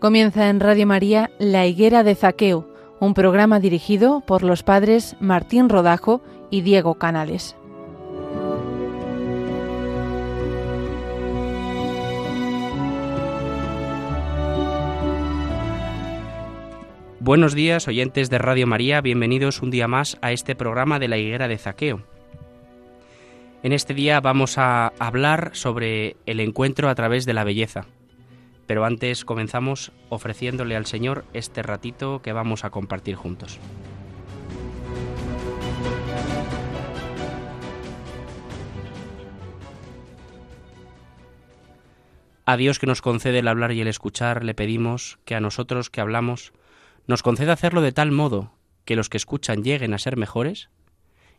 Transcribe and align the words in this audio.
Comienza 0.00 0.48
en 0.48 0.60
Radio 0.60 0.86
María 0.86 1.30
La 1.38 1.66
Higuera 1.66 2.02
de 2.02 2.14
Zaqueo, 2.14 2.66
un 3.00 3.12
programa 3.12 3.60
dirigido 3.60 4.22
por 4.22 4.42
los 4.42 4.62
padres 4.62 5.14
Martín 5.20 5.68
Rodajo 5.68 6.22
y 6.50 6.62
Diego 6.62 6.94
Canales. 6.94 7.54
Buenos 17.20 17.54
días, 17.54 17.86
oyentes 17.86 18.30
de 18.30 18.38
Radio 18.38 18.66
María, 18.66 19.02
bienvenidos 19.02 19.60
un 19.60 19.70
día 19.70 19.86
más 19.86 20.16
a 20.22 20.32
este 20.32 20.54
programa 20.54 20.98
de 20.98 21.08
la 21.08 21.18
Higuera 21.18 21.46
de 21.46 21.58
Zaqueo. 21.58 22.00
En 23.62 23.74
este 23.74 23.92
día 23.92 24.18
vamos 24.20 24.56
a 24.56 24.94
hablar 24.98 25.50
sobre 25.52 26.16
el 26.24 26.40
encuentro 26.40 26.88
a 26.88 26.94
través 26.94 27.26
de 27.26 27.34
la 27.34 27.44
belleza. 27.44 27.84
Pero 28.70 28.84
antes 28.84 29.24
comenzamos 29.24 29.90
ofreciéndole 30.10 30.76
al 30.76 30.86
Señor 30.86 31.24
este 31.32 31.60
ratito 31.60 32.22
que 32.22 32.32
vamos 32.32 32.64
a 32.64 32.70
compartir 32.70 33.16
juntos. 33.16 33.58
A 42.44 42.56
Dios 42.56 42.78
que 42.78 42.86
nos 42.86 43.02
concede 43.02 43.40
el 43.40 43.48
hablar 43.48 43.72
y 43.72 43.80
el 43.80 43.88
escuchar, 43.88 44.44
le 44.44 44.54
pedimos 44.54 45.18
que 45.24 45.34
a 45.34 45.40
nosotros 45.40 45.90
que 45.90 46.00
hablamos 46.00 46.52
nos 47.08 47.24
conceda 47.24 47.54
hacerlo 47.54 47.80
de 47.80 47.90
tal 47.90 48.12
modo 48.12 48.52
que 48.84 48.94
los 48.94 49.08
que 49.08 49.16
escuchan 49.16 49.64
lleguen 49.64 49.94
a 49.94 49.98
ser 49.98 50.16
mejores 50.16 50.70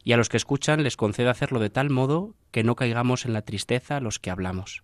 y 0.03 0.11
a 0.11 0.17
los 0.17 0.27
que 0.27 0.35
escuchan 0.35 0.83
les 0.83 0.97
conceda 0.97 1.31
hacerlo 1.31 1.61
de 1.61 1.69
tal 1.69 1.89
modo 1.89 2.35
que 2.51 2.65
no 2.65 2.75
caigamos 2.75 3.23
en 3.23 3.31
la 3.31 3.43
tristeza 3.43 4.01
los 4.01 4.19
que 4.19 4.31
hablamos 4.31 4.83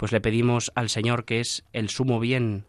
pues 0.00 0.12
le 0.12 0.22
pedimos 0.22 0.72
al 0.76 0.88
Señor, 0.88 1.26
que 1.26 1.40
es 1.40 1.62
el 1.74 1.90
sumo 1.90 2.20
bien 2.20 2.64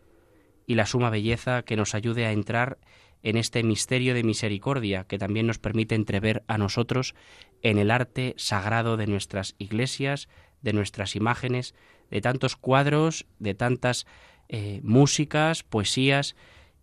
y 0.68 0.76
la 0.76 0.86
suma 0.86 1.10
belleza, 1.10 1.64
que 1.64 1.78
nos 1.78 1.96
ayude 1.96 2.26
a 2.26 2.34
entrar 2.34 2.78
en 3.24 3.38
este 3.38 3.64
misterio 3.64 4.14
de 4.14 4.24
misericordia 4.26 5.06
que 5.06 5.18
también 5.18 5.48
nos 5.48 5.58
permite 5.58 5.96
entrever 5.96 6.44
a 6.48 6.58
nosotros 6.58 7.16
en 7.62 7.78
el 7.78 7.90
arte 7.90 8.34
sagrado 8.36 8.98
de 8.98 9.08
nuestras 9.08 9.56
iglesias, 9.60 10.28
de 10.62 10.74
nuestras 10.74 11.16
imágenes, 11.16 11.74
de 12.10 12.20
tantos 12.20 12.58
cuadros, 12.58 13.26
de 13.40 13.54
tantas 13.54 14.08
eh, 14.50 14.82
músicas, 14.84 15.64
poesías 15.64 16.36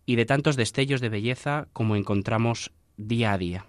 y 0.07 0.15
de 0.15 0.25
tantos 0.25 0.55
destellos 0.55 0.99
de 0.99 1.09
belleza 1.09 1.67
como 1.73 1.95
encontramos 1.95 2.71
día 2.97 3.33
a 3.33 3.37
día. 3.37 3.67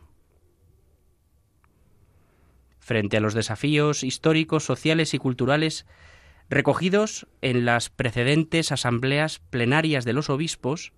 Frente 2.78 3.18
a 3.18 3.20
los 3.20 3.34
desafíos 3.34 4.02
históricos, 4.02 4.64
sociales 4.64 5.12
y 5.12 5.18
culturales 5.18 5.84
recogidos 6.50 7.28
en 7.40 7.64
las 7.64 7.88
precedentes 7.88 8.72
asambleas 8.72 9.38
plenarias 9.38 10.04
de 10.04 10.12
los 10.12 10.28
obispos, 10.28 10.92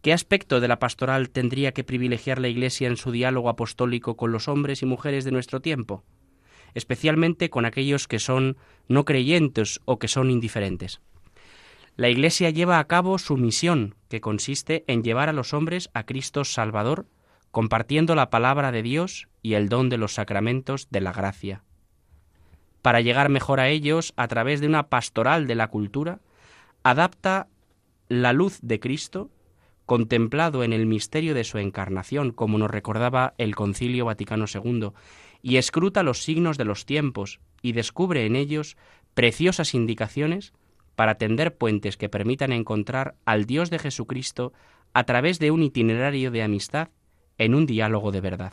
¿qué 0.00 0.12
aspecto 0.12 0.60
de 0.60 0.68
la 0.68 0.78
pastoral 0.78 1.30
tendría 1.30 1.72
que 1.72 1.84
privilegiar 1.84 2.40
la 2.40 2.48
Iglesia 2.48 2.86
en 2.86 2.96
su 2.96 3.10
diálogo 3.10 3.48
apostólico 3.48 4.16
con 4.16 4.30
los 4.30 4.46
hombres 4.46 4.82
y 4.82 4.86
mujeres 4.86 5.24
de 5.24 5.32
nuestro 5.32 5.60
tiempo? 5.60 6.04
especialmente 6.76 7.48
con 7.48 7.64
aquellos 7.64 8.06
que 8.06 8.18
son 8.18 8.58
no 8.86 9.06
creyentes 9.06 9.80
o 9.86 9.98
que 9.98 10.08
son 10.08 10.30
indiferentes. 10.30 11.00
La 11.96 12.10
Iglesia 12.10 12.50
lleva 12.50 12.78
a 12.78 12.86
cabo 12.86 13.16
su 13.16 13.38
misión, 13.38 13.94
que 14.10 14.20
consiste 14.20 14.84
en 14.86 15.02
llevar 15.02 15.30
a 15.30 15.32
los 15.32 15.54
hombres 15.54 15.88
a 15.94 16.04
Cristo 16.04 16.44
Salvador, 16.44 17.06
compartiendo 17.50 18.14
la 18.14 18.28
palabra 18.28 18.72
de 18.72 18.82
Dios 18.82 19.26
y 19.40 19.54
el 19.54 19.70
don 19.70 19.88
de 19.88 19.96
los 19.96 20.12
sacramentos 20.12 20.88
de 20.90 21.00
la 21.00 21.12
gracia 21.12 21.64
para 22.86 23.00
llegar 23.00 23.30
mejor 23.30 23.58
a 23.58 23.68
ellos 23.68 24.12
a 24.14 24.28
través 24.28 24.60
de 24.60 24.68
una 24.68 24.84
pastoral 24.84 25.48
de 25.48 25.56
la 25.56 25.66
cultura, 25.66 26.20
adapta 26.84 27.48
la 28.06 28.32
luz 28.32 28.60
de 28.62 28.78
Cristo, 28.78 29.28
contemplado 29.86 30.62
en 30.62 30.72
el 30.72 30.86
misterio 30.86 31.34
de 31.34 31.42
su 31.42 31.58
encarnación, 31.58 32.30
como 32.30 32.58
nos 32.58 32.70
recordaba 32.70 33.34
el 33.38 33.56
Concilio 33.56 34.04
Vaticano 34.04 34.44
II, 34.46 34.90
y 35.42 35.56
escruta 35.56 36.04
los 36.04 36.22
signos 36.22 36.58
de 36.58 36.64
los 36.64 36.86
tiempos 36.86 37.40
y 37.60 37.72
descubre 37.72 38.24
en 38.24 38.36
ellos 38.36 38.76
preciosas 39.14 39.74
indicaciones 39.74 40.52
para 40.94 41.16
tender 41.16 41.56
puentes 41.56 41.96
que 41.96 42.08
permitan 42.08 42.52
encontrar 42.52 43.16
al 43.24 43.46
Dios 43.46 43.68
de 43.68 43.80
Jesucristo 43.80 44.52
a 44.92 45.02
través 45.02 45.40
de 45.40 45.50
un 45.50 45.64
itinerario 45.64 46.30
de 46.30 46.44
amistad 46.44 46.90
en 47.36 47.56
un 47.56 47.66
diálogo 47.66 48.12
de 48.12 48.20
verdad. 48.20 48.52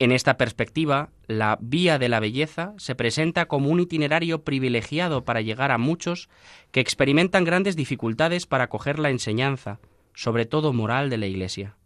En 0.00 0.12
esta 0.12 0.36
perspectiva, 0.36 1.10
la 1.26 1.58
vía 1.60 1.98
de 1.98 2.08
la 2.08 2.20
belleza 2.20 2.72
se 2.78 2.94
presenta 2.94 3.46
como 3.46 3.70
un 3.70 3.80
itinerario 3.80 4.44
privilegiado 4.44 5.24
para 5.24 5.40
llegar 5.40 5.72
a 5.72 5.78
muchos 5.78 6.28
que 6.70 6.80
experimentan 6.80 7.44
grandes 7.44 7.74
dificultades 7.74 8.46
para 8.46 8.64
acoger 8.64 9.00
la 9.00 9.10
enseñanza, 9.10 9.80
sobre 10.14 10.46
todo 10.46 10.72
moral, 10.72 11.10
de 11.10 11.18
la 11.18 11.26
Iglesia. 11.26 11.76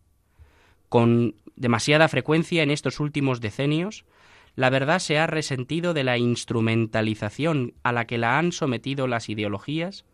Con 0.90 1.36
demasiada 1.56 2.06
frecuencia 2.08 2.62
en 2.62 2.70
estos 2.70 3.00
últimos 3.00 3.40
decenios, 3.40 4.04
la 4.56 4.68
verdad 4.68 4.98
se 4.98 5.18
ha 5.18 5.26
resentido 5.26 5.94
de 5.94 6.04
la 6.04 6.18
instrumentalización 6.18 7.72
a 7.82 7.92
la 7.92 8.06
que 8.06 8.18
la 8.18 8.38
han 8.38 8.52
sometido 8.52 9.06
las 9.06 9.30
ideologías 9.30 10.04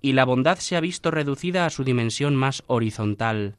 y 0.00 0.12
la 0.12 0.24
bondad 0.24 0.56
se 0.56 0.76
ha 0.76 0.80
visto 0.80 1.10
reducida 1.10 1.66
a 1.66 1.70
su 1.70 1.84
dimensión 1.84 2.36
más 2.36 2.64
horizontal, 2.68 3.56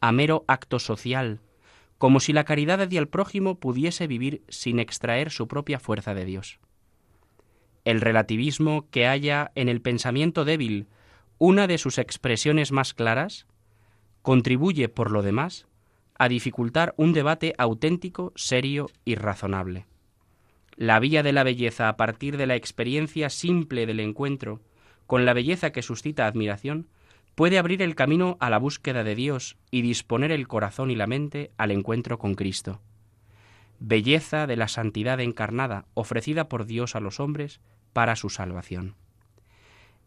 a 0.00 0.10
mero 0.10 0.44
acto 0.48 0.80
social, 0.80 1.38
como 2.02 2.18
si 2.18 2.32
la 2.32 2.42
caridad 2.42 2.82
hacia 2.82 2.98
el 2.98 3.06
prójimo 3.06 3.60
pudiese 3.60 4.08
vivir 4.08 4.42
sin 4.48 4.80
extraer 4.80 5.30
su 5.30 5.46
propia 5.46 5.78
fuerza 5.78 6.14
de 6.14 6.24
Dios. 6.24 6.58
El 7.84 8.00
relativismo 8.00 8.88
que 8.90 9.06
haya 9.06 9.52
en 9.54 9.68
el 9.68 9.80
pensamiento 9.80 10.44
débil 10.44 10.88
una 11.38 11.68
de 11.68 11.78
sus 11.78 11.98
expresiones 11.98 12.72
más 12.72 12.92
claras, 12.92 13.46
contribuye, 14.20 14.88
por 14.88 15.12
lo 15.12 15.22
demás, 15.22 15.68
a 16.18 16.28
dificultar 16.28 16.92
un 16.96 17.12
debate 17.12 17.54
auténtico, 17.56 18.32
serio 18.34 18.90
y 19.04 19.14
razonable. 19.14 19.86
La 20.74 20.98
vía 20.98 21.22
de 21.22 21.32
la 21.32 21.44
belleza 21.44 21.88
a 21.88 21.96
partir 21.96 22.36
de 22.36 22.48
la 22.48 22.56
experiencia 22.56 23.30
simple 23.30 23.86
del 23.86 24.00
encuentro 24.00 24.60
con 25.06 25.24
la 25.24 25.34
belleza 25.34 25.70
que 25.70 25.82
suscita 25.82 26.26
admiración 26.26 26.88
puede 27.34 27.58
abrir 27.58 27.82
el 27.82 27.94
camino 27.94 28.36
a 28.40 28.50
la 28.50 28.58
búsqueda 28.58 29.04
de 29.04 29.14
Dios 29.14 29.56
y 29.70 29.82
disponer 29.82 30.32
el 30.32 30.48
corazón 30.48 30.90
y 30.90 30.96
la 30.96 31.06
mente 31.06 31.50
al 31.56 31.70
encuentro 31.70 32.18
con 32.18 32.34
Cristo. 32.34 32.80
Belleza 33.78 34.46
de 34.46 34.56
la 34.56 34.68
santidad 34.68 35.20
encarnada 35.20 35.86
ofrecida 35.94 36.48
por 36.48 36.66
Dios 36.66 36.94
a 36.94 37.00
los 37.00 37.20
hombres 37.20 37.60
para 37.92 38.16
su 38.16 38.30
salvación. 38.30 38.94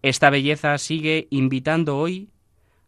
Esta 0.02 0.30
belleza 0.30 0.78
sigue 0.78 1.28
invitando 1.30 1.98
hoy 1.98 2.30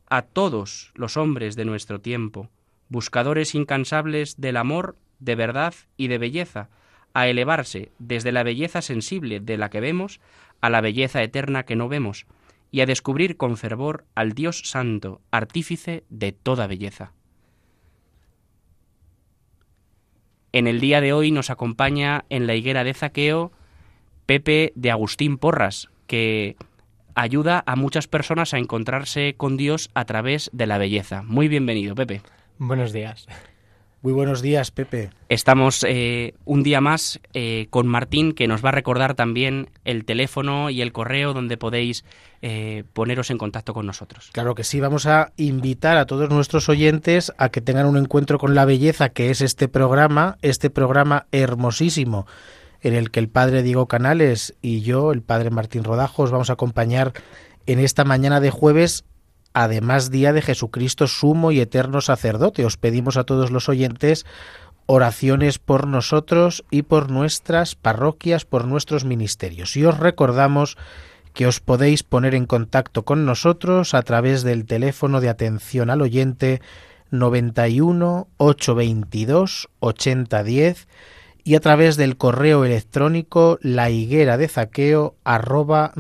a 0.10 0.22
todos 0.22 0.92
los 0.96 1.18
hombres 1.18 1.56
de 1.56 1.66
nuestro 1.66 2.00
tiempo, 2.00 2.50
buscadores 2.90 3.56
incansables 3.56 4.40
del 4.40 4.56
amor, 4.56 4.98
de 5.20 5.36
verdad 5.36 5.74
y 5.98 6.08
de 6.08 6.20
belleza, 6.20 6.70
a 7.14 7.28
elevarse 7.28 7.92
desde 7.98 8.32
la 8.32 8.44
belleza 8.44 8.82
sensible 8.82 9.40
de 9.40 9.58
la 9.58 9.70
que 9.70 9.82
vemos 9.82 10.22
a 10.62 10.70
la 10.70 10.82
belleza 10.82 11.24
eterna 11.24 11.64
que 11.64 11.76
no 11.76 11.90
vemos, 11.90 12.28
y 12.72 12.82
a 12.82 12.86
descubrir 12.86 13.38
con 13.38 13.58
fervor 13.58 14.06
al 14.16 14.34
Dios 14.34 14.62
Santo, 14.66 15.22
artífice 15.32 16.04
de 16.10 16.32
toda 16.32 16.68
belleza. 16.68 17.14
En 20.52 20.68
el 20.68 20.80
día 20.80 21.02
de 21.02 21.14
hoy 21.14 21.32
nos 21.32 21.50
acompaña 21.50 22.26
en 22.30 22.48
la 22.48 22.56
higuera 22.56 22.84
de 22.84 22.94
Zaqueo 22.94 23.52
Pepe 24.26 24.74
de 24.76 24.92
Agustín 24.92 25.38
Porras, 25.38 25.90
que 26.08 26.58
ayuda 27.16 27.64
a 27.66 27.76
muchas 27.76 28.08
personas 28.08 28.54
a 28.54 28.58
encontrarse 28.58 29.36
con 29.38 29.58
Dios 29.58 29.90
a 29.94 30.06
través 30.06 30.50
de 30.54 30.68
la 30.68 30.78
belleza. 30.78 31.24
Muy 31.24 31.48
bienvenido, 31.48 31.96
Pepe. 31.96 32.22
Buenos 32.58 32.94
días. 32.94 33.28
Muy 34.04 34.14
buenos 34.14 34.44
días, 34.44 34.70
Pepe. 34.70 35.10
Estamos 35.28 35.84
eh, 35.88 36.36
un 36.46 36.62
día 36.62 36.82
más 36.82 37.20
eh, 37.34 37.66
con 37.72 37.88
Martín, 37.88 38.34
que 38.34 38.48
nos 38.48 38.64
va 38.64 38.70
a 38.70 38.72
recordar 38.72 39.16
también 39.16 39.70
el 39.86 40.06
teléfono 40.06 40.70
y 40.70 40.82
el 40.82 40.92
correo 40.92 41.34
donde 41.34 41.58
podéis 41.58 42.06
eh, 42.44 42.84
poneros 42.94 43.32
en 43.32 43.40
contacto 43.40 43.74
con 43.74 43.88
nosotros. 43.88 44.30
Claro 44.34 44.54
que 44.54 44.64
sí, 44.64 44.80
vamos 44.80 45.08
a 45.08 45.34
invitar 45.36 45.98
a 45.98 46.06
todos 46.06 46.30
nuestros 46.30 46.70
oyentes 46.70 47.34
a 47.40 47.50
que 47.50 47.60
tengan 47.60 47.88
un 47.88 47.98
encuentro 47.98 48.38
con 48.38 48.54
la 48.54 48.66
belleza 48.66 49.10
que 49.10 49.32
es 49.32 49.42
este 49.42 49.68
programa, 49.68 50.38
este 50.44 50.70
programa 50.70 51.26
hermosísimo 51.32 52.28
en 52.82 52.94
el 52.94 53.10
que 53.10 53.20
el 53.20 53.30
padre 53.30 53.64
Diego 53.64 53.88
Canales 53.88 54.56
y 54.62 54.82
yo, 54.82 55.12
el 55.12 55.24
padre 55.24 55.50
Martín 55.50 55.84
Rodajos, 55.84 56.30
vamos 56.30 56.52
a 56.52 56.54
acompañar 56.54 57.14
en 57.66 57.80
esta 57.80 58.04
mañana 58.04 58.40
de 58.40 58.52
jueves 58.52 59.04
además 59.54 60.12
día 60.12 60.34
de 60.34 60.42
Jesucristo 60.42 61.08
sumo 61.08 61.52
y 61.52 61.60
eterno 61.60 62.02
sacerdote. 62.02 62.66
Os 62.66 62.78
pedimos 62.78 63.18
a 63.18 63.24
todos 63.24 63.52
los 63.52 63.70
oyentes 63.70 64.26
oraciones 64.88 65.60
por 65.60 65.86
nosotros 65.86 66.64
y 66.72 66.84
por 66.84 67.12
nuestras 67.12 67.76
parroquias, 67.76 68.46
por 68.46 68.66
nuestros 68.66 69.06
ministerios. 69.06 69.76
Y 69.78 69.86
os 69.86 69.98
recordamos 69.98 70.78
que 71.34 71.46
os 71.46 71.60
podéis 71.60 72.02
poner 72.04 72.34
en 72.34 72.48
contacto 72.48 73.04
con 73.04 73.26
nosotros 73.26 73.94
a 73.94 74.02
través 74.02 74.44
del 74.44 74.66
teléfono 74.66 75.22
de 75.22 75.30
atención 75.30 75.90
al 75.92 76.02
oyente 76.02 76.62
91 77.12 78.28
822 78.38 79.70
8010 79.80 80.88
y 81.44 81.56
a 81.56 81.60
través 81.60 81.96
del 81.96 82.18
correo 82.18 82.66
electrónico 82.66 83.60
la 83.62 83.90
higuera 83.90 84.38
de 84.38 84.48
zaqueo 84.48 85.16
arroba. 85.24 85.94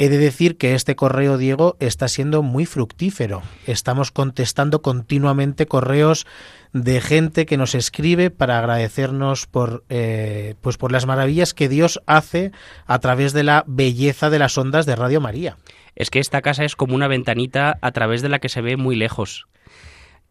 He 0.00 0.08
de 0.08 0.18
decir 0.18 0.56
que 0.56 0.74
este 0.74 0.94
correo, 0.94 1.38
Diego, 1.38 1.76
está 1.80 2.06
siendo 2.06 2.42
muy 2.44 2.66
fructífero. 2.66 3.42
Estamos 3.66 4.12
contestando 4.12 4.80
continuamente 4.80 5.66
correos 5.66 6.24
de 6.72 7.00
gente 7.00 7.46
que 7.46 7.56
nos 7.56 7.74
escribe 7.74 8.30
para 8.30 8.58
agradecernos 8.58 9.46
por, 9.46 9.84
eh, 9.88 10.54
pues 10.60 10.76
por 10.76 10.92
las 10.92 11.06
maravillas 11.06 11.52
que 11.52 11.68
Dios 11.68 12.00
hace 12.06 12.52
a 12.86 13.00
través 13.00 13.32
de 13.32 13.42
la 13.42 13.64
belleza 13.66 14.30
de 14.30 14.38
las 14.38 14.56
ondas 14.56 14.86
de 14.86 14.94
Radio 14.94 15.20
María. 15.20 15.56
Es 15.96 16.10
que 16.10 16.20
esta 16.20 16.42
casa 16.42 16.64
es 16.64 16.76
como 16.76 16.94
una 16.94 17.08
ventanita 17.08 17.76
a 17.80 17.90
través 17.90 18.22
de 18.22 18.28
la 18.28 18.38
que 18.38 18.48
se 18.48 18.60
ve 18.60 18.76
muy 18.76 18.94
lejos. 18.94 19.48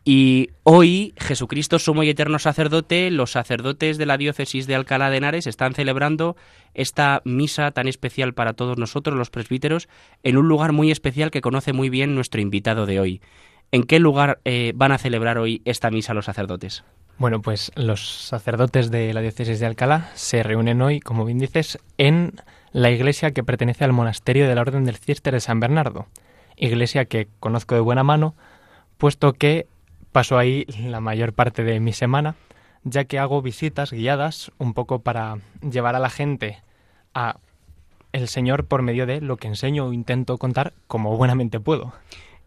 Y 0.09 0.51
hoy, 0.63 1.13
Jesucristo, 1.17 1.79
sumo 1.79 2.01
y 2.01 2.09
eterno 2.09 2.39
sacerdote, 2.39 3.11
los 3.11 3.33
sacerdotes 3.33 3.97
de 3.97 4.05
la 4.05 4.15
diócesis 4.15 4.65
de 4.65 4.73
Alcalá 4.73 5.09
de 5.09 5.17
Henares 5.17 5.47
están 5.47 5.73
celebrando 5.73 6.37
esta 6.73 7.21
misa 7.25 7.71
tan 7.71 7.89
especial 7.89 8.33
para 8.33 8.53
todos 8.53 8.77
nosotros, 8.77 9.17
los 9.17 9.29
presbíteros, 9.29 9.89
en 10.23 10.37
un 10.37 10.47
lugar 10.47 10.71
muy 10.71 10.91
especial 10.91 11.29
que 11.29 11.41
conoce 11.41 11.73
muy 11.73 11.89
bien 11.89 12.15
nuestro 12.15 12.39
invitado 12.39 12.85
de 12.85 13.01
hoy. 13.01 13.21
¿En 13.73 13.83
qué 13.83 13.99
lugar 13.99 14.39
eh, 14.45 14.71
van 14.75 14.93
a 14.93 14.97
celebrar 14.97 15.39
hoy 15.39 15.61
esta 15.65 15.91
misa 15.91 16.13
los 16.13 16.23
sacerdotes? 16.23 16.85
Bueno, 17.17 17.41
pues 17.41 17.73
los 17.75 18.07
sacerdotes 18.07 18.91
de 18.91 19.13
la 19.13 19.19
diócesis 19.19 19.59
de 19.59 19.65
Alcalá 19.65 20.09
se 20.15 20.41
reúnen 20.41 20.81
hoy, 20.81 21.01
como 21.01 21.25
bien 21.25 21.39
dices, 21.39 21.79
en 21.97 22.31
la 22.71 22.91
iglesia 22.91 23.31
que 23.31 23.43
pertenece 23.43 23.83
al 23.83 23.91
monasterio 23.91 24.47
de 24.47 24.55
la 24.55 24.61
Orden 24.61 24.85
del 24.85 24.95
Cister 24.95 25.33
de 25.33 25.41
San 25.41 25.59
Bernardo, 25.59 26.07
iglesia 26.55 27.03
que 27.03 27.27
conozco 27.41 27.75
de 27.75 27.81
buena 27.81 28.05
mano, 28.05 28.35
puesto 28.97 29.33
que 29.33 29.67
paso 30.17 30.39
ahí 30.39 30.65
la 30.83 30.99
mayor 30.99 31.33
parte 31.33 31.63
de 31.63 31.79
mi 31.79 31.93
semana, 31.93 32.33
ya 32.83 33.03
que 33.03 33.19
hago 33.19 33.43
visitas 33.43 33.91
guiadas 33.91 34.51
un 34.57 34.73
poco 34.73 35.03
para 35.03 35.37
llevar 35.61 35.95
a 35.95 35.99
la 35.99 36.09
gente 36.09 36.57
a 37.13 37.37
el 38.13 38.27
Señor 38.27 38.65
por 38.65 38.81
medio 38.81 39.05
de 39.05 39.21
lo 39.21 39.37
que 39.37 39.47
enseño 39.47 39.85
o 39.85 39.93
intento 39.93 40.39
contar 40.39 40.73
como 40.87 41.15
buenamente 41.15 41.59
puedo. 41.59 41.93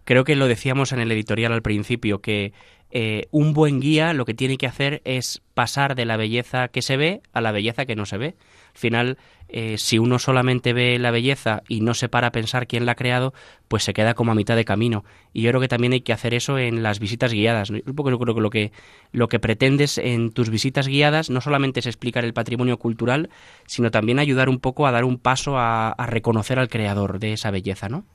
Creo 0.03 0.25
que 0.25 0.35
lo 0.35 0.49
decíamos 0.49 0.91
en 0.91 0.99
el 0.99 1.13
editorial 1.13 1.53
al 1.53 1.63
principio, 1.63 2.21
que 2.21 2.53
eh, 2.91 3.29
un 3.31 3.53
buen 3.53 3.79
guía 3.79 4.15
lo 4.15 4.25
que 4.25 4.35
tiene 4.35 4.57
que 4.57 4.67
hacer 4.67 5.01
es 5.05 5.41
pasar 5.55 5.95
de 5.95 6.07
la 6.07 6.17
belleza 6.17 6.67
que 6.67 6.83
se 6.83 6.97
ve 6.97 7.21
a 7.33 7.41
la 7.41 7.53
belleza 7.53 7.87
que 7.87 7.95
no 7.95 8.05
se 8.05 8.19
ve. 8.19 8.35
Al 8.81 8.83
final, 8.83 9.19
eh, 9.51 9.77
si 9.77 9.99
uno 9.99 10.19
solamente 10.19 10.73
ve 10.73 10.99
la 10.99 11.11
belleza 11.11 11.63
y 11.69 11.83
no 11.83 11.93
se 11.93 12.09
para 12.09 12.29
a 12.29 12.33
pensar 12.33 12.67
quién 12.67 12.87
la 12.87 12.93
ha 12.93 12.95
creado, 12.95 13.35
pues 13.69 13.85
se 13.85 13.93
queda 13.93 14.15
como 14.15 14.33
a 14.33 14.35
mitad 14.35 14.57
de 14.57 14.65
camino. 14.65 15.05
Y 15.35 15.43
yo 15.43 15.51
creo 15.51 15.61
que 15.61 15.69
también 15.69 15.93
hay 15.93 16.01
que 16.01 16.15
hacer 16.15 16.33
eso 16.33 16.57
en 16.57 16.83
las 16.83 16.99
visitas 16.99 17.31
guiadas. 17.35 17.71
Poco 17.95 18.09
yo 18.09 18.19
creo 18.19 18.35
que 18.35 18.41
lo 18.41 18.49
que 18.49 18.73
lo 19.13 19.29
que 19.29 19.39
pretendes 19.39 19.99
en 19.99 20.33
tus 20.33 20.49
visitas 20.49 20.89
guiadas 20.89 21.29
no 21.29 21.43
solamente 21.43 21.81
es 21.81 21.87
explicar 21.87 22.25
el 22.25 22.33
patrimonio 22.33 22.79
cultural, 22.79 23.29
sino 23.67 23.91
también 23.91 24.19
ayudar 24.19 24.49
un 24.49 24.61
poco 24.61 24.87
a 24.87 24.93
dar 24.93 25.05
un 25.05 25.19
paso 25.19 25.59
a, 25.59 25.95
reconocer 26.07 26.59
al 26.59 26.71
creador 26.71 27.19
de 27.19 27.35
esa 27.35 27.51
belleza, 27.51 27.91
¿no? 27.91 28.07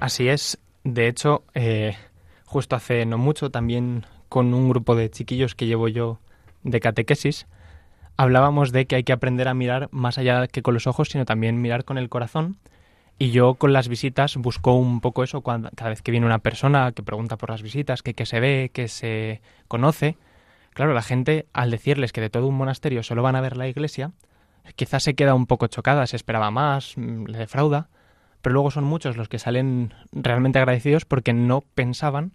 Así 0.00 0.28
es. 0.28 0.58
De 0.84 1.08
hecho, 1.08 1.44
eh, 1.54 1.96
justo 2.44 2.76
hace 2.76 3.06
no 3.06 3.16
mucho, 3.16 3.50
también 3.50 4.04
con 4.28 4.52
un 4.52 4.68
grupo 4.68 4.96
de 4.96 5.08
chiquillos 5.08 5.54
que 5.54 5.64
llevo 5.64 5.88
yo 5.88 6.18
de 6.62 6.78
catequesis, 6.78 7.46
hablábamos 8.20 8.70
de 8.70 8.86
que 8.86 8.96
hay 8.96 9.02
que 9.02 9.14
aprender 9.14 9.48
a 9.48 9.54
mirar 9.54 9.88
más 9.92 10.18
allá 10.18 10.46
que 10.46 10.60
con 10.60 10.74
los 10.74 10.86
ojos, 10.86 11.08
sino 11.08 11.24
también 11.24 11.62
mirar 11.62 11.86
con 11.86 11.96
el 11.96 12.10
corazón. 12.10 12.58
Y 13.18 13.30
yo 13.30 13.54
con 13.54 13.72
las 13.72 13.88
visitas 13.88 14.36
busco 14.36 14.74
un 14.74 15.00
poco 15.00 15.24
eso 15.24 15.40
cuando, 15.40 15.70
cada 15.74 15.88
vez 15.88 16.02
que 16.02 16.10
viene 16.10 16.26
una 16.26 16.40
persona 16.40 16.92
que 16.92 17.02
pregunta 17.02 17.38
por 17.38 17.48
las 17.48 17.62
visitas, 17.62 18.02
que, 18.02 18.26
se 18.26 18.40
ve, 18.40 18.70
que 18.74 18.88
se 18.88 19.40
conoce. 19.68 20.18
Claro, 20.74 20.92
la 20.92 21.00
gente 21.00 21.46
al 21.54 21.70
decirles 21.70 22.12
que 22.12 22.20
de 22.20 22.28
todo 22.28 22.46
un 22.46 22.56
monasterio 22.56 23.02
solo 23.02 23.22
van 23.22 23.36
a 23.36 23.40
ver 23.40 23.56
la 23.56 23.68
iglesia, 23.68 24.12
quizás 24.76 25.02
se 25.02 25.14
queda 25.14 25.34
un 25.34 25.46
poco 25.46 25.68
chocada, 25.68 26.06
se 26.06 26.16
esperaba 26.16 26.50
más, 26.50 26.98
mm, 26.98 27.24
le 27.24 27.38
defrauda, 27.38 27.88
pero 28.42 28.52
luego 28.52 28.70
son 28.70 28.84
muchos 28.84 29.16
los 29.16 29.30
que 29.30 29.38
salen 29.38 29.94
realmente 30.12 30.58
agradecidos 30.58 31.06
porque 31.06 31.32
no 31.32 31.62
pensaban 31.74 32.32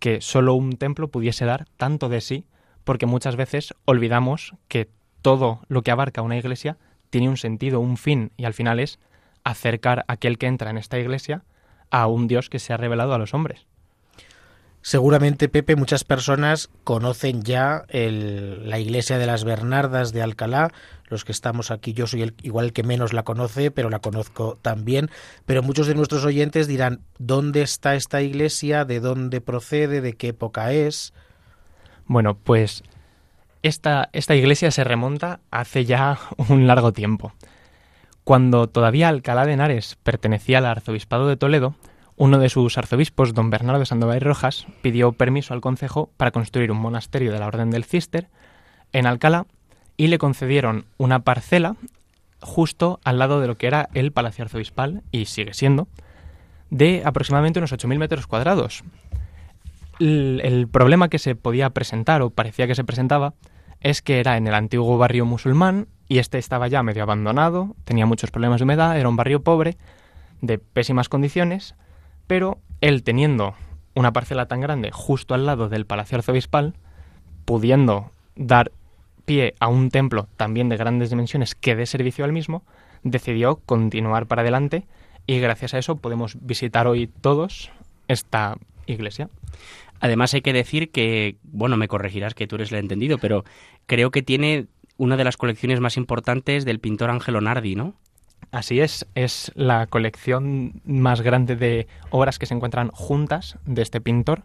que 0.00 0.20
solo 0.22 0.54
un 0.54 0.72
templo 0.72 1.06
pudiese 1.06 1.44
dar 1.44 1.66
tanto 1.76 2.08
de 2.08 2.20
sí, 2.20 2.46
porque 2.82 3.06
muchas 3.06 3.36
veces 3.36 3.74
olvidamos 3.84 4.56
que 4.66 4.88
todo 5.22 5.60
lo 5.68 5.82
que 5.82 5.90
abarca 5.90 6.22
una 6.22 6.36
iglesia 6.36 6.76
tiene 7.10 7.28
un 7.28 7.36
sentido, 7.36 7.80
un 7.80 7.96
fin, 7.96 8.30
y 8.36 8.44
al 8.44 8.54
final 8.54 8.80
es 8.80 8.98
acercar 9.44 10.00
a 10.00 10.12
aquel 10.12 10.38
que 10.38 10.46
entra 10.46 10.70
en 10.70 10.78
esta 10.78 10.98
iglesia 10.98 11.42
a 11.90 12.06
un 12.06 12.28
Dios 12.28 12.48
que 12.48 12.58
se 12.58 12.72
ha 12.72 12.76
revelado 12.76 13.14
a 13.14 13.18
los 13.18 13.34
hombres. 13.34 13.66
Seguramente, 14.82 15.50
Pepe, 15.50 15.76
muchas 15.76 16.04
personas 16.04 16.70
conocen 16.84 17.42
ya 17.42 17.84
la 17.90 18.78
iglesia 18.78 19.18
de 19.18 19.26
las 19.26 19.44
Bernardas 19.44 20.12
de 20.12 20.22
Alcalá. 20.22 20.72
Los 21.08 21.26
que 21.26 21.32
estamos 21.32 21.70
aquí, 21.70 21.92
yo 21.92 22.06
soy 22.06 22.22
el, 22.22 22.34
igual 22.42 22.72
que 22.72 22.82
menos 22.82 23.12
la 23.12 23.22
conoce, 23.22 23.70
pero 23.70 23.90
la 23.90 23.98
conozco 23.98 24.58
también. 24.62 25.10
Pero 25.44 25.62
muchos 25.62 25.86
de 25.86 25.94
nuestros 25.94 26.24
oyentes 26.24 26.66
dirán, 26.66 27.02
¿dónde 27.18 27.60
está 27.60 27.94
esta 27.94 28.22
iglesia? 28.22 28.86
¿De 28.86 29.00
dónde 29.00 29.42
procede? 29.42 30.00
¿De 30.00 30.14
qué 30.14 30.28
época 30.28 30.72
es? 30.72 31.12
Bueno, 32.06 32.34
pues 32.34 32.82
esta, 33.62 34.08
esta 34.12 34.34
iglesia 34.34 34.70
se 34.70 34.84
remonta 34.84 35.40
hace 35.50 35.84
ya 35.84 36.18
un 36.48 36.66
largo 36.66 36.92
tiempo. 36.92 37.32
Cuando 38.24 38.68
todavía 38.68 39.08
Alcalá 39.08 39.46
de 39.46 39.54
Henares 39.54 39.96
pertenecía 40.02 40.58
al 40.58 40.66
arzobispado 40.66 41.26
de 41.26 41.36
Toledo, 41.36 41.74
uno 42.16 42.38
de 42.38 42.50
sus 42.50 42.76
arzobispos, 42.76 43.32
don 43.32 43.48
Bernardo 43.48 43.80
de 43.80 43.86
Sandoval 43.86 44.18
y 44.18 44.20
Rojas, 44.20 44.66
pidió 44.82 45.12
permiso 45.12 45.54
al 45.54 45.62
concejo 45.62 46.10
para 46.16 46.30
construir 46.30 46.70
un 46.70 46.78
monasterio 46.78 47.32
de 47.32 47.38
la 47.38 47.46
Orden 47.46 47.70
del 47.70 47.84
Cister 47.84 48.28
en 48.92 49.06
Alcalá 49.06 49.46
y 49.96 50.08
le 50.08 50.18
concedieron 50.18 50.84
una 50.98 51.20
parcela 51.20 51.76
justo 52.40 53.00
al 53.04 53.18
lado 53.18 53.40
de 53.40 53.46
lo 53.46 53.56
que 53.56 53.66
era 53.66 53.88
el 53.94 54.12
Palacio 54.12 54.44
Arzobispal, 54.44 55.02
y 55.12 55.26
sigue 55.26 55.54
siendo, 55.54 55.88
de 56.70 57.02
aproximadamente 57.04 57.58
unos 57.58 57.72
8.000 57.72 57.98
metros 57.98 58.26
cuadrados. 58.26 58.82
El 60.00 60.68
problema 60.70 61.08
que 61.08 61.18
se 61.18 61.34
podía 61.36 61.70
presentar, 61.70 62.22
o 62.22 62.30
parecía 62.30 62.66
que 62.66 62.74
se 62.74 62.84
presentaba, 62.84 63.34
es 63.80 64.02
que 64.02 64.20
era 64.20 64.36
en 64.36 64.46
el 64.46 64.54
antiguo 64.54 64.98
barrio 64.98 65.24
musulmán 65.26 65.88
y 66.08 66.18
este 66.18 66.38
estaba 66.38 66.68
ya 66.68 66.82
medio 66.82 67.02
abandonado, 67.02 67.76
tenía 67.84 68.06
muchos 68.06 68.30
problemas 68.30 68.60
de 68.60 68.64
humedad, 68.64 68.98
era 68.98 69.08
un 69.08 69.16
barrio 69.16 69.42
pobre, 69.42 69.76
de 70.40 70.58
pésimas 70.58 71.08
condiciones, 71.08 71.74
pero 72.26 72.58
él 72.80 73.02
teniendo 73.02 73.54
una 73.94 74.12
parcela 74.12 74.46
tan 74.46 74.60
grande 74.60 74.90
justo 74.92 75.34
al 75.34 75.46
lado 75.46 75.68
del 75.68 75.86
Palacio 75.86 76.18
Arzobispal, 76.18 76.74
pudiendo 77.44 78.10
dar 78.36 78.72
pie 79.24 79.54
a 79.60 79.68
un 79.68 79.90
templo 79.90 80.28
también 80.36 80.68
de 80.68 80.76
grandes 80.76 81.10
dimensiones 81.10 81.54
que 81.54 81.76
dé 81.76 81.86
servicio 81.86 82.24
al 82.24 82.32
mismo, 82.32 82.64
decidió 83.02 83.56
continuar 83.66 84.26
para 84.26 84.42
adelante 84.42 84.86
y 85.26 85.38
gracias 85.40 85.74
a 85.74 85.78
eso 85.78 85.96
podemos 85.96 86.36
visitar 86.40 86.86
hoy 86.86 87.06
todos 87.06 87.70
esta 88.08 88.56
iglesia. 88.92 89.28
Además 90.00 90.34
hay 90.34 90.40
que 90.40 90.52
decir 90.52 90.90
que, 90.90 91.36
bueno, 91.42 91.76
me 91.76 91.88
corregirás 91.88 92.34
que 92.34 92.46
tú 92.46 92.56
eres 92.56 92.72
el 92.72 92.78
entendido, 92.78 93.18
pero 93.18 93.44
creo 93.86 94.10
que 94.10 94.22
tiene 94.22 94.66
una 94.96 95.16
de 95.16 95.24
las 95.24 95.36
colecciones 95.36 95.80
más 95.80 95.96
importantes 95.96 96.64
del 96.64 96.80
pintor 96.80 97.10
Angelo 97.10 97.40
Nardi, 97.40 97.74
¿no? 97.74 97.94
Así 98.52 98.80
es, 98.80 99.06
es 99.14 99.52
la 99.54 99.86
colección 99.86 100.80
más 100.84 101.20
grande 101.20 101.54
de 101.56 101.86
obras 102.10 102.38
que 102.38 102.46
se 102.46 102.54
encuentran 102.54 102.90
juntas 102.90 103.58
de 103.64 103.82
este 103.82 104.00
pintor. 104.00 104.42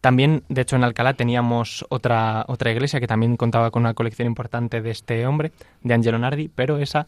También, 0.00 0.44
de 0.48 0.62
hecho, 0.62 0.76
en 0.76 0.84
Alcalá 0.84 1.14
teníamos 1.14 1.84
otra, 1.88 2.44
otra 2.48 2.72
iglesia 2.72 3.00
que 3.00 3.06
también 3.06 3.36
contaba 3.36 3.70
con 3.70 3.82
una 3.82 3.94
colección 3.94 4.26
importante 4.26 4.80
de 4.80 4.90
este 4.90 5.26
hombre, 5.26 5.52
de 5.82 5.94
Angelo 5.94 6.18
Nardi, 6.18 6.48
pero 6.48 6.78
esa 6.78 7.06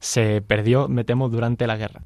se 0.00 0.42
perdió, 0.42 0.88
me 0.88 1.04
temo, 1.04 1.28
durante 1.28 1.66
la 1.66 1.76
guerra. 1.76 2.02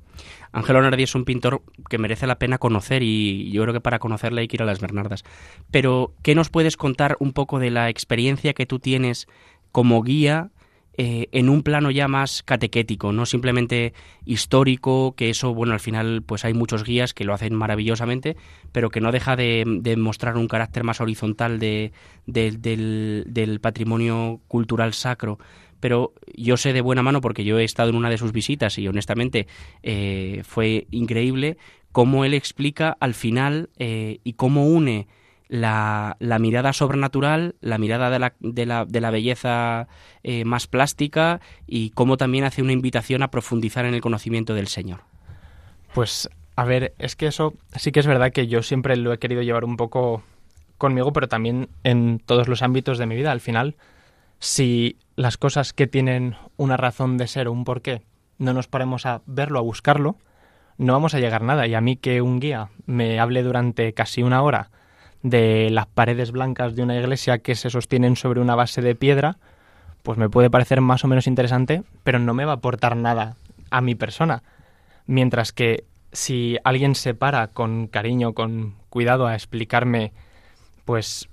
Angelo 0.52 0.82
Nardi 0.82 1.02
es 1.02 1.14
un 1.14 1.24
pintor 1.24 1.62
que 1.88 1.98
merece 1.98 2.26
la 2.26 2.38
pena 2.38 2.58
conocer 2.58 3.02
y 3.02 3.50
yo 3.50 3.62
creo 3.62 3.74
que 3.74 3.80
para 3.80 3.98
conocerle 3.98 4.42
hay 4.42 4.48
que 4.48 4.56
ir 4.56 4.62
a 4.62 4.66
las 4.66 4.80
Bernardas. 4.80 5.24
Pero, 5.70 6.14
¿qué 6.22 6.34
nos 6.34 6.50
puedes 6.50 6.76
contar 6.76 7.16
un 7.20 7.32
poco 7.32 7.58
de 7.58 7.70
la 7.70 7.88
experiencia 7.88 8.54
que 8.54 8.66
tú 8.66 8.78
tienes 8.78 9.26
como 9.72 10.02
guía 10.02 10.50
eh, 10.98 11.28
en 11.32 11.48
un 11.48 11.62
plano 11.62 11.90
ya 11.90 12.06
más 12.06 12.42
catequético, 12.42 13.12
no 13.12 13.24
simplemente 13.24 13.94
histórico, 14.26 15.14
que 15.16 15.30
eso, 15.30 15.54
bueno, 15.54 15.72
al 15.72 15.80
final 15.80 16.22
pues 16.22 16.44
hay 16.44 16.52
muchos 16.52 16.84
guías 16.84 17.14
que 17.14 17.24
lo 17.24 17.32
hacen 17.32 17.54
maravillosamente, 17.54 18.36
pero 18.72 18.90
que 18.90 19.00
no 19.00 19.10
deja 19.10 19.34
de, 19.34 19.64
mostrar 19.96 20.36
un 20.36 20.48
carácter 20.48 20.84
más 20.84 21.00
horizontal 21.00 21.58
de, 21.58 21.92
del, 22.26 23.58
patrimonio 23.62 24.40
cultural 24.48 24.92
sacro. 24.92 25.38
Pero 25.80 26.12
yo 26.36 26.56
sé 26.56 26.72
de 26.72 26.80
buena 26.80 27.02
mano 27.02 27.20
porque 27.20 27.44
yo 27.44 27.58
he 27.58 27.64
estado 27.64 27.90
en 27.90 27.96
una 27.96 28.10
de 28.10 28.18
sus 28.18 28.32
visitas 28.32 28.78
y 28.78 28.86
honestamente 28.86 29.48
eh, 29.82 30.42
fue 30.44 30.86
increíble 30.90 31.56
cómo 31.90 32.24
él 32.24 32.34
explica 32.34 32.96
al 33.00 33.14
final 33.14 33.70
eh, 33.78 34.18
y 34.22 34.34
cómo 34.34 34.66
une 34.66 35.08
la, 35.52 36.16
mirada 36.40 36.72
sobrenatural, 36.72 37.56
la 37.60 37.76
mirada 37.76 38.08
de 38.40 38.66
la, 38.66 39.10
belleza 39.10 39.86
eh, 40.22 40.46
más 40.46 40.66
plástica 40.66 41.40
y 41.66 41.90
cómo 41.90 42.16
también 42.16 42.44
hace 42.44 42.62
una 42.62 42.72
invitación 42.72 43.22
a 43.22 43.30
profundizar 43.30 43.84
en 43.84 43.92
el 43.92 44.00
conocimiento 44.00 44.54
del 44.54 44.66
Señor. 44.66 45.00
Pues 45.92 46.30
a 46.56 46.64
ver, 46.64 46.94
es 46.98 47.16
que 47.16 47.26
eso 47.26 47.52
sí 47.76 47.92
que 47.92 48.00
es 48.00 48.06
verdad 48.06 48.32
que 48.32 48.46
yo 48.46 48.62
siempre 48.62 48.96
lo 48.96 49.12
he 49.12 49.18
querido 49.18 49.42
llevar 49.42 49.66
un 49.66 49.76
poco 49.76 50.22
conmigo, 50.78 51.12
pero 51.12 51.28
también 51.28 51.68
en 51.84 52.18
todos 52.18 52.48
los 52.48 52.62
ámbitos 52.62 52.96
de 52.96 53.04
mi 53.04 53.14
vida. 53.14 53.30
Al 53.30 53.40
final, 53.40 53.76
si 54.38 54.96
las 55.16 55.36
cosas 55.36 55.74
que 55.74 55.86
tienen 55.86 56.34
una 56.56 56.78
razón 56.78 57.18
de 57.18 57.26
ser 57.26 57.46
o 57.46 57.52
un 57.52 57.64
porqué 57.64 58.00
no 58.38 58.54
nos 58.54 58.68
paremos 58.68 59.04
a 59.04 59.20
verlo, 59.26 59.58
a 59.58 59.62
buscarlo, 59.62 60.16
no 60.78 60.94
vamos 60.94 61.12
a 61.12 61.20
llegar 61.20 61.42
a 61.42 61.46
nada. 61.46 61.66
Y 61.66 61.74
a 61.74 61.82
mí 61.82 61.96
que 61.96 62.22
un 62.22 62.40
guía 62.40 62.70
me 62.86 63.20
hable 63.20 63.42
durante 63.42 63.92
casi 63.92 64.22
una 64.22 64.40
hora 64.40 64.70
de 65.22 65.70
las 65.70 65.86
paredes 65.86 66.32
blancas 66.32 66.74
de 66.74 66.82
una 66.82 66.98
iglesia 66.98 67.38
que 67.38 67.54
se 67.54 67.70
sostienen 67.70 68.16
sobre 68.16 68.40
una 68.40 68.54
base 68.54 68.82
de 68.82 68.94
piedra, 68.94 69.38
pues 70.02 70.18
me 70.18 70.28
puede 70.28 70.50
parecer 70.50 70.80
más 70.80 71.04
o 71.04 71.08
menos 71.08 71.26
interesante, 71.26 71.84
pero 72.04 72.18
no 72.18 72.34
me 72.34 72.44
va 72.44 72.52
a 72.52 72.56
aportar 72.56 72.96
nada 72.96 73.36
a 73.70 73.80
mi 73.80 73.94
persona. 73.94 74.42
Mientras 75.06 75.52
que 75.52 75.84
si 76.12 76.58
alguien 76.64 76.94
se 76.94 77.14
para 77.14 77.48
con 77.48 77.86
cariño, 77.86 78.34
con 78.34 78.74
cuidado 78.90 79.26
a 79.26 79.34
explicarme, 79.34 80.12
pues, 80.84 81.28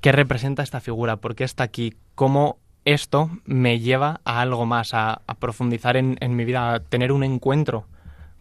qué 0.00 0.12
representa 0.12 0.62
esta 0.62 0.80
figura, 0.80 1.16
por 1.16 1.34
qué 1.34 1.44
está 1.44 1.64
aquí, 1.64 1.94
cómo 2.14 2.58
esto 2.84 3.30
me 3.44 3.78
lleva 3.78 4.20
a 4.24 4.40
algo 4.40 4.66
más, 4.66 4.94
a, 4.94 5.22
profundizar 5.38 5.96
en, 5.96 6.36
mi 6.36 6.44
vida, 6.44 6.74
a 6.74 6.80
tener 6.80 7.12
un 7.12 7.22
encuentro 7.22 7.86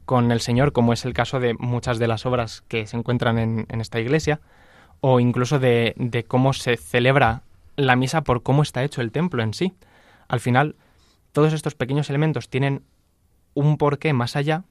con 0.05 0.31
el 0.31 0.41
Señor, 0.41 0.71
como 0.71 0.93
es 0.93 1.05
el 1.05 1.13
caso 1.13 1.39
de 1.39 1.53
muchas 1.53 1.99
de 1.99 2.07
las 2.07 2.25
obras 2.25 2.63
que 2.67 2.87
se 2.87 2.97
encuentran 2.97 3.37
en, 3.37 3.81
esta 3.81 3.99
iglesia, 3.99 4.39
o 5.01 5.19
incluso 5.19 5.59
de, 5.59 5.93
de 5.97 6.23
cómo 6.23 6.53
se 6.53 6.77
celebra 6.77 7.41
la 7.75 7.95
misa 7.95 8.21
por 8.21 8.43
cómo 8.43 8.61
está 8.61 8.83
hecho 8.83 9.01
el 9.01 9.11
templo 9.11 9.43
en 9.43 9.53
sí. 9.53 9.73
Al 10.27 10.39
final, 10.39 10.75
todos 11.31 11.53
estos 11.53 11.75
pequeños 11.75 12.09
elementos 12.09 12.49
tienen 12.49 12.83
un 13.53 13.77
porqué 13.77 14.13
más 14.13 14.35
allá, 14.35 14.63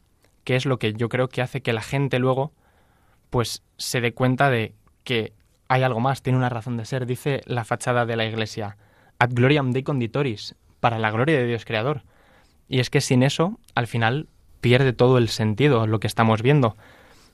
que 0.45 0.57
es 0.57 0.67
lo 0.67 0.79
que 0.79 0.95
yo 0.95 1.09
creo 1.09 1.29
que 1.29 1.43
hace 1.43 1.61
que 1.61 1.73
la 1.73 1.83
gente 1.83 2.19
luego 2.19 2.53
pues 3.31 3.63
se 3.77 4.01
dé 4.01 4.13
cuenta 4.13 4.51
de 4.51 4.75
que 5.05 5.33
hay 5.69 5.83
algo 5.83 6.01
más, 6.01 6.23
tiene 6.23 6.39
una 6.39 6.49
razón 6.49 6.77
de 6.77 6.85
ser. 6.85 7.07
Dice 7.07 7.43
la 7.47 7.65
fachada 7.65 8.05
de 8.07 8.17
la 8.17 8.25
iglesia, 8.25 8.77
ad 9.19 9.31
gloriam 9.33 9.71
dei 9.71 9.83
conditoris, 9.83 10.57
para 10.81 10.99
la 10.99 11.11
gloria 11.11 11.39
de 11.39 11.47
Dios 11.47 11.65
creador. 11.65 12.03
Y 12.69 12.81
es 12.81 12.91
que 12.91 13.01
sin 13.01 13.23
eso, 13.23 13.59
al 13.75 13.87
final, 13.87 14.27
pierde 14.61 14.93
todo 14.93 15.19
el 15.19 15.29
sentido 15.29 15.87
lo 15.87 16.01
que 16.01 16.07
estamos 16.07 16.43
viendo. 16.43 16.77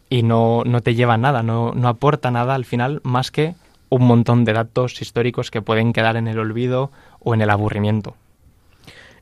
Y 0.08 0.22
no, 0.22 0.62
no 0.64 0.80
te 0.82 0.94
lleva 0.94 1.16
nada, 1.16 1.42
no, 1.42 1.72
no 1.72 1.88
aporta 1.88 2.30
nada 2.30 2.54
al 2.54 2.64
final 2.64 3.00
más 3.02 3.30
que 3.30 3.54
un 3.88 4.06
montón 4.06 4.44
de 4.44 4.52
datos 4.52 5.00
históricos 5.00 5.50
que 5.50 5.62
pueden 5.62 5.92
quedar 5.92 6.16
en 6.16 6.28
el 6.28 6.38
olvido 6.38 6.90
o 7.20 7.34
en 7.34 7.40
el 7.40 7.50
aburrimiento. 7.50 8.14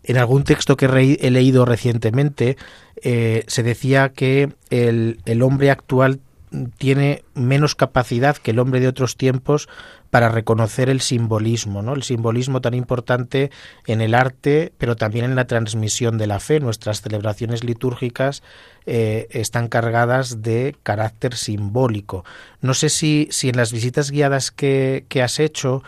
En 0.02 0.18
algún 0.18 0.44
texto 0.44 0.76
que 0.76 0.86
he 0.86 1.30
leído 1.30 1.64
recientemente 1.64 2.58
eh, 3.02 3.44
se 3.46 3.62
decía 3.62 4.10
que 4.10 4.52
el, 4.68 5.20
el 5.24 5.42
hombre 5.42 5.70
actual 5.70 6.20
tiene 6.78 7.24
menos 7.34 7.74
capacidad 7.74 8.36
que 8.36 8.52
el 8.52 8.58
hombre 8.58 8.80
de 8.80 8.88
otros 8.88 9.16
tiempos 9.16 9.68
para 10.10 10.28
reconocer 10.28 10.90
el 10.90 11.00
simbolismo, 11.00 11.82
¿no? 11.82 11.94
El 11.94 12.04
simbolismo 12.04 12.60
tan 12.60 12.74
importante 12.74 13.50
en 13.86 14.00
el 14.00 14.14
arte, 14.14 14.72
pero 14.78 14.94
también 14.94 15.24
en 15.24 15.34
la 15.34 15.46
transmisión 15.46 16.18
de 16.18 16.28
la 16.28 16.38
fe. 16.38 16.60
Nuestras 16.60 17.02
celebraciones 17.02 17.64
litúrgicas 17.64 18.42
eh, 18.86 19.26
están 19.30 19.66
cargadas 19.66 20.40
de 20.40 20.76
carácter 20.84 21.34
simbólico. 21.34 22.24
No 22.60 22.74
sé 22.74 22.90
si, 22.90 23.26
si 23.32 23.48
en 23.48 23.56
las 23.56 23.72
visitas 23.72 24.12
guiadas 24.12 24.52
que, 24.52 25.04
que 25.08 25.22
has 25.22 25.40
hecho 25.40 25.82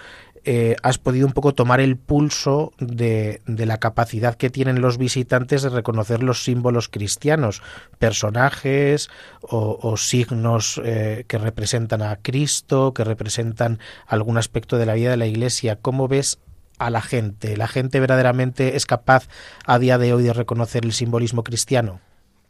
eh, 0.49 0.77
has 0.85 0.99
podido 0.99 1.27
un 1.27 1.33
poco 1.33 1.55
tomar 1.55 1.81
el 1.81 1.97
pulso 1.97 2.73
de, 2.79 3.43
la 3.47 3.79
capacidad 3.79 4.37
que 4.37 4.49
tienen 4.49 4.81
los 4.81 4.97
visitantes 4.97 5.63
de 5.63 5.71
reconocer 5.71 6.23
los 6.23 6.45
símbolos 6.45 6.89
cristianos, 6.89 7.63
personajes 7.99 9.11
o, 9.43 9.97
signos 9.97 10.81
eh, 10.85 11.25
que 11.27 11.39
representan 11.39 12.01
a 12.01 12.15
Cristo, 12.23 12.95
que 12.95 13.03
representan 13.03 13.81
algún 14.07 14.39
aspecto 14.39 14.79
de 14.79 14.87
la 14.87 14.95
vida 14.95 15.11
de 15.11 15.17
la 15.17 15.27
Iglesia. 15.27 15.81
¿Cómo 15.83 16.07
ves 16.07 16.39
a 16.79 16.91
la 16.91 17.03
gente? 17.03 17.57
¿La 17.57 17.67
gente 17.67 17.99
verdaderamente 17.99 18.77
es 18.77 18.87
capaz 18.87 19.29
a 19.67 19.81
día 19.81 19.99
de 19.99 20.15
hoy 20.15 20.23
de 20.23 20.33
reconocer 20.33 20.85
el 20.85 20.93
simbolismo 20.93 21.43
cristiano? 21.43 21.99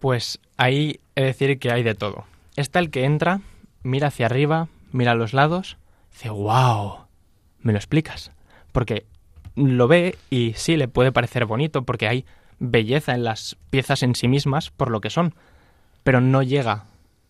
Pues 0.00 0.38
ahí 0.58 1.00
he 1.14 1.22
de 1.22 1.26
decir 1.28 1.58
que 1.58 1.72
hay 1.72 1.82
de 1.82 1.94
todo. 1.94 2.26
Está 2.56 2.78
el 2.78 2.90
que 2.90 3.04
entra, 3.04 3.40
mira 3.82 4.08
hacia 4.08 4.26
arriba, 4.26 4.68
mira 4.92 5.12
a 5.12 5.14
los 5.14 5.32
lados, 5.32 5.78
dice, 6.12 6.28
wow, 6.28 7.05
¿me 7.66 7.72
lo 7.72 7.78
explicas? 7.78 8.30
Porque 8.70 9.06
lo 9.56 9.88
ve 9.88 10.16
y 10.30 10.52
sí 10.54 10.76
le 10.76 10.86
puede 10.86 11.10
parecer 11.10 11.46
bonito 11.46 11.82
porque 11.82 12.06
hay 12.06 12.24
belleza 12.60 13.12
en 13.12 13.24
las 13.24 13.56
piezas 13.70 14.04
en 14.04 14.14
sí 14.14 14.28
mismas 14.28 14.70
por 14.70 14.90
lo 14.90 15.00
que 15.00 15.10
son, 15.10 15.34
pero 16.04 16.20
no 16.20 16.44
llega 16.44 16.84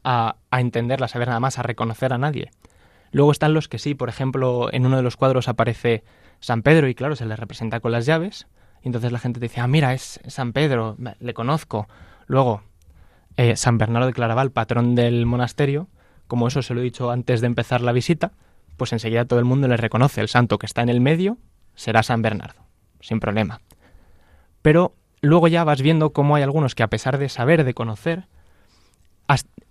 a, 0.04 0.36
a 0.50 0.60
entenderlas, 0.60 1.10
a 1.10 1.14
saber 1.14 1.28
nada 1.28 1.40
más, 1.40 1.58
a 1.58 1.62
reconocer 1.62 2.12
a 2.12 2.18
nadie. 2.18 2.50
Luego 3.12 3.32
están 3.32 3.54
los 3.54 3.66
que 3.66 3.78
sí, 3.78 3.94
por 3.94 4.10
ejemplo, 4.10 4.68
en 4.72 4.84
uno 4.84 4.98
de 4.98 5.02
los 5.02 5.16
cuadros 5.16 5.48
aparece 5.48 6.04
San 6.40 6.62
Pedro 6.62 6.86
y 6.86 6.94
claro, 6.94 7.16
se 7.16 7.24
le 7.24 7.34
representa 7.34 7.80
con 7.80 7.92
las 7.92 8.04
llaves, 8.04 8.46
entonces 8.82 9.12
la 9.12 9.18
gente 9.18 9.40
dice, 9.40 9.62
ah, 9.62 9.66
mira, 9.66 9.94
es 9.94 10.20
San 10.26 10.52
Pedro, 10.52 10.96
le 11.18 11.32
conozco. 11.34 11.88
Luego, 12.26 12.62
eh, 13.38 13.56
San 13.56 13.78
Bernardo 13.78 14.08
de 14.08 14.12
Claraval, 14.12 14.50
patrón 14.50 14.94
del 14.96 15.24
monasterio, 15.24 15.88
como 16.26 16.46
eso 16.46 16.60
se 16.60 16.74
lo 16.74 16.80
he 16.80 16.84
dicho 16.84 17.10
antes 17.10 17.40
de 17.40 17.46
empezar 17.46 17.80
la 17.80 17.92
visita, 17.92 18.32
pues 18.76 18.92
enseguida 18.92 19.24
todo 19.24 19.38
el 19.38 19.44
mundo 19.44 19.68
le 19.68 19.76
reconoce. 19.76 20.20
El 20.20 20.28
santo 20.28 20.58
que 20.58 20.66
está 20.66 20.82
en 20.82 20.88
el 20.88 21.00
medio 21.00 21.38
será 21.74 22.02
San 22.02 22.22
Bernardo, 22.22 22.62
sin 23.00 23.20
problema. 23.20 23.60
Pero 24.62 24.94
luego 25.20 25.48
ya 25.48 25.64
vas 25.64 25.82
viendo 25.82 26.10
cómo 26.10 26.36
hay 26.36 26.42
algunos 26.42 26.74
que 26.74 26.82
a 26.82 26.88
pesar 26.88 27.18
de 27.18 27.28
saber, 27.28 27.64
de 27.64 27.74
conocer, 27.74 28.26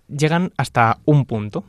llegan 0.08 0.52
hasta 0.56 0.98
un 1.04 1.26
punto. 1.26 1.64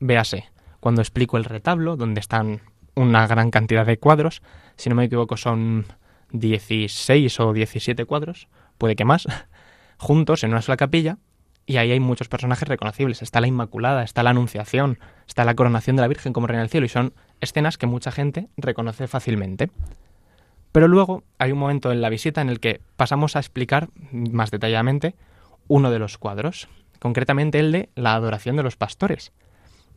Véase, 0.00 0.50
cuando 0.80 1.02
explico 1.02 1.36
el 1.36 1.44
retablo, 1.44 1.96
donde 1.96 2.20
están 2.20 2.60
una 2.94 3.26
gran 3.26 3.50
cantidad 3.50 3.86
de 3.86 3.98
cuadros, 3.98 4.42
si 4.76 4.88
no 4.88 4.94
me 4.94 5.04
equivoco 5.04 5.36
son 5.36 5.86
16 6.32 7.40
o 7.40 7.52
17 7.52 8.04
cuadros, 8.04 8.48
puede 8.78 8.96
que 8.96 9.04
más, 9.04 9.26
juntos 9.98 10.44
en 10.44 10.50
una 10.50 10.62
sola 10.62 10.76
capilla, 10.76 11.18
y 11.66 11.78
ahí 11.78 11.92
hay 11.92 12.00
muchos 12.00 12.28
personajes 12.28 12.68
reconocibles. 12.68 13.22
Está 13.22 13.40
la 13.40 13.46
Inmaculada, 13.46 14.02
está 14.02 14.22
la 14.22 14.30
Anunciación, 14.30 14.98
está 15.26 15.44
la 15.44 15.54
coronación 15.54 15.96
de 15.96 16.02
la 16.02 16.08
Virgen 16.08 16.32
como 16.32 16.46
Reina 16.46 16.62
del 16.62 16.70
Cielo 16.70 16.86
y 16.86 16.90
son 16.90 17.14
escenas 17.40 17.78
que 17.78 17.86
mucha 17.86 18.10
gente 18.12 18.48
reconoce 18.56 19.06
fácilmente. 19.06 19.70
Pero 20.72 20.88
luego 20.88 21.22
hay 21.38 21.52
un 21.52 21.58
momento 21.58 21.92
en 21.92 22.00
la 22.00 22.08
visita 22.08 22.40
en 22.40 22.48
el 22.48 22.60
que 22.60 22.80
pasamos 22.96 23.36
a 23.36 23.38
explicar 23.38 23.88
más 24.10 24.50
detalladamente 24.50 25.14
uno 25.68 25.90
de 25.90 25.98
los 25.98 26.18
cuadros, 26.18 26.68
concretamente 26.98 27.60
el 27.60 27.72
de 27.72 27.88
la 27.94 28.14
adoración 28.14 28.56
de 28.56 28.62
los 28.62 28.76
pastores. 28.76 29.32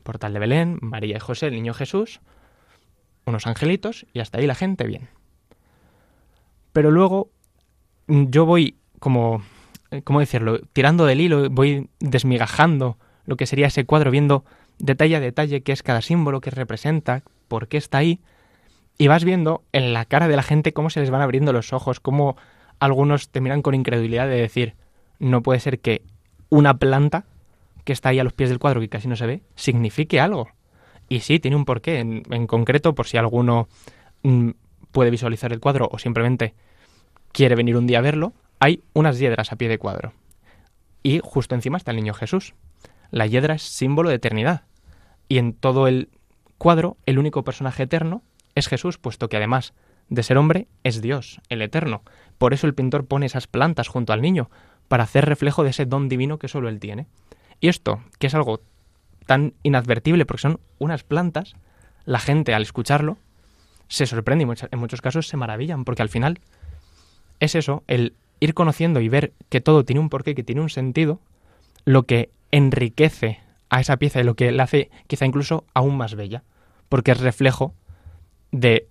Portal 0.04 0.34
de 0.34 0.40
Belén, 0.40 0.78
María 0.82 1.18
y 1.18 1.20
José, 1.20 1.48
el 1.48 1.56
niño 1.56 1.74
Jesús, 1.74 2.22
unos 3.26 3.48
angelitos 3.48 4.06
y 4.14 4.20
hasta 4.20 4.38
ahí 4.38 4.48
la 4.48 4.56
gente 4.56 4.86
bien. 4.86 5.10
Pero 6.72 6.92
luego 6.92 7.32
yo 8.08 8.46
voy 8.46 8.78
como 9.00 9.42
¿cómo 10.03 10.20
decirlo? 10.20 10.60
Tirando 10.74 11.06
del 11.06 11.22
hilo, 11.22 11.50
voy 11.50 11.89
desmigajando 12.00 12.98
lo 13.25 13.38
que 13.38 13.46
sería 13.46 13.67
ese 13.67 13.86
cuadro, 13.86 14.12
viendo 14.12 14.46
detalle 14.79 15.15
a 15.15 15.20
detalle 15.20 15.62
qué 15.62 15.72
es 15.72 15.84
cada 15.84 16.01
símbolo, 16.01 16.41
qué 16.41 16.51
representa, 16.51 17.24
por 17.48 17.67
qué 17.67 17.77
está 17.77 18.00
ahí, 18.00 18.20
y 18.98 19.08
vas 19.08 19.24
viendo 19.24 19.63
en 19.72 19.94
la 19.94 20.06
cara 20.06 20.27
de 20.27 20.36
la 20.36 20.44
gente 20.44 20.74
cómo 20.74 20.89
se 20.89 21.00
les 21.00 21.10
van 21.10 21.22
abriendo 21.22 21.53
los 21.53 21.74
ojos, 21.74 22.00
cómo 22.00 22.38
algunos 22.79 23.29
te 23.29 23.41
miran 23.41 23.62
con 23.62 23.75
incredulidad 23.75 24.27
de 24.27 24.38
decir, 24.41 24.75
no 25.20 25.41
puede 25.41 25.60
ser 25.60 25.79
que 25.79 26.01
una 26.50 26.77
planta 26.77 27.25
que 27.84 27.94
está 27.94 28.10
ahí 28.10 28.20
a 28.20 28.24
los 28.24 28.34
pies 28.34 28.50
del 28.50 28.60
cuadro, 28.60 28.82
que 28.82 28.89
casi 28.89 29.08
no 29.08 29.15
se 29.15 29.25
ve, 29.25 29.41
signifique 29.56 30.20
algo. 30.20 30.50
Y 31.10 31.22
sí, 31.22 31.39
tiene 31.39 31.56
un 31.56 31.65
porqué. 31.65 32.00
En, 32.00 32.24
en 32.29 32.48
concreto, 32.48 32.94
por 32.96 33.08
si 33.08 33.17
alguno 33.17 33.70
mm, 34.24 34.50
puede 34.91 35.10
visualizar 35.10 35.53
el 35.53 35.60
cuadro 35.60 35.88
o 35.91 35.98
simplemente 35.98 36.53
quiere 37.32 37.56
venir 37.56 37.77
un 37.77 37.88
día 37.88 38.00
a 38.00 38.01
verlo, 38.01 38.34
hay 38.60 38.84
unas 38.94 39.20
hiedras 39.20 39.52
a 39.52 39.56
pie 39.56 39.70
de 39.70 39.78
cuadro. 39.78 40.14
Y 41.04 41.20
justo 41.24 41.56
encima 41.56 41.78
está 41.78 41.92
el 41.92 41.98
niño 41.98 42.14
Jesús. 42.14 42.54
La 43.12 43.28
hiedra 43.28 43.56
es 43.56 43.64
símbolo 43.64 44.10
de 44.10 44.16
eternidad. 44.16 44.64
Y 45.30 45.38
en 45.38 45.54
todo 45.54 45.88
el 45.88 46.10
cuadro, 46.58 46.98
el 47.06 47.20
único 47.20 47.44
personaje 47.44 47.84
eterno 47.84 48.24
es 48.56 48.68
Jesús, 48.68 48.98
puesto 48.98 49.30
que 49.30 49.38
además 49.38 49.74
de 50.10 50.24
ser 50.24 50.38
hombre, 50.38 50.68
es 50.84 51.02
Dios, 51.02 51.42
el 51.50 51.62
eterno. 51.62 52.02
Por 52.38 52.54
eso 52.54 52.66
el 52.66 52.74
pintor 52.74 53.06
pone 53.06 53.26
esas 53.26 53.48
plantas 53.48 53.88
junto 53.88 54.14
al 54.14 54.22
niño, 54.22 54.50
para 54.88 55.04
hacer 55.04 55.26
reflejo 55.26 55.64
de 55.64 55.72
ese 55.72 55.86
don 55.86 56.08
divino 56.08 56.40
que 56.40 56.48
solo 56.48 56.70
él 56.70 56.80
tiene. 56.80 57.08
Y 57.60 57.68
esto, 57.68 58.02
que 58.20 58.28
es 58.28 58.36
algo 58.36 58.62
tan 59.26 59.54
inadvertible 59.64 60.26
porque 60.26 60.42
son 60.42 60.60
unas 60.80 61.04
plantas, 61.04 61.56
la 62.06 62.20
gente 62.20 62.54
al 62.54 62.62
escucharlo 62.62 63.18
se 63.90 64.06
sorprende 64.06 64.46
y 64.46 64.68
en 64.72 64.80
muchos 64.80 65.02
casos 65.02 65.28
se 65.28 65.38
maravillan, 65.38 65.84
porque 65.84 66.02
al 66.02 66.10
final 66.10 66.40
es 67.40 67.56
eso, 67.56 67.84
el 67.88 68.16
ir 68.39 68.53
conociendo 68.53 69.01
y 69.01 69.10
ver 69.10 69.34
que 69.50 69.62
todo 69.62 69.86
tiene 69.86 70.00
un 70.00 70.10
porqué, 70.10 70.36
que 70.36 70.44
tiene 70.44 70.62
un 70.62 70.70
sentido, 70.70 71.20
lo 71.86 72.03
que 72.03 72.29
enriquece 72.51 73.39
a 73.70 73.82
esa 73.82 73.98
pieza 73.98 74.20
y 74.20 74.24
lo 74.24 74.36
que 74.36 74.51
la 74.51 74.63
hace 74.63 74.89
quizá 75.08 75.25
incluso 75.25 75.65
aún 75.74 75.98
más 75.98 76.15
bella, 76.15 76.44
porque 76.89 77.12
es 77.12 77.20
reflejo 77.20 77.74
de, 78.51 78.88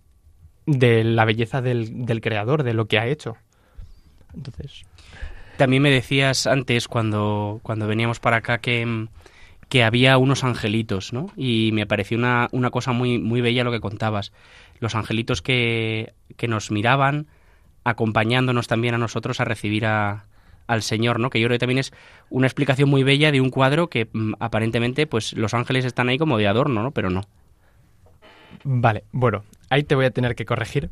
de 0.67 1.05
la 1.05 1.25
belleza 1.25 1.63
del, 1.63 2.07
del, 2.07 2.21
creador, 2.21 2.63
de 2.63 2.75
lo 2.75 2.87
que 2.87 2.99
ha 2.99 3.07
hecho. 3.07 3.37
Entonces. 4.35 4.85
También 5.57 5.83
me 5.83 5.91
decías 5.91 6.47
antes, 6.47 6.89
cuando, 6.89 7.61
cuando 7.63 7.87
veníamos 7.87 8.21
para 8.21 8.39
acá, 8.39 8.59
que, 8.59 9.09
que 9.71 9.85
había 9.85 10.19
unos 10.19 10.45
angelitos, 10.45 11.13
¿no? 11.15 11.31
Y 11.37 11.71
me 11.73 11.87
pareció 11.87 12.19
una, 12.19 12.49
una 12.53 12.71
cosa 12.71 12.93
muy, 12.93 13.19
muy 13.19 13.41
bella 13.41 13.65
lo 13.65 13.73
que 13.73 13.81
contabas. 13.81 14.33
Los 14.81 14.95
angelitos 14.95 15.41
que, 15.41 16.13
que 16.37 16.49
nos 16.49 16.71
miraban, 16.71 17.27
acompañándonos 17.87 18.67
también 18.67 18.95
a 18.95 18.99
nosotros 18.99 19.41
a 19.41 19.45
recibir 19.45 19.87
a, 19.87 20.27
al 20.67 20.83
Señor, 20.83 21.21
¿no? 21.21 21.31
Que 21.31 21.39
yo 21.41 21.47
creo 21.47 21.55
que 21.55 21.61
también 21.61 21.79
es 21.79 21.93
una 22.31 22.49
explicación 22.49 22.89
muy 22.89 23.05
bella 23.05 23.31
de 23.31 23.41
un 23.41 23.51
cuadro 23.51 23.89
que 23.89 24.09
mm, 24.13 24.35
aparentemente, 24.41 25.07
pues 25.07 25.35
los 25.35 25.55
ángeles 25.55 25.85
están 25.85 26.09
ahí 26.09 26.19
como 26.19 26.37
de 26.37 26.49
adorno, 26.49 26.83
¿no? 26.83 26.91
Pero 26.91 27.11
no. 27.11 27.23
Vale, 28.65 29.05
bueno, 29.13 29.45
ahí 29.71 29.85
te 29.85 29.95
voy 29.95 30.07
a 30.07 30.11
tener 30.11 30.35
que 30.35 30.45
corregir, 30.45 30.91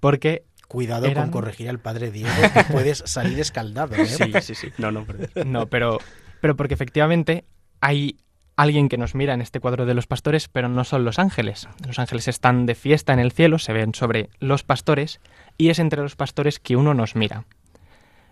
porque... 0.00 0.44
Cuidado 0.68 1.12
con 1.14 1.30
corregir 1.30 1.70
al 1.70 1.78
padre 1.78 2.10
Diego, 2.10 2.30
que 2.52 2.64
puedes 2.72 2.98
salir 3.06 3.40
escaldado, 3.40 3.94
¿eh? 3.94 4.06
Sí, 4.06 4.32
sí, 4.42 4.54
sí. 4.54 4.68
No, 4.76 4.90
no, 4.90 5.06
no 5.46 5.66
pero, 5.66 5.98
pero 6.42 6.56
porque 6.56 6.74
efectivamente 6.74 7.44
hay 7.80 8.16
alguien 8.56 8.88
que 8.88 8.98
nos 8.98 9.14
mira 9.14 9.34
en 9.34 9.40
este 9.40 9.60
cuadro 9.60 9.86
de 9.86 9.94
los 9.94 10.06
pastores, 10.06 10.48
pero 10.48 10.68
no 10.68 10.84
son 10.84 11.04
los 11.04 11.18
ángeles. 11.18 11.68
Los 11.86 11.98
ángeles 11.98 12.28
están 12.28 12.66
de 12.66 12.74
fiesta 12.74 13.12
en 13.12 13.18
el 13.18 13.32
cielo, 13.32 13.58
se 13.58 13.72
ven 13.72 13.94
sobre 13.94 14.28
los 14.40 14.62
pastores, 14.62 15.20
y 15.62 15.70
es 15.70 15.78
entre 15.78 16.02
los 16.02 16.16
pastores 16.16 16.58
que 16.58 16.74
uno 16.74 16.92
nos 16.92 17.14
mira. 17.14 17.44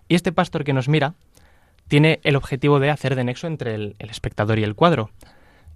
Y 0.09 0.17
este 0.17 0.33
pastor 0.33 0.65
que 0.65 0.73
nos 0.73 0.89
mira 0.89 1.15
tiene 1.87 2.19
el 2.25 2.35
objetivo 2.35 2.81
de 2.81 2.91
hacer 2.91 3.15
de 3.15 3.23
nexo 3.23 3.47
entre 3.47 3.77
el, 3.77 3.95
espectador 4.01 4.59
y 4.59 4.65
el 4.65 4.75
cuadro. 4.75 5.13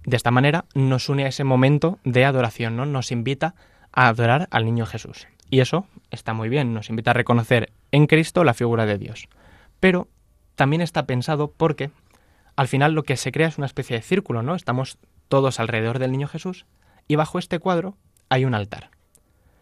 De 0.03 0.17
esta 0.17 0.31
manera 0.31 0.65
nos 0.73 1.07
une 1.07 1.23
a 1.23 1.29
ese 1.29 1.45
momento 1.45 1.97
de 2.03 2.25
adoración, 2.25 2.75
¿no? 2.75 2.85
Nos 2.85 3.09
invita 3.09 3.55
a 3.93 4.09
adorar 4.09 4.49
al 4.51 4.65
niño 4.65 4.85
Jesús. 4.85 5.29
Y 5.49 5.61
eso 5.61 5.87
está 6.11 6.33
muy 6.33 6.49
bien, 6.49 6.73
nos 6.73 6.89
invita 6.89 7.11
a 7.11 7.13
reconocer 7.13 7.71
en 7.93 8.07
Cristo 8.07 8.43
la 8.43 8.53
figura 8.53 8.85
de 8.85 8.97
Dios. 8.97 9.29
Pero 9.79 10.09
también 10.55 10.81
está 10.81 11.05
pensado 11.05 11.53
porque 11.55 11.89
al 12.57 12.67
final 12.67 12.91
lo 12.91 13.03
que 13.03 13.15
se 13.15 13.31
crea 13.31 13.47
es 13.47 13.57
una 13.57 13.67
especie 13.67 13.95
de 13.95 14.03
círculo, 14.03 14.43
¿no? 14.43 14.55
Estamos 14.55 14.97
todos 15.29 15.61
alrededor 15.61 15.99
del 15.99 16.11
niño 16.11 16.27
Jesús 16.27 16.65
y 17.07 17.15
bajo 17.15 17.39
este 17.39 17.59
cuadro 17.59 17.95
hay 18.27 18.43
un 18.43 18.55
altar. 18.55 18.89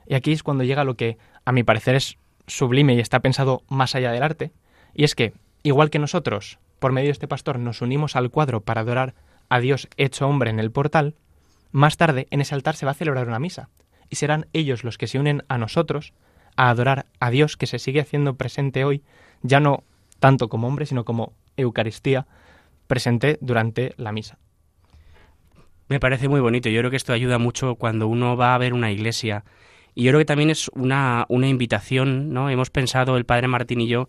Y 0.06 0.16
aquí 0.16 0.32
es 0.32 0.44
cuando 0.44 0.64
llega 0.64 0.84
lo 0.84 0.96
que 0.96 1.18
a 1.46 1.52
mi 1.52 1.64
parecer 1.64 1.96
es 1.96 2.18
sublime 2.48 2.94
y 2.94 3.00
está 3.00 3.20
pensado 3.20 3.64
más 3.70 3.96
allá 3.96 4.12
del 4.12 4.24
arte, 4.24 4.52
y 4.94 5.04
es 5.04 5.16
que, 5.16 5.34
igual 5.64 5.90
que 5.90 6.00
nosotros, 6.00 6.60
por 6.80 6.92
medio 6.92 7.08
de 7.08 7.14
este 7.14 7.28
pastor, 7.28 7.60
nos 7.60 7.82
unimos 7.82 8.16
al 8.16 8.30
cuadro 8.30 8.62
para 8.62 8.82
adorar 8.82 9.14
a 9.50 9.60
Dios 9.60 9.88
hecho 9.98 10.28
hombre 10.28 10.50
en 10.50 10.60
el 10.60 10.72
portal, 10.72 11.16
más 11.72 11.98
tarde 11.98 12.28
en 12.32 12.42
ese 12.42 12.56
altar 12.56 12.76
se 12.76 12.86
va 12.86 12.92
a 12.92 12.96
celebrar 12.96 13.28
una 13.28 13.40
misa, 13.40 13.70
y 14.10 14.18
serán 14.18 14.48
ellos 14.54 14.84
los 14.84 14.98
que 14.98 15.08
se 15.08 15.20
unen 15.20 15.44
a 15.48 15.58
nosotros 15.58 16.14
a 16.56 16.70
adorar 16.70 17.06
a 17.20 17.32
Dios 17.32 17.58
que 17.58 17.66
se 17.66 17.80
sigue 17.80 18.02
haciendo 18.02 18.36
presente 18.36 18.86
hoy, 18.86 19.04
ya 19.42 19.60
no 19.60 19.84
tanto 20.20 20.50
como 20.50 20.68
hombre, 20.68 20.86
sino 20.86 21.04
como 21.06 21.34
Eucaristía, 21.58 22.28
presente 22.88 23.38
durante 23.42 23.94
la 23.98 24.12
misa. 24.12 24.38
Me 25.90 26.00
parece 26.00 26.28
muy 26.28 26.40
bonito. 26.40 26.70
Yo 26.70 26.80
creo 26.80 26.92
que 26.92 26.98
esto 26.98 27.14
ayuda 27.14 27.38
mucho 27.38 27.76
cuando 27.76 28.08
uno 28.08 28.38
va 28.38 28.56
a 28.56 28.58
ver 28.58 28.74
una 28.74 28.92
iglesia. 28.92 29.44
Y 29.96 30.04
yo 30.04 30.12
creo 30.12 30.20
que 30.20 30.26
también 30.26 30.50
es 30.50 30.70
una, 30.70 31.26
una 31.30 31.48
invitación, 31.48 32.34
¿no? 32.34 32.50
Hemos 32.50 32.70
pensado, 32.70 33.18
el 33.18 33.26
padre 33.26 33.48
Martín 33.48 33.82
y 33.82 33.88
yo, 33.88 34.08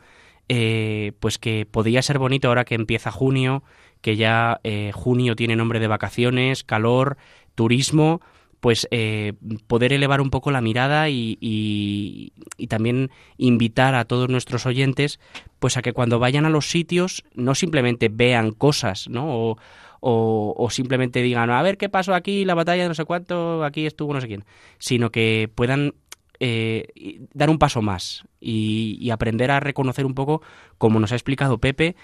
eh, 0.48 1.12
pues 1.20 1.38
que 1.38 1.66
podría 1.70 2.02
ser 2.02 2.18
bonito 2.18 2.48
ahora 2.48 2.64
que 2.64 2.74
empieza 2.74 3.10
junio, 3.10 3.62
que 4.00 4.16
ya 4.16 4.60
eh, 4.64 4.92
junio 4.94 5.36
tiene 5.36 5.56
nombre 5.56 5.80
de 5.80 5.88
vacaciones, 5.88 6.64
calor, 6.64 7.16
turismo, 7.54 8.20
pues 8.60 8.88
eh, 8.90 9.34
poder 9.66 9.92
elevar 9.92 10.20
un 10.22 10.30
poco 10.30 10.50
la 10.50 10.62
mirada 10.62 11.10
y, 11.10 11.36
y, 11.38 12.32
también 12.68 13.10
invitar 13.36 13.94
a 13.94 14.06
todos 14.06 14.30
nuestros 14.30 14.64
oyentes 14.64 15.20
pues 15.58 15.76
a 15.76 15.82
que 15.82 15.92
cuando 15.92 16.18
vayan 16.18 16.46
a 16.46 16.50
los 16.50 16.70
sitios 16.70 17.24
no 17.34 17.54
simplemente 17.54 18.08
vean 18.10 18.52
cosas, 18.52 19.08
¿no? 19.08 19.26
O, 19.28 19.58
o, 20.06 20.68
simplemente 20.70 21.22
digan, 21.22 21.48
a 21.48 21.62
ver 21.62 21.78
qué 21.78 21.88
pasó 21.88 22.14
aquí, 22.14 22.44
la 22.44 22.54
batalla 22.54 22.82
de 22.82 22.88
no 22.88 22.94
sé 22.94 23.06
cuánto, 23.06 23.64
aquí 23.64 23.86
estuvo 23.86 24.12
no 24.12 24.20
sé 24.20 24.26
quién, 24.26 24.44
sino 24.78 25.10
que 25.10 25.50
puedan 25.54 25.94
eh, 26.40 27.22
dar 27.32 27.48
un 27.48 27.58
paso 27.58 27.80
más 27.80 28.24
y, 28.38 29.08
aprender 29.10 29.50
a 29.50 29.60
reconocer 29.60 30.04
un 30.04 30.14
poco, 30.14 30.42
como 30.76 31.00
nos 31.00 31.12
ha 31.12 31.14
explicado 31.14 31.56
Pepe, 31.56 31.96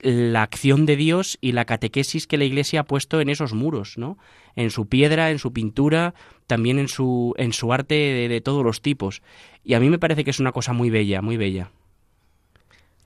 la 0.00 0.42
acción 0.42 0.84
de 0.84 0.96
Dios 0.96 1.38
y 1.40 1.52
la 1.52 1.64
catequesis 1.64 2.26
que 2.26 2.36
la 2.36 2.44
Iglesia 2.44 2.80
ha 2.80 2.84
puesto 2.84 3.22
en 3.22 3.30
esos 3.30 3.54
muros, 3.54 3.96
¿no? 3.96 4.18
En 4.54 4.70
su 4.70 4.86
piedra, 4.86 5.30
en 5.30 5.38
su 5.38 5.52
pintura, 5.54 6.14
también 6.46 6.78
en 6.78 6.88
su, 6.88 7.34
en 7.38 7.54
su 7.54 7.72
arte 7.72 7.94
de, 7.94 8.40
todos 8.42 8.64
los 8.64 8.82
tipos. 8.82 9.22
Y 9.64 9.74
a 9.74 9.80
mí 9.80 9.88
me 9.88 9.98
parece 9.98 10.24
que 10.24 10.30
es 10.30 10.40
una 10.40 10.52
cosa 10.52 10.74
muy 10.74 10.90
bella, 10.90 11.22
muy 11.22 11.38
bella. 11.38 11.70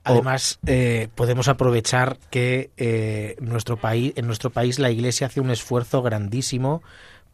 Además, 0.05 0.59
eh, 0.67 1.09
podemos 1.15 1.47
aprovechar 1.47 2.17
que 2.29 2.69
eh, 2.77 3.35
nuestro 3.39 3.77
país, 3.77 4.13
en 4.15 4.27
nuestro 4.27 4.51
país 4.51 4.77
la 4.77 4.91
Iglesia 4.91 5.27
hace 5.27 5.41
un 5.41 5.49
esfuerzo 5.49 6.01
grandísimo 6.03 6.83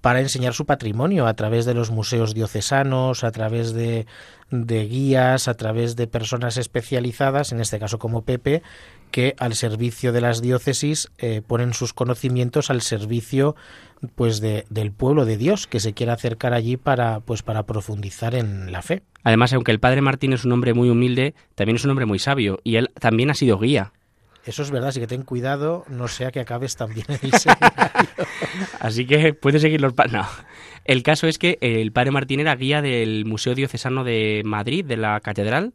para 0.01 0.19
enseñar 0.19 0.53
su 0.53 0.65
patrimonio 0.65 1.27
a 1.27 1.35
través 1.35 1.65
de 1.65 1.73
los 1.73 1.91
museos 1.91 2.33
diocesanos, 2.33 3.23
a 3.23 3.31
través 3.31 3.73
de, 3.73 4.07
de, 4.49 4.85
guías, 4.87 5.47
a 5.47 5.53
través 5.53 5.95
de 5.95 6.07
personas 6.07 6.57
especializadas, 6.57 7.51
en 7.51 7.61
este 7.61 7.79
caso 7.79 7.99
como 7.99 8.23
Pepe, 8.23 8.63
que 9.11 9.35
al 9.37 9.55
servicio 9.55 10.11
de 10.11 10.21
las 10.21 10.41
diócesis 10.41 11.11
eh, 11.17 11.41
ponen 11.45 11.73
sus 11.73 11.93
conocimientos 11.93 12.69
al 12.69 12.81
servicio 12.81 13.55
pues 14.15 14.41
de, 14.41 14.65
del 14.69 14.91
pueblo 14.91 15.25
de 15.25 15.37
Dios 15.37 15.67
que 15.67 15.79
se 15.79 15.93
quiera 15.93 16.13
acercar 16.13 16.53
allí 16.53 16.77
para 16.77 17.19
pues 17.19 17.43
para 17.43 17.63
profundizar 17.63 18.33
en 18.33 18.71
la 18.71 18.81
fe. 18.81 19.03
Además, 19.23 19.53
aunque 19.53 19.71
el 19.71 19.79
padre 19.79 20.01
Martín 20.01 20.33
es 20.33 20.45
un 20.45 20.51
hombre 20.53 20.73
muy 20.73 20.89
humilde, 20.89 21.35
también 21.53 21.75
es 21.75 21.85
un 21.85 21.91
hombre 21.91 22.07
muy 22.07 22.17
sabio 22.17 22.59
y 22.63 22.77
él 22.77 22.89
también 22.99 23.29
ha 23.29 23.35
sido 23.35 23.59
guía. 23.59 23.93
Eso 24.45 24.63
es 24.63 24.71
verdad, 24.71 24.89
así 24.89 24.99
que 24.99 25.07
ten 25.07 25.21
cuidado, 25.21 25.85
no 25.87 26.07
sea 26.07 26.31
que 26.31 26.39
acabes 26.39 26.75
también 26.75 27.05
en 27.09 27.19
el 27.21 27.31
así 28.79 29.05
que 29.05 29.33
puedes 29.33 29.61
seguir 29.61 29.81
los 29.81 29.93
No. 30.11 30.27
El 30.83 31.03
caso 31.03 31.27
es 31.27 31.37
que 31.37 31.59
el 31.61 31.91
padre 31.91 32.11
Martín 32.11 32.39
era 32.39 32.55
guía 32.55 32.81
del 32.81 33.25
Museo 33.25 33.53
Diocesano 33.53 34.03
de 34.03 34.41
Madrid, 34.43 34.83
de 34.83 34.97
la 34.97 35.19
Catedral. 35.19 35.73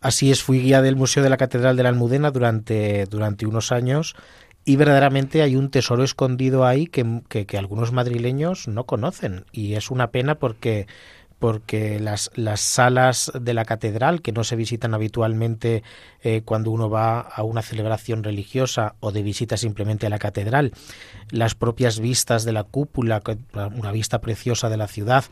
Así 0.00 0.30
es, 0.30 0.42
fui 0.42 0.60
guía 0.60 0.80
del 0.80 0.96
Museo 0.96 1.22
de 1.22 1.28
la 1.28 1.36
Catedral 1.36 1.76
de 1.76 1.82
la 1.82 1.90
Almudena 1.90 2.30
durante, 2.30 3.04
durante 3.04 3.44
unos 3.44 3.70
años 3.70 4.16
y 4.64 4.76
verdaderamente 4.76 5.42
hay 5.42 5.56
un 5.56 5.70
tesoro 5.70 6.04
escondido 6.04 6.64
ahí 6.64 6.86
que, 6.86 7.22
que 7.28 7.58
algunos 7.58 7.92
madrileños 7.92 8.68
no 8.68 8.84
conocen. 8.84 9.44
Y 9.50 9.74
es 9.74 9.90
una 9.90 10.10
pena 10.10 10.36
porque 10.36 10.86
porque 11.38 12.00
las, 12.00 12.30
las 12.34 12.60
salas 12.60 13.30
de 13.38 13.54
la 13.54 13.64
catedral, 13.64 14.22
que 14.22 14.32
no 14.32 14.44
se 14.44 14.56
visitan 14.56 14.94
habitualmente 14.94 15.82
eh, 16.22 16.42
cuando 16.44 16.70
uno 16.70 16.90
va 16.90 17.20
a 17.20 17.42
una 17.42 17.62
celebración 17.62 18.24
religiosa 18.24 18.96
o 19.00 19.12
de 19.12 19.22
visita 19.22 19.56
simplemente 19.56 20.06
a 20.06 20.10
la 20.10 20.18
catedral, 20.18 20.72
las 21.30 21.54
propias 21.54 22.00
vistas 22.00 22.44
de 22.44 22.52
la 22.52 22.64
cúpula, 22.64 23.22
una 23.76 23.92
vista 23.92 24.20
preciosa 24.20 24.68
de 24.68 24.76
la 24.76 24.88
ciudad, 24.88 25.24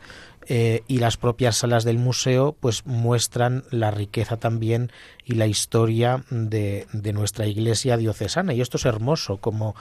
eh, 0.49 0.83
y 0.87 0.99
las 0.99 1.17
propias 1.17 1.57
salas 1.57 1.83
del 1.83 1.97
museo, 1.97 2.55
pues 2.57 2.85
muestran 2.85 3.65
la 3.69 3.91
riqueza 3.91 4.37
también 4.37 4.91
y 5.25 5.33
la 5.33 5.45
historia 5.45 6.23
de, 6.29 6.87
de 6.93 7.11
nuestra 7.11 7.47
iglesia 7.47 7.97
diocesana. 7.97 8.53
Y 8.53 8.61
esto 8.61 8.77
es 8.77 8.85
hermoso, 8.85 9.37
como, 9.37 9.75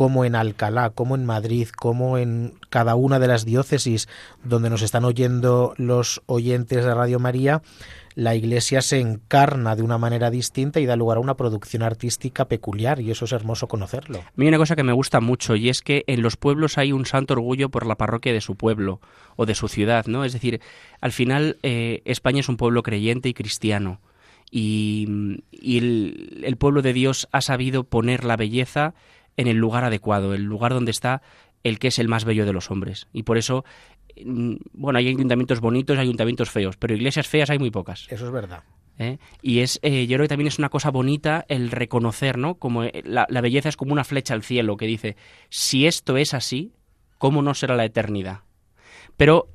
como 0.00 0.24
en 0.24 0.34
Alcalá, 0.34 0.88
como 0.88 1.14
en 1.14 1.26
Madrid, 1.26 1.68
como 1.68 2.16
en 2.16 2.54
cada 2.70 2.94
una 2.94 3.18
de 3.18 3.28
las 3.28 3.44
diócesis 3.44 4.08
donde 4.42 4.70
nos 4.70 4.80
están 4.80 5.04
oyendo 5.04 5.74
los 5.76 6.22
oyentes 6.24 6.86
de 6.86 6.94
Radio 6.94 7.18
María, 7.18 7.60
la 8.14 8.34
Iglesia 8.34 8.80
se 8.80 8.98
encarna 8.98 9.76
de 9.76 9.82
una 9.82 9.98
manera 9.98 10.30
distinta 10.30 10.80
y 10.80 10.86
da 10.86 10.96
lugar 10.96 11.18
a 11.18 11.20
una 11.20 11.36
producción 11.36 11.82
artística 11.82 12.46
peculiar 12.46 13.02
y 13.02 13.10
eso 13.10 13.26
es 13.26 13.32
hermoso 13.32 13.68
conocerlo. 13.68 14.20
A 14.20 14.32
mí 14.36 14.46
hay 14.46 14.48
una 14.48 14.56
cosa 14.56 14.74
que 14.74 14.84
me 14.84 14.94
gusta 14.94 15.20
mucho 15.20 15.54
y 15.54 15.68
es 15.68 15.82
que 15.82 16.02
en 16.06 16.22
los 16.22 16.38
pueblos 16.38 16.78
hay 16.78 16.92
un 16.92 17.04
santo 17.04 17.34
orgullo 17.34 17.68
por 17.68 17.84
la 17.84 17.96
parroquia 17.96 18.32
de 18.32 18.40
su 18.40 18.54
pueblo 18.54 19.02
o 19.36 19.44
de 19.44 19.54
su 19.54 19.68
ciudad, 19.68 20.06
¿no? 20.06 20.24
Es 20.24 20.32
decir, 20.32 20.62
al 21.02 21.12
final 21.12 21.58
eh, 21.62 22.00
España 22.06 22.40
es 22.40 22.48
un 22.48 22.56
pueblo 22.56 22.82
creyente 22.82 23.28
y 23.28 23.34
cristiano 23.34 24.00
y, 24.50 25.42
el 25.52 26.56
pueblo 26.56 26.80
de 26.80 26.94
Dios 26.94 27.28
ha 27.32 27.42
sabido 27.42 27.84
poner 27.84 28.24
la 28.24 28.36
belleza 28.36 28.94
en 29.40 29.48
el 29.48 29.56
lugar 29.56 29.84
adecuado, 29.84 30.34
el 30.34 30.44
lugar 30.44 30.74
donde 30.74 30.90
está 30.90 31.22
el 31.64 31.78
que 31.78 31.88
es 31.88 31.98
el 31.98 32.08
más 32.08 32.24
bello 32.26 32.44
de 32.44 32.52
los 32.52 32.70
hombres. 32.70 33.08
Y 33.12 33.22
por 33.22 33.38
eso, 33.38 33.64
mm, 34.22 34.56
bueno, 34.72 34.98
hay 34.98 35.08
ayuntamientos 35.08 35.60
bonitos, 35.60 35.96
hay 35.96 36.02
ayuntamientos 36.02 36.50
feos, 36.50 36.76
pero 36.76 36.94
iglesias 36.94 37.26
feas 37.26 37.48
hay 37.48 37.58
muy 37.58 37.70
pocas. 37.70 38.06
Eso 38.10 38.26
es 38.26 38.32
verdad. 38.32 38.62
¿Eh? 38.98 39.16
Y 39.40 39.60
es, 39.60 39.80
eh, 39.82 40.06
yo 40.06 40.16
creo 40.16 40.24
que 40.24 40.28
también 40.28 40.48
es 40.48 40.58
una 40.58 40.68
cosa 40.68 40.90
bonita 40.90 41.46
el 41.48 41.70
reconocer, 41.70 42.36
¿no? 42.36 42.56
Como 42.56 42.84
eh, 42.84 43.02
la, 43.02 43.26
belleza 43.40 43.70
es 43.70 43.78
como 43.78 43.94
una 43.94 44.04
flecha 44.04 44.34
al 44.34 44.42
cielo 44.42 44.76
que 44.76 44.86
dice, 44.86 45.16
si 45.48 45.86
esto 45.86 46.18
es 46.18 46.34
así, 46.34 46.74
¿cómo 47.16 47.40
no 47.40 47.54
será 47.54 47.76
la 47.76 47.86
eternidad? 47.86 48.40
Pero 49.16 49.48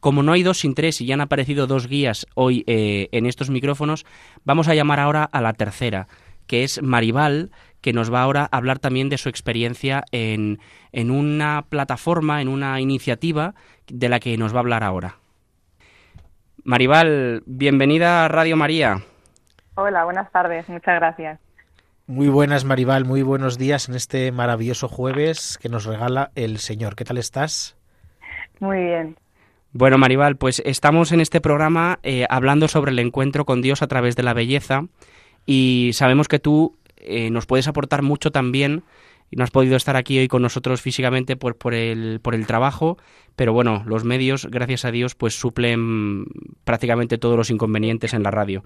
como 0.00 0.22
no 0.22 0.32
hay 0.32 0.42
dos 0.42 0.58
sin 0.58 0.74
tres 0.74 1.00
y 1.00 1.06
ya 1.06 1.14
han 1.14 1.22
aparecido 1.22 1.66
dos 1.66 1.86
guías 1.86 2.26
hoy 2.34 2.62
en 2.66 3.24
estos 3.24 3.48
micrófonos, 3.48 4.04
vamos 4.44 4.68
a 4.68 4.74
llamar 4.74 5.00
ahora 5.00 5.24
a 5.24 5.40
la 5.40 5.54
tercera, 5.54 6.08
que 6.46 6.62
es 6.62 6.82
Maribal, 6.82 7.50
que 7.80 7.92
nos 7.92 8.12
va 8.12 8.22
ahora 8.22 8.48
a 8.50 8.56
hablar 8.56 8.78
también 8.78 9.08
de 9.08 9.18
su 9.18 9.28
experiencia 9.28 10.04
en, 10.12 10.58
en 10.92 11.10
una 11.10 11.64
plataforma, 11.68 12.42
en 12.42 12.48
una 12.48 12.80
iniciativa 12.80 13.54
de 13.86 14.08
la 14.08 14.20
que 14.20 14.36
nos 14.36 14.52
va 14.52 14.58
a 14.58 14.60
hablar 14.60 14.84
ahora. 14.84 15.16
Maribal, 16.64 17.42
bienvenida 17.46 18.24
a 18.24 18.28
Radio 18.28 18.56
María. 18.56 19.02
Hola, 19.74 20.04
buenas 20.04 20.30
tardes, 20.32 20.68
muchas 20.68 20.96
gracias. 20.96 21.40
Muy 22.06 22.28
buenas, 22.28 22.64
Maribal, 22.64 23.04
muy 23.04 23.22
buenos 23.22 23.58
días 23.58 23.88
en 23.88 23.94
este 23.94 24.32
maravilloso 24.32 24.88
jueves 24.88 25.58
que 25.60 25.68
nos 25.68 25.84
regala 25.84 26.30
el 26.34 26.58
Señor. 26.58 26.96
¿Qué 26.96 27.04
tal 27.04 27.18
estás? 27.18 27.76
Muy 28.60 28.78
bien. 28.78 29.16
Bueno, 29.72 29.98
Maribal, 29.98 30.36
pues 30.36 30.62
estamos 30.64 31.12
en 31.12 31.20
este 31.20 31.42
programa 31.42 31.98
eh, 32.02 32.26
hablando 32.30 32.66
sobre 32.66 32.92
el 32.92 32.98
encuentro 32.98 33.44
con 33.44 33.60
Dios 33.60 33.82
a 33.82 33.86
través 33.86 34.16
de 34.16 34.22
la 34.22 34.32
belleza 34.32 34.84
y 35.44 35.90
sabemos 35.92 36.28
que 36.28 36.38
tú 36.38 36.77
eh, 37.00 37.30
nos 37.30 37.46
puedes 37.46 37.68
aportar 37.68 38.02
mucho 38.02 38.30
también 38.30 38.84
no 39.36 39.44
has 39.44 39.50
podido 39.50 39.76
estar 39.76 39.96
aquí 39.96 40.18
hoy 40.18 40.28
con 40.28 40.42
nosotros 40.42 40.80
físicamente 40.80 41.36
por, 41.36 41.56
por, 41.56 41.74
el, 41.74 42.20
por 42.20 42.34
el 42.34 42.46
trabajo, 42.46 42.98
pero 43.36 43.52
bueno, 43.52 43.82
los 43.86 44.04
medios, 44.04 44.46
gracias 44.46 44.84
a 44.84 44.90
Dios, 44.90 45.14
pues 45.14 45.38
suplen 45.38 46.26
prácticamente 46.64 47.18
todos 47.18 47.36
los 47.36 47.50
inconvenientes 47.50 48.14
en 48.14 48.22
la 48.22 48.30
radio. 48.30 48.64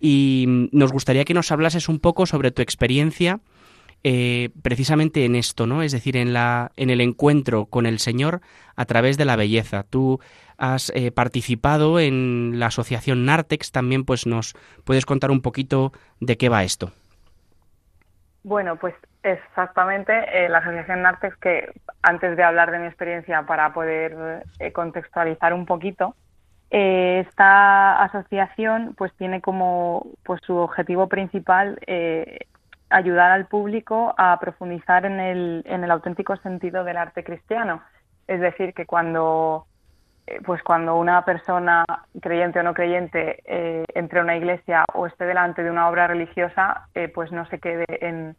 Y 0.00 0.68
nos 0.72 0.92
gustaría 0.92 1.24
que 1.24 1.34
nos 1.34 1.50
hablases 1.52 1.88
un 1.88 1.98
poco 1.98 2.24
sobre 2.24 2.52
tu 2.52 2.62
experiencia 2.62 3.40
eh, 4.04 4.50
precisamente 4.62 5.24
en 5.24 5.34
esto, 5.34 5.66
¿no? 5.66 5.82
Es 5.82 5.92
decir, 5.92 6.16
en, 6.16 6.32
la, 6.32 6.70
en 6.76 6.88
el 6.88 7.00
encuentro 7.00 7.66
con 7.66 7.84
el 7.84 7.98
Señor 7.98 8.40
a 8.76 8.84
través 8.84 9.18
de 9.18 9.24
la 9.24 9.36
belleza. 9.36 9.82
Tú 9.82 10.20
has 10.56 10.90
eh, 10.94 11.10
participado 11.10 11.98
en 11.98 12.54
la 12.58 12.66
asociación 12.66 13.24
Nartex, 13.24 13.72
también 13.72 14.04
pues 14.04 14.26
nos 14.26 14.54
puedes 14.84 15.04
contar 15.04 15.32
un 15.32 15.40
poquito 15.40 15.92
de 16.20 16.36
qué 16.36 16.48
va 16.48 16.64
esto. 16.64 16.92
Bueno, 18.42 18.76
pues 18.76 18.94
exactamente 19.22 20.12
eh, 20.32 20.48
la 20.48 20.58
asociación 20.58 21.02
Nartex 21.02 21.36
que 21.36 21.72
antes 22.02 22.36
de 22.36 22.42
hablar 22.42 22.70
de 22.70 22.78
mi 22.78 22.86
experiencia 22.86 23.42
para 23.42 23.72
poder 23.74 24.44
contextualizar 24.72 25.52
un 25.52 25.66
poquito, 25.66 26.14
esta 26.70 28.02
asociación 28.02 28.94
pues 28.96 29.12
tiene 29.14 29.40
como 29.40 30.06
pues 30.22 30.40
su 30.46 30.56
objetivo 30.56 31.08
principal 31.08 31.78
ayudar 32.90 33.30
al 33.30 33.46
público 33.46 34.14
a 34.16 34.38
profundizar 34.40 35.04
en 35.04 35.20
el, 35.20 35.62
en 35.66 35.84
el 35.84 35.90
auténtico 35.90 36.36
sentido 36.36 36.84
del 36.84 36.96
arte 36.96 37.24
cristiano. 37.24 37.82
Es 38.26 38.40
decir, 38.40 38.74
que 38.74 38.86
cuando, 38.86 39.66
eh, 39.66 39.67
pues 40.44 40.62
cuando 40.62 40.96
una 40.96 41.24
persona, 41.24 41.84
creyente 42.20 42.60
o 42.60 42.62
no 42.62 42.74
creyente, 42.74 43.42
eh, 43.44 43.84
entre 43.94 44.20
a 44.20 44.22
una 44.22 44.36
iglesia 44.36 44.84
o 44.94 45.06
esté 45.06 45.24
delante 45.24 45.62
de 45.62 45.70
una 45.70 45.88
obra 45.88 46.06
religiosa, 46.06 46.88
eh, 46.94 47.08
pues 47.08 47.32
no 47.32 47.46
se 47.46 47.58
quede 47.58 47.84
en, 47.88 48.36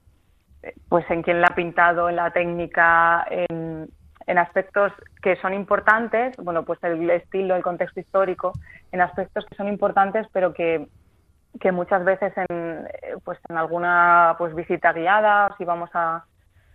pues 0.89 1.09
en 1.09 1.21
quién 1.21 1.41
la 1.41 1.47
ha 1.47 1.55
pintado, 1.55 2.09
en 2.09 2.15
la 2.15 2.31
técnica, 2.31 3.25
en, 3.29 3.89
aspectos 4.37 4.93
que 5.23 5.35
son 5.37 5.55
importantes, 5.55 6.37
bueno, 6.37 6.63
pues 6.63 6.77
el 6.83 7.09
estilo, 7.09 7.55
el 7.55 7.63
contexto 7.63 7.99
histórico, 7.99 8.53
en 8.91 9.01
aspectos 9.01 9.43
que 9.47 9.55
son 9.55 9.67
importantes, 9.67 10.27
pero 10.31 10.53
que 10.53 10.87
que 11.59 11.71
muchas 11.71 12.05
veces 12.05 12.31
en, 12.37 12.87
pues 13.23 13.39
en 13.49 13.57
alguna 13.57 14.35
pues 14.37 14.53
visita 14.53 14.93
guiada 14.93 15.55
si 15.57 15.65
vamos 15.65 15.89
a 15.95 16.25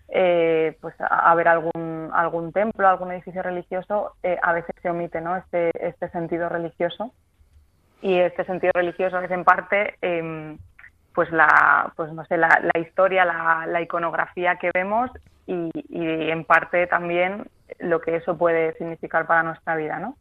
eh, 0.09 0.77
pues 0.81 0.95
a, 0.99 1.35
ver 1.35 1.49
algún 1.49 2.11
algún 2.13 2.53
templo 2.53 2.87
algún 2.87 3.13
edificio 3.13 3.43
religioso 3.43 4.13
eh, 4.23 4.39
a 4.43 4.53
veces 4.53 4.75
se 4.83 4.91
omite 4.91 5.21
no 5.21 5.37
este 5.37 5.71
este 5.75 6.09
sentido 6.11 6.49
religioso. 6.49 7.13
Y 8.03 8.19
este 8.19 8.45
sentido 8.45 8.73
religioso 8.75 9.19
es 9.21 9.31
en 9.31 9.45
parte 9.45 9.95
em, 10.03 10.59
pues 11.15 11.31
la 11.31 11.93
pues 11.97 12.13
no 12.13 12.25
sé 12.27 12.37
la, 12.37 12.61
la 12.75 12.81
historia 12.81 13.25
la, 13.25 13.67
la, 13.67 13.81
iconografía 13.81 14.57
que 14.57 14.71
vemos 14.75 15.11
y, 15.47 15.71
y 15.89 16.31
en 16.31 16.45
parte 16.45 16.87
también 16.87 17.49
lo 17.79 18.01
que 18.01 18.17
eso 18.17 18.37
puede 18.37 18.75
significar 18.75 19.27
para 19.27 19.43
nuestra 19.43 19.77
vida 19.77 19.99
no 19.99 20.17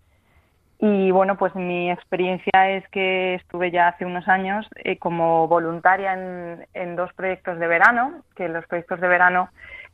y 0.80 1.12
bueno, 1.12 1.38
pues 1.38 1.56
mi 1.56 1.90
experiencia 1.92 2.72
es 2.72 2.88
que 2.90 3.36
estuve 3.36 3.72
ya 3.72 3.90
hace 3.90 4.06
unos 4.06 4.28
años 4.28 4.68
eh, 4.76 4.98
como 4.98 5.48
voluntaria 5.48 6.14
en, 6.74 6.96
dos 6.96 7.14
proyectos 7.14 7.60
de 7.60 7.68
verano, 7.68 8.22
que 8.36 8.50
los 8.50 8.66
proyectos 8.66 9.00
de 9.00 9.08
verano 9.08 9.50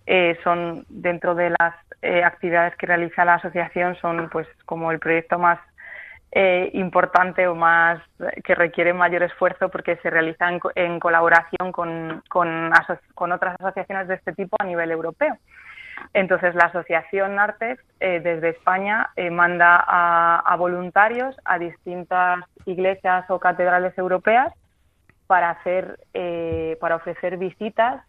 eh, 0.07 0.37
son 0.43 0.85
dentro 0.89 1.35
de 1.35 1.51
las 1.51 1.75
eh, 2.01 2.23
actividades 2.23 2.75
que 2.75 2.87
realiza 2.87 3.25
la 3.25 3.35
asociación, 3.35 3.95
son 4.01 4.29
pues 4.29 4.47
como 4.65 4.91
el 4.91 4.99
proyecto 4.99 5.37
más 5.37 5.59
importante 6.73 7.47
o 7.47 7.55
más 7.55 7.99
que 8.43 8.53
requiere 8.53 8.93
mayor 8.93 9.23
esfuerzo 9.23 9.69
porque 9.69 9.95
se 9.95 10.11
realiza 10.11 10.47
en, 10.75 10.99
colaboración 10.99 11.71
con, 11.71 12.21
con 12.29 13.31
otras 13.31 13.55
asociaciones 13.59 14.07
de 14.07 14.13
este 14.13 14.33
tipo 14.33 14.55
a 14.59 14.63
nivel 14.63 14.91
europeo. 14.91 15.35
Entonces, 16.13 16.55
la 16.55 16.65
Asociación 16.65 17.39
Artex 17.39 17.83
eh, 17.99 18.19
desde 18.19 18.49
España 18.49 19.09
eh, 19.15 19.29
manda 19.29 19.83
a, 19.85 20.55
voluntarios 20.57 21.35
a 21.45 21.59
distintas 21.59 22.39
iglesias 22.65 23.29
o 23.29 23.39
catedrales 23.39 23.97
europeas 23.97 24.53
para 25.27 25.51
hacer, 25.51 25.99
eh, 26.13 26.77
para 26.81 26.95
ofrecer 26.95 27.37
visitas 27.37 28.03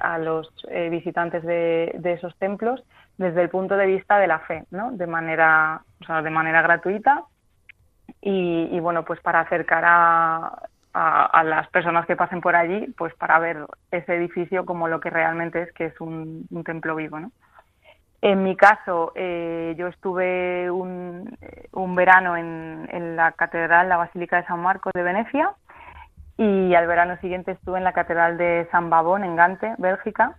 a 0.00 0.18
los 0.18 0.48
visitantes 0.88 1.42
de, 1.42 2.00
esos 2.04 2.36
templos 2.38 2.80
desde 3.18 3.42
el 3.42 3.48
punto 3.48 3.76
de 3.76 3.86
vista 3.86 4.18
de 4.18 4.28
la 4.28 4.38
fe, 4.38 4.62
¿no? 4.70 4.92
De 4.92 5.08
manera, 5.08 5.82
o 6.00 6.04
sea, 6.04 6.22
de 6.22 6.30
manera 6.30 6.62
gratuita 6.62 7.24
y, 8.20 8.68
y 8.70 8.78
bueno, 8.78 9.04
pues 9.04 9.18
para 9.20 9.40
acercar 9.40 9.82
a, 9.84 10.68
a, 10.94 11.42
las 11.44 11.68
personas 11.68 12.06
que 12.06 12.16
pasen 12.16 12.40
por 12.40 12.54
allí, 12.54 12.86
pues 12.96 13.12
para 13.14 13.38
ver 13.40 13.66
ese 13.90 14.14
edificio 14.14 14.64
como 14.64 14.86
lo 14.88 15.00
que 15.00 15.10
realmente 15.10 15.62
es, 15.62 15.72
que 15.72 15.86
es 15.86 16.00
un, 16.00 16.46
templo 16.64 16.94
vivo, 16.94 17.18
¿no? 17.18 17.32
En 18.22 18.42
mi 18.42 18.56
caso, 18.56 19.12
eh, 19.16 19.74
yo 19.76 19.88
estuve 19.88 20.70
un, 20.70 21.36
un 21.72 21.94
verano 21.94 22.36
en, 22.36 22.88
en, 22.90 23.16
la 23.16 23.32
catedral, 23.32 23.88
la 23.88 23.98
Basílica 23.98 24.36
de 24.36 24.46
San 24.46 24.60
Marcos 24.60 24.92
de 24.94 25.02
Venecia, 25.02 25.52
y 26.38 26.74
al 26.74 26.86
verano 26.86 27.18
siguiente 27.20 27.52
estuve 27.52 27.78
en 27.78 27.84
la 27.84 27.92
catedral 27.92 28.38
de 28.38 28.66
San 28.70 28.88
Babón 28.88 29.24
en 29.24 29.36
Gante, 29.36 29.74
Bélgica. 29.78 30.36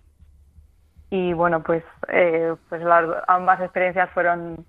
Y 1.09 1.33
bueno, 1.33 1.61
pues, 1.61 1.83
eh, 2.07 2.55
pues 2.69 2.81
las, 2.81 3.05
ambas 3.27 3.61
experiencias 3.61 4.09
fueron 4.11 4.65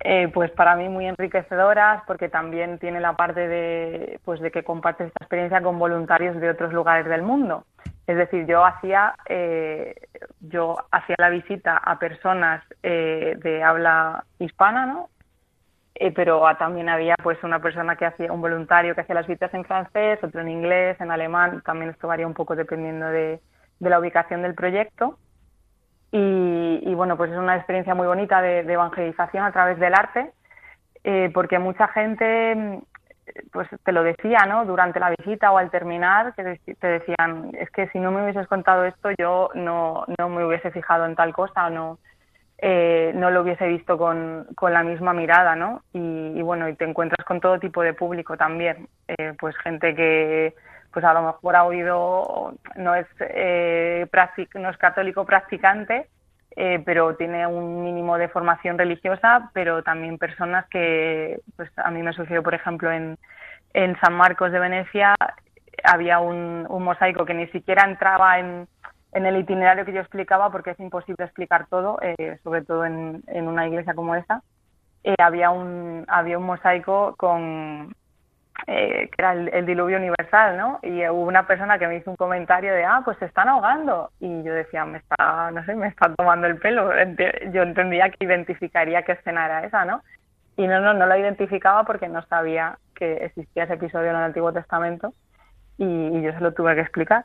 eh, 0.00 0.28
pues 0.32 0.50
para 0.52 0.76
mí 0.76 0.88
muy 0.88 1.06
enriquecedoras 1.06 2.02
porque 2.06 2.28
también 2.28 2.78
tiene 2.78 3.00
la 3.00 3.14
parte 3.16 3.48
de, 3.48 4.20
pues 4.24 4.40
de 4.40 4.50
que 4.50 4.62
compartes 4.62 5.08
esta 5.08 5.24
experiencia 5.24 5.60
con 5.60 5.78
voluntarios 5.78 6.36
de 6.40 6.50
otros 6.50 6.72
lugares 6.72 7.06
del 7.06 7.22
mundo. 7.22 7.64
Es 8.06 8.16
decir, 8.16 8.46
yo 8.46 8.64
hacía, 8.64 9.16
eh, 9.28 9.94
yo 10.40 10.76
hacía 10.90 11.16
la 11.18 11.30
visita 11.30 11.76
a 11.76 11.98
personas 11.98 12.64
eh, 12.82 13.36
de 13.42 13.62
habla 13.62 14.24
hispana, 14.38 14.86
¿no? 14.86 15.10
pero 16.14 16.44
también 16.60 16.88
había 16.88 17.16
pues 17.20 17.42
una 17.42 17.60
persona 17.60 17.96
que 17.96 18.06
hacía, 18.06 18.32
un 18.32 18.40
voluntario 18.40 18.94
que 18.94 19.00
hacía 19.00 19.16
las 19.16 19.26
visitas 19.26 19.52
en 19.52 19.64
francés, 19.64 20.22
otro 20.22 20.42
en 20.42 20.48
inglés, 20.48 20.96
en 21.00 21.10
alemán, 21.10 21.60
también 21.62 21.90
esto 21.90 22.06
varía 22.06 22.24
un 22.24 22.34
poco 22.34 22.54
dependiendo 22.54 23.06
de, 23.06 23.40
de 23.80 23.90
la 23.90 23.98
ubicación 23.98 24.42
del 24.42 24.54
proyecto. 24.54 25.18
Y, 26.10 26.94
bueno, 26.94 27.16
pues 27.16 27.30
es 27.30 27.36
una 27.36 27.56
experiencia 27.56 27.94
muy 27.94 28.06
bonita 28.06 28.40
de, 28.40 28.60
evangelización 28.60 29.44
a 29.44 29.52
través 29.52 29.78
del 29.78 29.94
arte, 29.94 30.32
eh, 31.04 31.30
porque 31.34 31.58
mucha 31.58 31.88
gente 31.88 32.54
mm, 32.54 32.78
pues 33.52 33.68
te 33.84 33.92
lo 33.92 34.02
decía, 34.02 34.38
¿no? 34.48 34.64
Durante 34.64 35.00
la 35.00 35.10
visita 35.10 35.52
o 35.52 35.58
al 35.58 35.70
terminar, 35.70 36.34
que 36.34 36.58
te 36.80 36.86
decían, 36.86 37.50
es 37.54 37.70
que 37.70 37.88
si 37.88 37.98
no 37.98 38.10
me 38.10 38.22
hubieses 38.22 38.46
contado 38.46 38.84
esto, 38.84 39.10
yo 39.18 39.50
no, 39.54 40.04
no 40.18 40.28
me 40.28 40.44
hubiese 40.44 40.70
fijado 40.70 41.04
en 41.06 41.14
tal 41.14 41.32
cosa, 41.32 41.68
no, 41.70 41.98
eh, 42.58 43.12
no 43.14 43.30
lo 43.30 43.42
hubiese 43.42 43.66
visto 43.68 43.96
con, 43.96 44.46
con 44.56 44.72
la 44.72 44.82
misma 44.82 45.12
mirada, 45.12 45.54
¿no? 45.54 45.82
Y, 45.92 46.42
bueno, 46.42 46.68
y 46.68 46.74
te 46.74 46.84
encuentras 46.84 47.24
con 47.24 47.40
todo 47.40 47.58
tipo 47.58 47.82
de 47.82 47.94
público 47.94 48.36
también, 48.36 48.88
eh, 49.06 49.34
pues 49.38 49.56
gente 49.58 49.94
que 49.94 50.54
pues 50.98 51.08
a 51.08 51.14
lo 51.14 51.22
mejor 51.22 51.54
ha 51.54 51.62
oído, 51.62 52.54
no 52.74 52.94
es, 52.96 53.06
eh, 53.20 54.04
no 54.54 54.68
es 54.68 54.76
católico 54.78 55.24
practicante, 55.24 56.08
eh, 56.56 56.82
pero 56.84 57.14
tiene 57.14 57.46
un 57.46 57.84
mínimo 57.84 58.18
de 58.18 58.26
formación 58.26 58.76
religiosa, 58.76 59.48
pero 59.52 59.84
también 59.84 60.18
personas 60.18 60.66
que, 60.70 61.38
pues 61.54 61.70
a 61.76 61.92
mí 61.92 62.02
me 62.02 62.12
sucedió, 62.14 62.42
por 62.42 62.54
ejemplo, 62.54 62.90
en, 62.90 63.16
en 63.74 63.96
San 64.00 64.14
Marcos 64.14 64.50
de 64.50 64.58
Venecia, 64.58 65.14
había 65.84 66.18
un, 66.18 66.66
un 66.68 66.82
mosaico 66.82 67.24
que 67.24 67.34
ni 67.34 67.46
siquiera 67.46 67.84
entraba 67.84 68.40
en, 68.40 68.66
en 69.12 69.24
el 69.24 69.36
itinerario 69.36 69.84
que 69.84 69.92
yo 69.92 70.00
explicaba, 70.00 70.50
porque 70.50 70.70
es 70.70 70.80
imposible 70.80 71.26
explicar 71.26 71.68
todo, 71.68 72.00
eh, 72.02 72.40
sobre 72.42 72.64
todo 72.64 72.84
en, 72.84 73.22
en 73.28 73.46
una 73.46 73.68
iglesia 73.68 73.94
como 73.94 74.16
esta. 74.16 74.42
Eh, 75.04 75.14
había 75.20 75.50
un 75.50 76.04
había 76.08 76.38
un 76.38 76.46
mosaico 76.46 77.14
con 77.16 77.94
eh, 78.66 79.08
que 79.08 79.22
era 79.22 79.32
el, 79.32 79.66
diluvio 79.66 79.96
universal, 79.96 80.56
¿no? 80.56 80.78
Y 80.82 81.06
hubo 81.08 81.22
una 81.22 81.46
persona 81.46 81.78
que 81.78 81.86
me 81.86 81.96
hizo 81.96 82.10
un 82.10 82.16
comentario 82.16 82.72
de, 82.72 82.84
ah, 82.84 83.02
pues 83.04 83.16
se 83.18 83.26
están 83.26 83.48
ahogando. 83.48 84.10
Y 84.20 84.42
yo 84.42 84.52
decía, 84.52 84.84
me 84.84 84.98
está, 84.98 85.50
no 85.50 85.64
sé, 85.64 85.74
me 85.74 85.88
está 85.88 86.12
tomando 86.14 86.46
el 86.46 86.58
pelo. 86.58 86.90
Yo 87.52 87.62
entendía 87.62 88.10
que 88.10 88.24
identificaría 88.24 89.02
qué 89.02 89.12
escena 89.12 89.46
era 89.46 89.64
esa, 89.64 89.84
¿no? 89.84 90.02
Y 90.56 90.66
no, 90.66 90.80
no, 90.80 90.92
no 90.92 91.06
lo 91.06 91.16
identificaba 91.16 91.84
porque 91.84 92.08
no 92.08 92.22
sabía 92.26 92.78
que 92.94 93.24
existía 93.24 93.64
ese 93.64 93.74
episodio 93.74 94.10
en 94.10 94.16
el 94.16 94.22
Antiguo 94.22 94.52
Testamento 94.52 95.14
y, 95.78 96.20
yo 96.20 96.32
se 96.32 96.40
lo 96.40 96.52
tuve 96.52 96.74
que 96.74 96.80
explicar. 96.80 97.24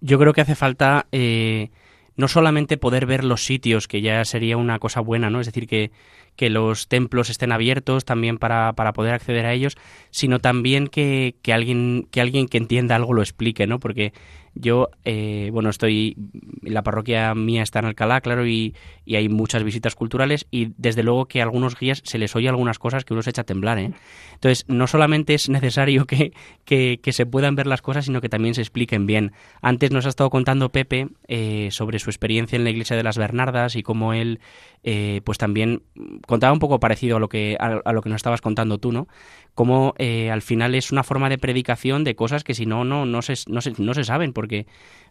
Yo 0.00 0.18
creo 0.18 0.32
que 0.32 0.40
hace 0.40 0.56
falta 0.56 1.06
eh, 1.12 1.70
no 2.16 2.26
solamente 2.26 2.76
poder 2.76 3.06
ver 3.06 3.24
los 3.24 3.44
sitios, 3.44 3.86
que 3.86 4.02
ya 4.02 4.24
sería 4.24 4.56
una 4.56 4.78
cosa 4.78 5.00
buena, 5.00 5.30
¿no? 5.30 5.40
Es 5.40 5.46
decir, 5.46 5.68
que, 5.68 5.92
que 6.36 6.50
los 6.50 6.88
templos 6.88 7.30
estén 7.30 7.52
abiertos 7.52 8.04
también 8.04 8.38
para, 8.38 8.72
para 8.72 8.92
poder 8.92 9.14
acceder 9.14 9.46
a 9.46 9.52
ellos, 9.52 9.76
sino 10.10 10.38
también 10.38 10.88
que, 10.88 11.36
que, 11.42 11.52
alguien, 11.52 12.08
que 12.10 12.20
alguien 12.20 12.48
que 12.48 12.58
entienda 12.58 12.96
algo 12.96 13.12
lo 13.12 13.22
explique, 13.22 13.66
¿no? 13.66 13.78
Porque 13.78 14.12
yo, 14.54 14.88
eh, 15.04 15.50
bueno, 15.52 15.70
estoy, 15.70 16.16
la 16.62 16.82
parroquia 16.82 17.34
mía 17.34 17.62
está 17.62 17.78
en 17.78 17.86
Alcalá, 17.86 18.20
claro, 18.20 18.46
y, 18.46 18.74
y, 19.04 19.16
hay 19.16 19.28
muchas 19.28 19.62
visitas 19.62 19.94
culturales 19.94 20.46
y 20.50 20.72
desde 20.76 21.02
luego 21.02 21.26
que 21.26 21.40
a 21.40 21.44
algunos 21.44 21.78
guías 21.78 22.02
se 22.04 22.18
les 22.18 22.34
oye 22.36 22.48
algunas 22.48 22.78
cosas 22.78 23.04
que 23.04 23.12
uno 23.12 23.22
se 23.22 23.30
echa 23.30 23.42
a 23.42 23.44
temblar, 23.44 23.78
¿eh? 23.78 23.92
Entonces, 24.34 24.64
no 24.68 24.86
solamente 24.86 25.34
es 25.34 25.48
necesario 25.48 26.06
que, 26.06 26.32
que, 26.64 26.98
que 27.02 27.12
se 27.12 27.26
puedan 27.26 27.56
ver 27.56 27.66
las 27.66 27.82
cosas, 27.82 28.06
sino 28.06 28.20
que 28.20 28.28
también 28.28 28.54
se 28.54 28.62
expliquen 28.62 29.06
bien. 29.06 29.32
Antes 29.60 29.90
nos 29.90 30.06
ha 30.06 30.08
estado 30.08 30.30
contando 30.30 30.70
Pepe 30.70 31.08
eh, 31.28 31.68
sobre 31.70 31.98
su 31.98 32.10
experiencia 32.10 32.56
en 32.56 32.64
la 32.64 32.70
iglesia 32.70 32.96
de 32.96 33.02
las 33.02 33.18
Bernardas 33.18 33.76
y 33.76 33.82
cómo 33.82 34.14
él, 34.14 34.40
eh, 34.82 35.20
pues 35.24 35.38
también 35.38 35.82
contaba 36.26 36.52
un 36.52 36.58
poco 36.58 36.80
parecido 36.80 37.16
a 37.16 37.20
lo 37.20 37.28
que, 37.28 37.56
a, 37.60 37.80
a 37.84 37.92
lo 37.92 38.02
que 38.02 38.08
nos 38.08 38.16
estabas 38.16 38.40
contando 38.40 38.78
tú, 38.78 38.92
¿no? 38.92 39.08
Cómo 39.54 39.94
eh, 39.98 40.30
al 40.30 40.42
final 40.42 40.74
es 40.74 40.90
una 40.92 41.02
forma 41.02 41.28
de 41.28 41.36
predicación 41.36 42.04
de 42.04 42.14
cosas 42.14 42.44
que 42.44 42.54
si 42.54 42.66
no, 42.66 42.84
no, 42.84 43.04
no, 43.04 43.20
se, 43.20 43.34
no, 43.48 43.60
se, 43.60 43.72
no 43.78 43.94
se 43.94 44.04
saben, 44.04 44.32
porque 44.40 44.66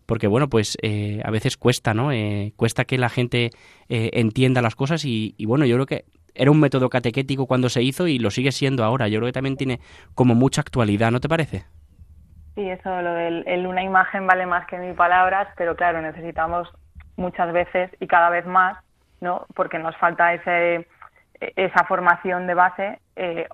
porque 0.09 0.25
bueno, 0.25 0.49
pues 0.49 0.75
eh, 0.81 1.21
a 1.23 1.29
veces 1.29 1.55
cuesta, 1.55 1.93
¿no? 1.93 2.11
Eh, 2.11 2.51
cuesta 2.55 2.83
que 2.85 2.97
la 2.97 3.09
gente 3.09 3.51
eh, 3.89 4.09
entienda 4.13 4.59
las 4.59 4.73
cosas 4.73 5.05
y, 5.05 5.35
bueno, 5.45 5.65
yo 5.65 5.75
creo 5.75 5.85
que 5.85 6.05
era 6.33 6.49
un 6.49 6.59
método 6.59 6.89
catequético 6.89 7.45
cuando 7.45 7.69
se 7.69 7.83
hizo 7.83 8.07
y 8.07 8.17
lo 8.17 8.31
sigue 8.31 8.51
siendo 8.51 8.83
ahora. 8.83 9.07
Yo 9.07 9.19
creo 9.19 9.27
que 9.27 9.33
también 9.33 9.55
tiene 9.55 9.79
como 10.15 10.33
mucha 10.33 10.61
actualidad, 10.61 11.11
¿no 11.11 11.19
te 11.19 11.29
parece? 11.29 11.65
Sí, 12.55 12.67
eso, 12.67 13.01
lo 13.03 13.13
del 13.13 13.43
el 13.47 13.67
una 13.67 13.83
imagen 13.83 14.25
vale 14.25 14.47
más 14.47 14.65
que 14.65 14.79
mil 14.79 14.95
palabras, 14.95 15.47
pero 15.55 15.75
claro, 15.75 16.01
necesitamos 16.01 16.67
muchas 17.15 17.53
veces 17.53 17.91
y 17.99 18.07
cada 18.07 18.31
vez 18.31 18.47
más, 18.47 18.83
¿no? 19.21 19.45
Porque 19.53 19.77
nos 19.77 19.95
falta 19.97 20.33
ese 20.33 20.87
esa 21.39 21.85
formación 21.85 22.47
de 22.47 22.53
base, 22.55 22.99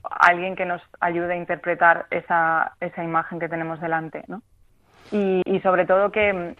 alguien 0.01 0.55
que 0.55 0.65
nos 0.65 0.81
ayude 1.01 1.33
a 1.33 1.35
interpretar 1.35 2.07
esa, 2.11 2.71
esa 2.79 3.03
imagen 3.03 3.39
que 3.39 3.49
tenemos 3.49 3.81
delante, 3.81 4.23
¿no? 4.27 4.41
Y, 5.11 5.41
y 5.45 5.59
sobre 5.61 5.85
todo 5.85 6.11
que, 6.11 6.55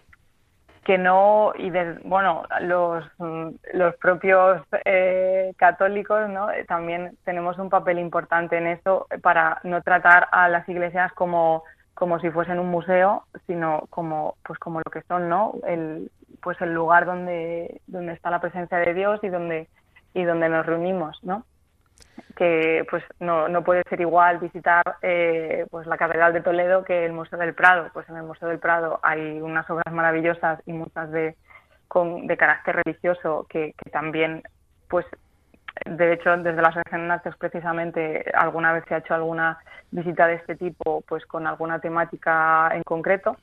que 0.86 0.98
no 1.00 1.52
y 1.58 1.72
de, 1.72 1.96
bueno 2.06 2.44
los 2.62 3.04
los 3.74 3.96
propios 3.96 4.62
eh, 4.86 5.52
católicos 5.58 6.30
no 6.30 6.48
también 6.68 7.18
tenemos 7.26 7.58
un 7.58 7.70
papel 7.70 7.98
importante 7.98 8.58
en 8.58 8.68
eso 8.68 9.08
para 9.22 9.60
no 9.64 9.82
tratar 9.82 10.28
a 10.32 10.48
las 10.48 10.70
iglesias 10.70 11.12
como 11.14 11.64
como 11.96 12.20
si 12.20 12.30
fuesen 12.30 12.60
un 12.60 12.70
museo 12.70 13.24
sino 13.48 13.88
como 13.90 14.36
pues 14.44 14.60
como 14.60 14.80
lo 14.80 14.92
que 14.92 15.02
son 15.08 15.28
no 15.28 15.56
el 15.68 16.12
pues 16.42 16.62
el 16.62 16.74
lugar 16.74 17.08
donde 17.08 17.82
donde 17.88 18.14
está 18.14 18.30
la 18.30 18.42
presencia 18.42 18.78
de 18.78 18.94
Dios 18.94 19.20
y 19.24 19.30
donde 19.30 19.68
y 20.14 20.24
donde 20.24 20.50
nos 20.50 20.68
reunimos 20.68 21.18
no 21.24 21.44
que 22.36 22.86
pues 22.90 23.04
no, 23.20 23.48
no 23.48 23.64
puede 23.64 23.84
ser 23.90 24.02
igual 24.02 24.40
visitar 24.40 24.98
eh, 25.02 25.66
pues 25.72 25.88
la 25.88 25.98
Catedral 25.98 26.34
de 26.34 26.42
Toledo 26.42 26.84
que 26.84 27.06
el 27.06 27.14
Museo 27.14 27.40
del 27.40 27.56
Prado. 27.56 27.90
Pues 27.94 28.08
en 28.10 28.18
el 28.18 28.24
Museo 28.24 28.50
del 28.50 28.60
Prado 28.60 29.00
hay 29.02 29.42
unas 29.42 29.70
obras 29.70 29.94
maravillosas 29.94 30.62
y 30.66 30.74
muchas 30.74 31.12
de, 31.12 31.36
con, 31.88 32.28
de 32.28 32.38
carácter 32.38 32.82
religioso 32.84 33.48
que, 33.50 33.74
también, 33.92 34.44
pues 34.90 35.06
de 35.86 36.14
hecho 36.14 36.38
desde 36.38 36.62
la 36.62 36.70
Asociación 36.70 37.12
Artes 37.12 37.36
precisamente 37.38 38.24
alguna 38.34 38.72
vez 38.72 38.86
se 38.88 38.96
ha 38.96 39.00
hecho 39.00 39.14
alguna 39.14 39.60
visita 39.92 40.26
de 40.26 40.36
este 40.36 40.56
tipo 40.56 41.02
pues 41.06 41.26
con 41.26 41.48
alguna 41.48 41.80
temática 41.80 42.70
en 42.74 42.84
concreto. 42.84 43.38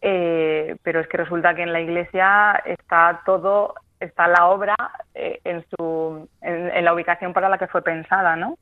Eh, 0.00 0.76
pero 0.82 1.00
es 1.00 1.08
que 1.08 1.16
resulta 1.16 1.54
que 1.54 1.62
en 1.62 1.72
la 1.72 1.80
iglesia 1.80 2.62
está 2.64 3.22
todo 3.26 3.74
está 4.00 4.28
la 4.28 4.46
obra 4.46 4.76
eh, 5.14 5.40
en, 5.44 5.64
su, 5.70 6.28
en, 6.40 6.84
la 6.84 6.94
ubicación 6.94 7.32
para 7.32 7.48
la 7.48 7.58
que 7.58 7.66
fue 7.66 7.82
pensada, 7.82 8.36
¿no? 8.36 8.56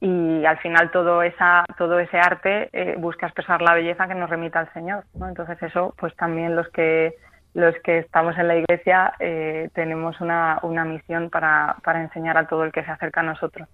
Y 0.00 0.44
al 0.44 0.58
final 0.58 0.90
todo, 0.92 1.22
esa, 1.22 1.64
todo 1.76 1.98
ese 1.98 2.18
arte 2.18 2.70
eh, 2.72 2.94
busca 2.98 3.26
expresar 3.26 3.60
la 3.62 3.74
belleza 3.74 4.06
que 4.06 4.14
nos 4.14 4.30
remita 4.30 4.60
al 4.60 4.72
Señor, 4.72 5.04
¿no? 5.14 5.28
Entonces 5.28 5.60
eso, 5.62 5.94
pues 5.98 6.14
también 6.16 6.54
los 6.54 6.68
que 6.68 7.14
los 7.54 7.74
que 7.82 7.98
estamos 7.98 8.36
en 8.38 8.46
la 8.46 8.56
iglesia 8.56 9.14
eh, 9.18 9.70
tenemos 9.74 10.20
una, 10.20 10.60
una 10.62 10.84
misión 10.84 11.30
para, 11.30 11.76
para 11.82 12.02
enseñar 12.02 12.36
a 12.36 12.46
todo 12.46 12.62
el 12.62 12.72
que 12.72 12.84
se 12.84 12.90
acerca 12.90 13.20
a 13.20 13.24
nosotros. 13.24 13.66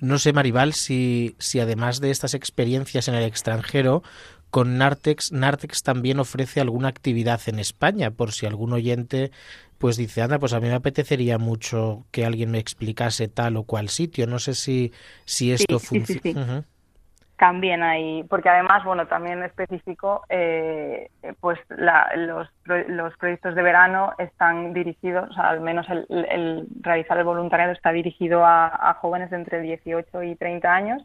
No 0.00 0.18
sé, 0.18 0.32
Maribal, 0.32 0.74
si, 0.74 1.34
si 1.38 1.60
además 1.60 2.00
de 2.00 2.10
estas 2.10 2.34
experiencias 2.34 3.08
en 3.08 3.14
el 3.14 3.24
extranjero, 3.24 4.02
con 4.50 4.78
Nartex, 4.78 5.32
Nartex 5.32 5.82
también 5.82 6.18
ofrece 6.20 6.60
alguna 6.60 6.88
actividad 6.88 7.40
en 7.46 7.58
España, 7.58 8.10
por 8.10 8.32
si 8.32 8.46
algún 8.46 8.72
oyente 8.72 9.30
pues 9.78 9.96
dice, 9.96 10.22
anda, 10.22 10.38
pues 10.38 10.52
a 10.52 10.60
mí 10.60 10.68
me 10.68 10.74
apetecería 10.74 11.38
mucho 11.38 12.04
que 12.10 12.26
alguien 12.26 12.50
me 12.50 12.58
explicase 12.58 13.28
tal 13.28 13.56
o 13.56 13.62
cual 13.62 13.88
sitio. 13.88 14.26
No 14.26 14.40
sé 14.40 14.54
si, 14.54 14.92
si 15.24 15.52
esto 15.52 15.78
sí, 15.78 15.86
funciona. 15.86 16.20
Sí, 16.22 16.32
sí, 16.32 16.38
uh 16.38 16.42
-huh. 16.42 16.64
También 17.38 17.84
hay, 17.84 18.24
porque 18.24 18.48
además, 18.48 18.82
bueno, 18.84 19.06
también 19.06 19.44
específico, 19.44 20.24
eh, 20.28 21.08
pues 21.38 21.56
la, 21.68 22.10
los, 22.16 22.48
los 22.88 23.16
proyectos 23.16 23.54
de 23.54 23.62
verano 23.62 24.12
están 24.18 24.72
dirigidos, 24.72 25.30
o 25.30 25.32
sea, 25.34 25.50
al 25.50 25.60
menos 25.60 25.88
el, 25.88 26.04
el 26.08 26.66
realizar 26.80 27.16
el 27.16 27.22
voluntariado 27.22 27.72
está 27.72 27.92
dirigido 27.92 28.44
a, 28.44 28.66
a, 28.66 28.94
jóvenes 28.94 29.30
de 29.30 29.36
entre 29.36 29.60
18 29.60 30.20
y 30.24 30.34
30 30.34 30.74
años, 30.74 31.04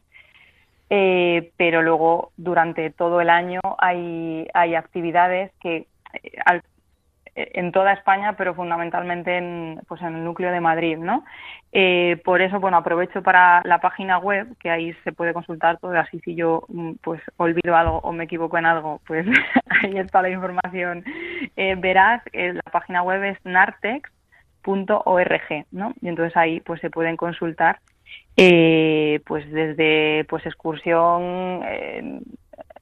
eh, 0.89 1.51
pero 1.57 1.81
luego 1.81 2.31
durante 2.37 2.89
todo 2.91 3.21
el 3.21 3.29
año 3.29 3.61
hay, 3.77 4.47
hay 4.53 4.75
actividades 4.75 5.51
que 5.61 5.87
eh, 6.13 6.37
al 6.45 6.61
en 7.35 7.71
toda 7.71 7.93
España, 7.93 8.35
pero 8.37 8.53
fundamentalmente 8.53 9.37
en, 9.37 9.81
pues 9.87 10.01
en 10.01 10.15
el 10.15 10.23
núcleo 10.23 10.51
de 10.51 10.59
Madrid, 10.61 10.97
¿no? 10.97 11.25
Eh, 11.71 12.21
por 12.23 12.41
eso, 12.41 12.59
bueno, 12.59 12.77
aprovecho 12.77 13.23
para 13.23 13.61
la 13.63 13.79
página 13.79 14.19
web, 14.19 14.55
que 14.59 14.69
ahí 14.69 14.93
se 15.03 15.11
puede 15.11 15.33
consultar 15.33 15.79
todo, 15.79 15.97
así 15.97 16.19
si 16.19 16.35
yo 16.35 16.67
pues 17.01 17.19
olvido 17.37 17.75
algo 17.75 17.97
o 17.99 18.11
me 18.11 18.25
equivoco 18.25 18.57
en 18.57 18.67
algo, 18.67 19.01
pues 19.07 19.25
ahí 19.83 19.97
está 19.97 20.21
la 20.21 20.29
información 20.29 21.03
eh, 21.55 21.75
veraz. 21.75 22.21
Eh, 22.33 22.53
la 22.53 22.71
página 22.71 23.01
web 23.01 23.23
es 23.23 23.37
nartex.org, 23.43 24.05
¿no? 25.71 25.93
Y 26.01 26.09
entonces 26.09 26.37
ahí 26.37 26.59
pues 26.59 26.79
se 26.81 26.91
pueden 26.91 27.17
consultar 27.17 27.79
eh, 28.37 29.21
pues 29.25 29.49
desde 29.51 30.25
pues 30.29 30.45
excursión 30.45 31.61
eh, 31.65 32.19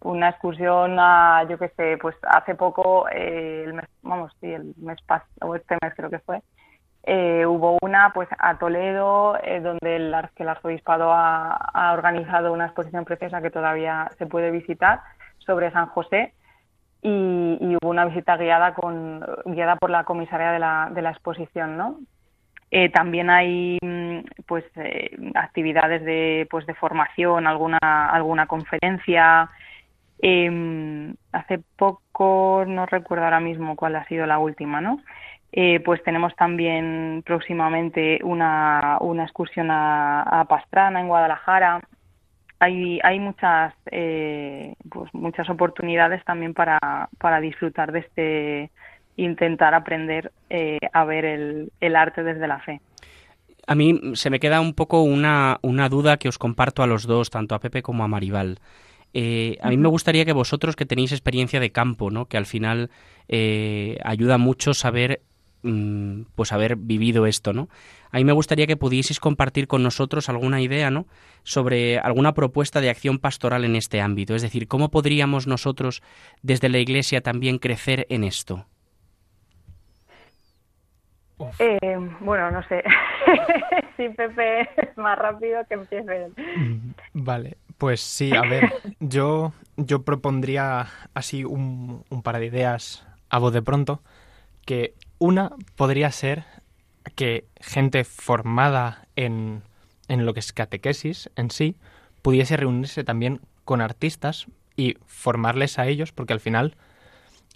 una 0.01 0.29
excursión 0.29 0.97
a, 0.99 1.45
yo 1.49 1.57
qué 1.57 1.69
sé, 1.69 1.97
pues 2.01 2.15
hace 2.23 2.55
poco, 2.55 3.07
eh, 3.09 3.63
el 3.65 3.73
mes, 3.73 3.85
vamos, 4.01 4.31
sí, 4.41 4.51
el 4.51 4.73
mes 4.77 4.99
pasado, 5.05 5.55
este 5.55 5.77
mes 5.81 5.93
creo 5.95 6.09
que 6.09 6.19
fue, 6.19 6.41
eh, 7.03 7.45
hubo 7.45 7.77
una 7.81 8.11
pues 8.13 8.27
a 8.37 8.57
Toledo, 8.57 9.37
eh, 9.43 9.59
donde 9.59 9.95
el, 9.95 10.15
que 10.35 10.43
el 10.43 10.49
arzobispado 10.49 11.11
ha, 11.11 11.53
ha, 11.53 11.93
organizado 11.93 12.53
una 12.53 12.65
exposición 12.65 13.05
preciosa 13.05 13.41
que 13.41 13.51
todavía 13.51 14.11
se 14.17 14.25
puede 14.25 14.51
visitar 14.51 15.01
sobre 15.39 15.71
San 15.71 15.87
José 15.87 16.33
y, 17.01 17.57
y 17.59 17.75
hubo 17.75 17.89
una 17.89 18.05
visita 18.05 18.37
guiada 18.37 18.73
con 18.73 19.25
guiada 19.45 19.75
por 19.77 19.89
la 19.89 20.03
comisaria 20.03 20.51
de 20.51 20.59
la, 20.59 20.89
de 20.93 21.01
la 21.01 21.11
exposición, 21.11 21.77
¿no? 21.77 21.99
Eh, 22.71 22.89
también 22.89 23.29
hay 23.29 23.77
pues 24.45 24.63
eh, 24.77 25.11
actividades 25.35 26.03
de 26.05 26.47
pues 26.49 26.65
de 26.65 26.73
formación, 26.73 27.45
alguna 27.45 27.77
alguna 27.79 28.47
conferencia, 28.47 29.49
eh, 30.21 31.13
hace 31.31 31.59
poco, 31.75 32.63
no 32.67 32.85
recuerdo 32.85 33.25
ahora 33.25 33.39
mismo 33.39 33.75
cuál 33.75 33.95
ha 33.95 34.05
sido 34.05 34.25
la 34.25 34.39
última, 34.39 34.79
¿no? 34.79 35.01
Eh, 35.53 35.81
pues 35.81 36.01
tenemos 36.03 36.33
también 36.35 37.23
próximamente 37.25 38.19
una, 38.23 38.97
una 39.01 39.23
excursión 39.23 39.69
a, 39.69 40.21
a, 40.21 40.45
Pastrana, 40.45 41.01
en 41.01 41.07
Guadalajara. 41.07 41.81
Hay, 42.59 42.99
hay 43.03 43.19
muchas, 43.19 43.73
eh, 43.91 44.75
pues 44.89 45.13
muchas 45.13 45.49
oportunidades 45.49 46.23
también 46.23 46.53
para, 46.53 46.79
para 47.17 47.41
disfrutar 47.41 47.91
de 47.91 47.99
este, 47.99 48.71
intentar 49.23 49.73
aprender 49.73 50.31
eh, 50.49 50.79
a 50.93 51.05
ver 51.05 51.25
el, 51.25 51.71
el 51.79 51.95
arte 51.95 52.23
desde 52.23 52.47
la 52.47 52.59
fe. 52.59 52.81
A 53.67 53.75
mí 53.75 53.99
se 54.13 54.29
me 54.29 54.39
queda 54.39 54.59
un 54.59 54.73
poco 54.73 55.03
una, 55.03 55.59
una 55.61 55.87
duda 55.87 56.17
que 56.17 56.27
os 56.27 56.37
comparto 56.37 56.81
a 56.81 56.87
los 56.87 57.05
dos, 57.05 57.29
tanto 57.29 57.53
a 57.55 57.59
Pepe 57.59 57.83
como 57.83 58.03
a 58.03 58.07
Maribal. 58.07 58.59
Eh, 59.13 59.57
a 59.61 59.69
mí 59.69 59.77
me 59.77 59.89
gustaría 59.89 60.25
que 60.25 60.33
vosotros 60.33 60.75
que 60.75 60.85
tenéis 60.85 61.11
experiencia 61.11 61.59
de 61.59 61.71
campo, 61.71 62.09
¿no? 62.09 62.25
que 62.25 62.37
al 62.37 62.45
final 62.45 62.89
eh, 63.27 63.97
ayuda 64.03 64.37
mucho 64.37 64.73
saber 64.73 65.21
mmm, 65.63 66.23
pues 66.35 66.51
haber 66.51 66.75
vivido 66.75 67.25
esto, 67.25 67.53
¿no? 67.53 67.69
A 68.09 68.17
mí 68.17 68.23
me 68.25 68.33
gustaría 68.33 68.67
que 68.67 68.77
pudieseis 68.77 69.19
compartir 69.19 69.67
con 69.67 69.83
nosotros 69.83 70.27
alguna 70.27 70.59
idea, 70.61 70.89
¿no? 70.91 71.05
sobre 71.43 71.97
alguna 71.99 72.33
propuesta 72.33 72.81
de 72.81 72.89
acción 72.89 73.19
pastoral 73.19 73.63
en 73.63 73.75
este 73.75 74.01
ámbito, 74.01 74.35
es 74.35 74.41
decir, 74.41 74.67
cómo 74.67 74.89
podríamos 74.91 75.47
nosotros 75.47 76.01
desde 76.41 76.69
la 76.69 76.79
Iglesia 76.79 77.21
también 77.21 77.57
crecer 77.57 78.05
en 78.09 78.23
esto. 78.23 78.65
Eh, 81.59 81.97
bueno, 82.19 82.51
no 82.51 82.63
sé. 82.67 82.83
si 83.97 84.09
Pepe 84.09 84.61
es 84.61 84.97
más 84.97 85.17
rápido 85.17 85.63
que 85.67 85.75
empiece. 85.75 86.31
Vale, 87.13 87.57
pues 87.77 88.01
sí, 88.01 88.35
a 88.35 88.41
ver, 88.41 88.73
yo, 88.99 89.53
yo 89.77 90.03
propondría 90.03 90.87
así 91.13 91.43
un, 91.43 92.03
un, 92.09 92.21
par 92.21 92.39
de 92.39 92.45
ideas 92.45 93.05
a 93.29 93.39
voz 93.39 93.53
de 93.53 93.61
pronto, 93.61 94.01
que 94.65 94.93
una 95.19 95.51
podría 95.75 96.11
ser 96.11 96.43
que 97.15 97.45
gente 97.59 98.03
formada 98.03 99.07
en, 99.15 99.63
en 100.07 100.25
lo 100.25 100.33
que 100.33 100.39
es 100.39 100.53
catequesis 100.53 101.29
en 101.35 101.49
sí 101.49 101.75
pudiese 102.21 102.57
reunirse 102.57 103.03
también 103.03 103.41
con 103.65 103.81
artistas 103.81 104.47
y 104.75 104.97
formarles 105.05 105.79
a 105.79 105.87
ellos, 105.87 106.11
porque 106.11 106.33
al 106.33 106.39
final 106.39 106.75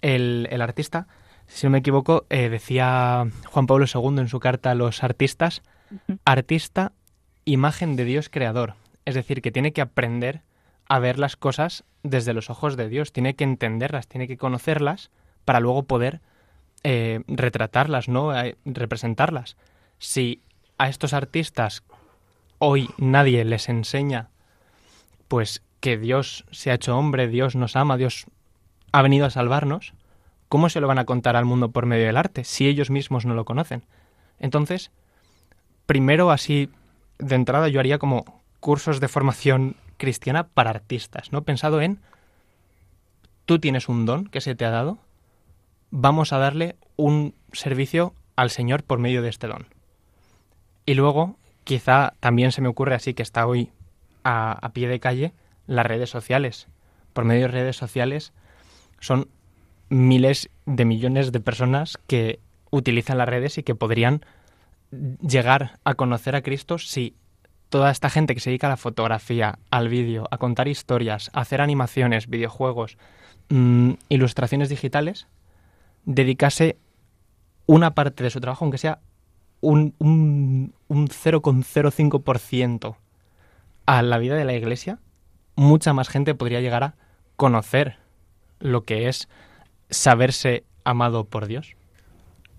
el, 0.02 0.48
el 0.50 0.60
artista, 0.60 1.06
si 1.46 1.66
no 1.66 1.70
me 1.70 1.78
equivoco, 1.78 2.26
eh, 2.30 2.48
decía 2.48 3.26
Juan 3.46 3.66
Pablo 3.66 3.86
II 3.92 4.20
en 4.20 4.28
su 4.28 4.40
carta 4.40 4.72
a 4.72 4.74
los 4.74 5.02
artistas, 5.02 5.62
artista, 6.24 6.92
imagen 7.44 7.96
de 7.96 8.04
Dios 8.04 8.28
creador. 8.28 8.74
Es 9.04 9.14
decir, 9.14 9.40
que 9.40 9.52
tiene 9.52 9.72
que 9.72 9.80
aprender 9.80 10.42
a 10.88 10.98
ver 10.98 11.18
las 11.18 11.36
cosas 11.36 11.84
desde 12.02 12.32
los 12.32 12.50
ojos 12.50 12.76
de 12.76 12.88
Dios, 12.88 13.12
tiene 13.12 13.34
que 13.34 13.44
entenderlas, 13.44 14.08
tiene 14.08 14.28
que 14.28 14.36
conocerlas 14.36 15.10
para 15.44 15.60
luego 15.60 15.84
poder 15.84 16.20
eh, 16.82 17.22
retratarlas, 17.26 18.08
¿no? 18.08 18.38
Eh, 18.38 18.56
representarlas. 18.64 19.56
Si 19.98 20.42
a 20.78 20.88
estos 20.88 21.12
artistas 21.12 21.82
hoy 22.58 22.90
nadie 22.98 23.44
les 23.44 23.68
enseña, 23.68 24.30
pues 25.28 25.62
que 25.80 25.96
Dios 25.96 26.44
se 26.50 26.70
ha 26.70 26.74
hecho 26.74 26.96
hombre, 26.96 27.28
Dios 27.28 27.56
nos 27.56 27.76
ama, 27.76 27.96
Dios 27.96 28.26
ha 28.92 29.02
venido 29.02 29.26
a 29.26 29.30
salvarnos, 29.30 29.94
¿cómo 30.48 30.68
se 30.68 30.80
lo 30.80 30.88
van 30.88 30.98
a 30.98 31.04
contar 31.04 31.36
al 31.36 31.44
mundo 31.44 31.70
por 31.70 31.86
medio 31.86 32.06
del 32.06 32.16
arte 32.16 32.44
si 32.44 32.66
ellos 32.68 32.90
mismos 32.90 33.26
no 33.26 33.34
lo 33.34 33.44
conocen? 33.44 33.84
Entonces, 34.38 34.90
primero 35.86 36.30
así 36.30 36.70
de 37.18 37.34
entrada 37.34 37.68
yo 37.68 37.80
haría 37.80 37.98
como 37.98 38.42
cursos 38.60 39.00
de 39.00 39.08
formación 39.08 39.76
cristiana 39.96 40.48
para 40.48 40.70
artistas, 40.70 41.32
¿no? 41.32 41.42
Pensado 41.42 41.80
en 41.80 42.00
tú 43.44 43.58
tienes 43.58 43.88
un 43.88 44.06
don 44.06 44.26
que 44.26 44.40
se 44.40 44.54
te 44.54 44.64
ha 44.64 44.70
dado, 44.70 44.98
vamos 45.90 46.32
a 46.32 46.38
darle 46.38 46.76
un 46.96 47.34
servicio 47.52 48.14
al 48.34 48.50
Señor 48.50 48.82
por 48.82 48.98
medio 48.98 49.22
de 49.22 49.28
este 49.28 49.46
don. 49.46 49.66
Y 50.84 50.94
luego, 50.94 51.36
quizá 51.64 52.14
también 52.20 52.52
se 52.52 52.60
me 52.60 52.68
ocurre 52.68 52.94
así 52.94 53.14
que 53.14 53.22
está 53.22 53.46
hoy 53.46 53.70
a, 54.24 54.52
a 54.52 54.68
pie 54.70 54.88
de 54.88 55.00
calle, 55.00 55.32
las 55.66 55.86
redes 55.86 56.10
sociales. 56.10 56.68
Por 57.12 57.24
medio 57.24 57.42
de 57.42 57.48
redes 57.48 57.76
sociales 57.76 58.32
son 59.00 59.28
miles 59.88 60.50
de 60.66 60.84
millones 60.84 61.32
de 61.32 61.40
personas 61.40 61.98
que 62.06 62.40
utilizan 62.70 63.18
las 63.18 63.28
redes 63.28 63.58
y 63.58 63.62
que 63.62 63.74
podrían 63.74 64.24
llegar 65.20 65.78
a 65.84 65.94
conocer 65.94 66.36
a 66.36 66.42
Cristo 66.42 66.78
si 66.78 67.14
toda 67.68 67.90
esta 67.90 68.10
gente 68.10 68.34
que 68.34 68.40
se 68.40 68.50
dedica 68.50 68.68
a 68.68 68.70
la 68.70 68.76
fotografía, 68.76 69.58
al 69.70 69.88
vídeo, 69.88 70.28
a 70.30 70.38
contar 70.38 70.68
historias, 70.68 71.30
a 71.32 71.40
hacer 71.40 71.60
animaciones, 71.60 72.28
videojuegos, 72.28 72.96
mmm, 73.48 73.92
ilustraciones 74.08 74.68
digitales, 74.68 75.26
dedicase 76.04 76.78
una 77.66 77.94
parte 77.94 78.22
de 78.22 78.30
su 78.30 78.40
trabajo, 78.40 78.64
aunque 78.64 78.78
sea 78.78 79.00
un, 79.60 79.94
un, 79.98 80.74
un 80.88 81.08
0,05% 81.08 82.96
a 83.86 84.02
la 84.02 84.18
vida 84.18 84.36
de 84.36 84.44
la 84.44 84.54
Iglesia, 84.54 84.98
mucha 85.56 85.92
más 85.92 86.08
gente 86.08 86.34
podría 86.34 86.60
llegar 86.60 86.84
a 86.84 86.94
conocer 87.36 87.98
lo 88.60 88.84
que 88.84 89.08
es 89.08 89.28
saberse 89.90 90.64
amado 90.84 91.24
por 91.24 91.46
Dios. 91.46 91.74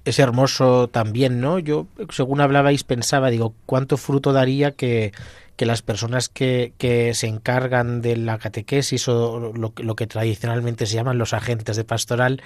Es 0.06 0.20
hermoso 0.20 0.88
también, 0.88 1.42
¿no? 1.42 1.60
Yo, 1.60 1.88
según 2.12 2.40
hablabais, 2.40 2.84
pensaba, 2.84 3.30
digo, 3.30 3.54
¿cuánto 3.66 3.98
fruto 3.98 4.32
daría 4.32 4.72
que, 4.72 5.12
que 5.58 5.66
las 5.66 5.82
personas 5.82 6.30
que, 6.30 6.74
que, 6.78 7.14
se 7.14 7.28
encargan 7.28 8.02
de 8.02 8.16
la 8.16 8.38
catequesis 8.38 9.08
o 9.10 9.52
lo, 9.54 9.74
lo, 9.76 9.96
que 9.96 10.08
tradicionalmente 10.08 10.86
se 10.86 10.96
llaman 10.96 11.18
los 11.18 11.34
agentes 11.34 11.76
de 11.76 11.84
pastoral 11.84 12.42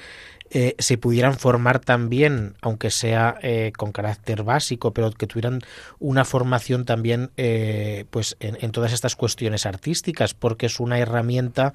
eh, 0.54 0.76
se 0.80 0.98
pudieran 0.98 1.38
formar 1.38 1.80
también, 1.80 2.56
aunque 2.62 2.92
sea 2.92 3.38
eh, 3.42 3.72
con 3.78 3.94
carácter 3.94 4.44
básico, 4.44 4.92
pero 4.92 5.10
que 5.12 5.26
tuvieran 5.26 5.62
una 5.98 6.26
formación 6.26 6.84
también 6.84 7.32
eh, 7.38 8.04
pues 8.10 8.36
en, 8.42 8.58
en 8.60 8.72
todas 8.72 8.92
estas 8.92 9.16
cuestiones 9.16 9.66
artísticas, 9.66 10.34
porque 10.34 10.66
es 10.66 10.82
una 10.82 11.00
herramienta 11.00 11.74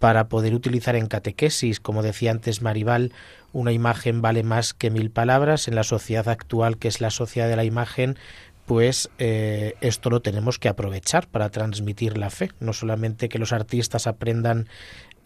para 0.00 0.28
poder 0.28 0.54
utilizar 0.54 0.96
en 0.96 1.06
catequesis, 1.06 1.78
como 1.78 2.02
decía 2.02 2.30
antes 2.30 2.62
Maribal, 2.62 3.12
una 3.52 3.70
imagen 3.70 4.22
vale 4.22 4.42
más 4.42 4.72
que 4.72 4.90
mil 4.90 5.10
palabras. 5.10 5.68
En 5.68 5.74
la 5.74 5.84
sociedad 5.84 6.28
actual, 6.28 6.78
que 6.78 6.88
es 6.88 7.02
la 7.02 7.10
sociedad 7.10 7.48
de 7.48 7.56
la 7.56 7.64
imagen, 7.64 8.16
pues 8.64 9.10
eh, 9.18 9.74
esto 9.82 10.08
lo 10.08 10.22
tenemos 10.22 10.58
que 10.58 10.70
aprovechar 10.70 11.28
para 11.28 11.50
transmitir 11.50 12.16
la 12.16 12.30
fe. 12.30 12.50
No 12.60 12.72
solamente 12.72 13.28
que 13.28 13.38
los 13.38 13.52
artistas 13.52 14.06
aprendan 14.06 14.68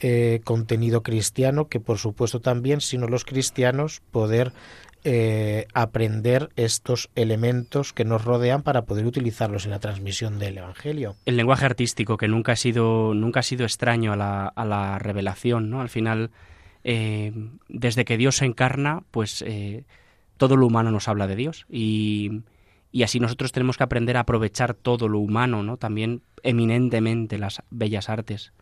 eh, 0.00 0.40
contenido 0.42 1.04
cristiano, 1.04 1.68
que 1.68 1.78
por 1.78 1.98
supuesto 1.98 2.40
también, 2.40 2.80
sino 2.80 3.06
los 3.06 3.24
cristianos 3.24 4.02
poder 4.10 4.52
eh, 5.05 5.67
aprender 5.75 6.49
estos 6.57 7.11
elementos 7.14 7.93
que 7.93 8.05
nos 8.05 8.25
rodean 8.25 8.62
para 8.62 8.87
poder 8.87 9.07
utilizarlos 9.07 9.67
en 9.67 9.71
la 9.71 9.79
transmisión 9.79 10.38
del 10.38 10.59
Evangelio. 10.59 11.14
El 11.27 11.37
lenguaje 11.37 11.67
artístico 11.67 12.17
que 12.17 12.27
nunca 12.27 12.53
ha 12.53 12.57
sido, 12.57 13.12
nunca 13.14 13.40
ha 13.40 13.43
sido 13.43 13.64
extraño 13.64 14.14
a 14.14 14.17
la, 14.17 14.47
a 14.47 14.64
la 14.64 14.99
revelación, 14.99 15.69
¿no? 15.69 15.81
Al 15.83 15.90
final, 15.90 16.31
eh, 16.85 17.33
desde 17.69 18.05
que 18.05 18.17
Dios 18.17 18.37
se 18.37 18.47
encarna, 18.47 19.03
pues 19.11 19.43
eh, 19.47 19.85
todo 20.38 20.57
lo 20.57 20.67
humano 20.67 20.90
nos 20.90 21.07
habla 21.07 21.27
de 21.27 21.37
Dios 21.37 21.67
y, 21.69 22.43
y 22.90 23.03
así 23.03 23.21
nosotros 23.21 23.53
tenemos 23.53 23.77
que 23.77 23.85
aprender 23.85 24.17
a 24.17 24.21
aprovechar 24.21 24.73
todo 24.73 25.09
lo 25.09 25.19
humano, 25.19 25.62
¿no? 25.62 25.77
También 25.77 26.23
eminentemente 26.43 27.38
las 27.38 27.62
bellas 27.71 28.09
artes. 28.09 28.53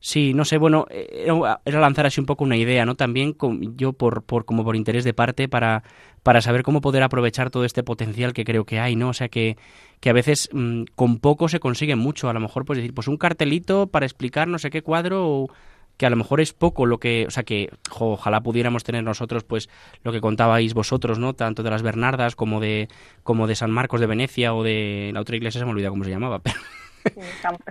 Sí, 0.00 0.32
no 0.32 0.44
sé, 0.44 0.58
bueno, 0.58 0.86
era 0.90 1.80
lanzar 1.80 2.06
así 2.06 2.20
un 2.20 2.26
poco 2.26 2.44
una 2.44 2.56
idea, 2.56 2.86
¿no? 2.86 2.94
También 2.94 3.32
con, 3.32 3.76
yo 3.76 3.92
por, 3.92 4.22
por 4.22 4.44
como 4.44 4.64
por 4.64 4.76
interés 4.76 5.02
de 5.02 5.12
parte 5.12 5.48
para, 5.48 5.82
para 6.22 6.40
saber 6.40 6.62
cómo 6.62 6.80
poder 6.80 7.02
aprovechar 7.02 7.50
todo 7.50 7.64
este 7.64 7.82
potencial 7.82 8.32
que 8.32 8.44
creo 8.44 8.64
que 8.64 8.78
hay, 8.78 8.94
¿no? 8.94 9.08
O 9.08 9.12
sea 9.12 9.28
que, 9.28 9.56
que 10.00 10.10
a 10.10 10.12
veces 10.12 10.50
mmm, 10.52 10.84
con 10.94 11.18
poco 11.18 11.48
se 11.48 11.58
consigue 11.58 11.96
mucho, 11.96 12.28
a 12.28 12.32
lo 12.32 12.38
mejor 12.38 12.64
pues 12.64 12.76
decir, 12.76 12.94
pues 12.94 13.08
un 13.08 13.16
cartelito 13.16 13.88
para 13.88 14.06
explicar 14.06 14.46
no 14.46 14.60
sé 14.60 14.70
qué 14.70 14.82
cuadro 14.82 15.26
o 15.26 15.48
que 15.96 16.06
a 16.06 16.10
lo 16.10 16.16
mejor 16.16 16.40
es 16.40 16.52
poco 16.52 16.86
lo 16.86 16.98
que, 16.98 17.26
o 17.26 17.30
sea 17.30 17.42
que 17.42 17.70
ojalá 17.98 18.40
pudiéramos 18.40 18.84
tener 18.84 19.02
nosotros 19.02 19.42
pues 19.42 19.68
lo 20.04 20.12
que 20.12 20.20
contabais 20.20 20.72
vosotros, 20.74 21.18
¿no? 21.18 21.34
Tanto 21.34 21.64
de 21.64 21.70
las 21.70 21.82
Bernardas 21.82 22.36
como 22.36 22.60
de 22.60 22.88
como 23.24 23.48
de 23.48 23.56
San 23.56 23.72
Marcos 23.72 24.00
de 24.00 24.06
Venecia 24.06 24.54
o 24.54 24.62
de 24.62 25.10
la 25.12 25.20
otra 25.20 25.36
iglesia 25.36 25.58
se 25.58 25.64
me 25.64 25.72
olvida 25.72 25.90
cómo 25.90 26.04
se 26.04 26.10
llamaba, 26.10 26.38
pero 26.42 26.56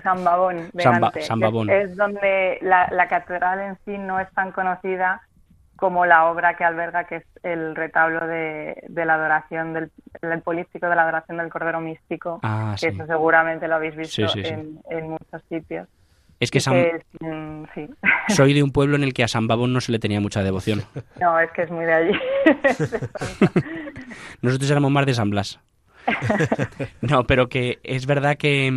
San, 0.02 0.24
Babón, 0.24 0.70
de 0.74 0.84
San, 0.84 1.02
ba 1.02 1.12
San 1.20 1.40
Babón. 1.40 1.70
Es, 1.70 1.92
es, 1.92 1.98
donde 1.98 2.60
la, 2.62 2.88
la, 2.92 3.08
catedral 3.08 3.60
en 3.60 3.78
sí 3.86 3.98
no 3.98 4.20
es 4.20 4.32
tan 4.34 4.52
conocida 4.52 5.22
como 5.76 6.06
la 6.06 6.26
obra 6.26 6.56
que 6.56 6.64
alberga, 6.64 7.06
que 7.06 7.18
es 7.18 7.26
el 7.44 7.76
retablo 7.76 8.28
de, 8.28 8.84
de 8.88 9.06
la 9.06 9.14
adoración 9.14 9.74
del 9.74 9.92
el 10.22 10.42
políptico 10.42 10.90
de 10.90 10.96
la 10.96 11.04
adoración 11.04 11.38
del 11.38 11.50
Cordero 11.50 11.80
Místico, 11.80 12.40
ah, 12.44 12.76
que 12.80 12.90
sí. 12.90 12.96
eso 12.96 13.06
seguramente 13.06 13.68
lo 13.68 13.76
habéis 13.76 13.96
visto 13.96 14.28
sí, 14.28 14.42
sí, 14.42 14.48
en, 14.48 14.80
en, 14.90 15.10
muchos 15.12 15.42
sitios. 15.48 15.88
Es 16.40 16.52
que, 16.52 16.60
San... 16.60 16.76
es, 16.76 17.04
mm, 17.20 17.64
soy 18.30 18.54
de 18.54 18.64
un 18.64 18.72
pueblo 18.72 18.96
en 18.96 19.04
el 19.04 19.14
que 19.14 19.24
a 19.24 19.28
San 19.28 19.48
Babón 19.48 19.74
no 19.74 19.82
se 19.82 19.92
le 19.92 20.00
tenía 20.00 20.20
mucha 20.20 20.44
devoción. 20.44 20.84
No, 21.20 21.40
es 21.40 21.52
que 21.52 21.64
es 21.64 21.72
muy 21.72 21.86
de 21.86 21.94
allí. 21.94 22.20
Nosotros 24.42 24.70
éramos 24.70 24.92
más 24.92 25.06
de 25.06 25.14
San 25.14 25.30
Blas. 25.30 25.60
no, 27.02 27.26
pero 27.26 27.50
que 27.50 27.80
es 27.84 28.06
verdad 28.06 28.38
que, 28.38 28.72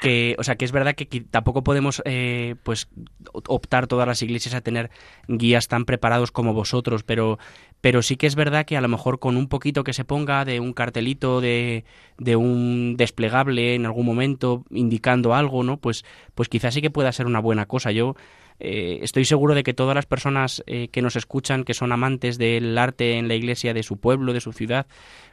que, 0.00 0.34
o 0.38 0.42
sea, 0.42 0.56
que 0.56 0.64
es 0.64 0.72
verdad 0.72 0.94
que 0.94 1.06
tampoco 1.20 1.62
podemos, 1.62 2.02
eh, 2.04 2.56
pues, 2.62 2.88
optar 3.32 3.86
todas 3.86 4.08
las 4.08 4.22
iglesias 4.22 4.54
a 4.54 4.60
tener 4.60 4.90
guías 5.28 5.68
tan 5.68 5.84
preparados 5.84 6.32
como 6.32 6.54
vosotros, 6.54 7.02
pero, 7.02 7.38
pero 7.80 8.02
sí 8.02 8.16
que 8.16 8.26
es 8.26 8.34
verdad 8.34 8.66
que 8.66 8.76
a 8.76 8.80
lo 8.80 8.88
mejor 8.88 9.18
con 9.18 9.36
un 9.36 9.48
poquito 9.48 9.84
que 9.84 9.92
se 9.92 10.04
ponga 10.04 10.44
de 10.44 10.60
un 10.60 10.72
cartelito, 10.72 11.40
de, 11.40 11.84
de 12.18 12.36
un 12.36 12.96
desplegable 12.96 13.74
en 13.74 13.86
algún 13.86 14.06
momento 14.06 14.64
indicando 14.70 15.34
algo, 15.34 15.62
¿no? 15.62 15.78
Pues, 15.78 16.04
pues 16.34 16.48
quizás 16.48 16.74
sí 16.74 16.82
que 16.82 16.90
pueda 16.90 17.12
ser 17.12 17.26
una 17.26 17.40
buena 17.40 17.66
cosa. 17.66 17.90
Yo 17.90 18.16
eh, 18.58 18.98
estoy 19.02 19.24
seguro 19.24 19.54
de 19.54 19.62
que 19.62 19.72
todas 19.72 19.94
las 19.94 20.04
personas 20.04 20.62
eh, 20.66 20.88
que 20.88 21.00
nos 21.00 21.16
escuchan, 21.16 21.64
que 21.64 21.72
son 21.72 21.92
amantes 21.92 22.36
del 22.36 22.76
arte 22.76 23.16
en 23.16 23.26
la 23.26 23.34
iglesia 23.34 23.72
de 23.72 23.82
su 23.82 23.96
pueblo, 23.96 24.34
de 24.34 24.42
su 24.42 24.52
ciudad, 24.52 24.86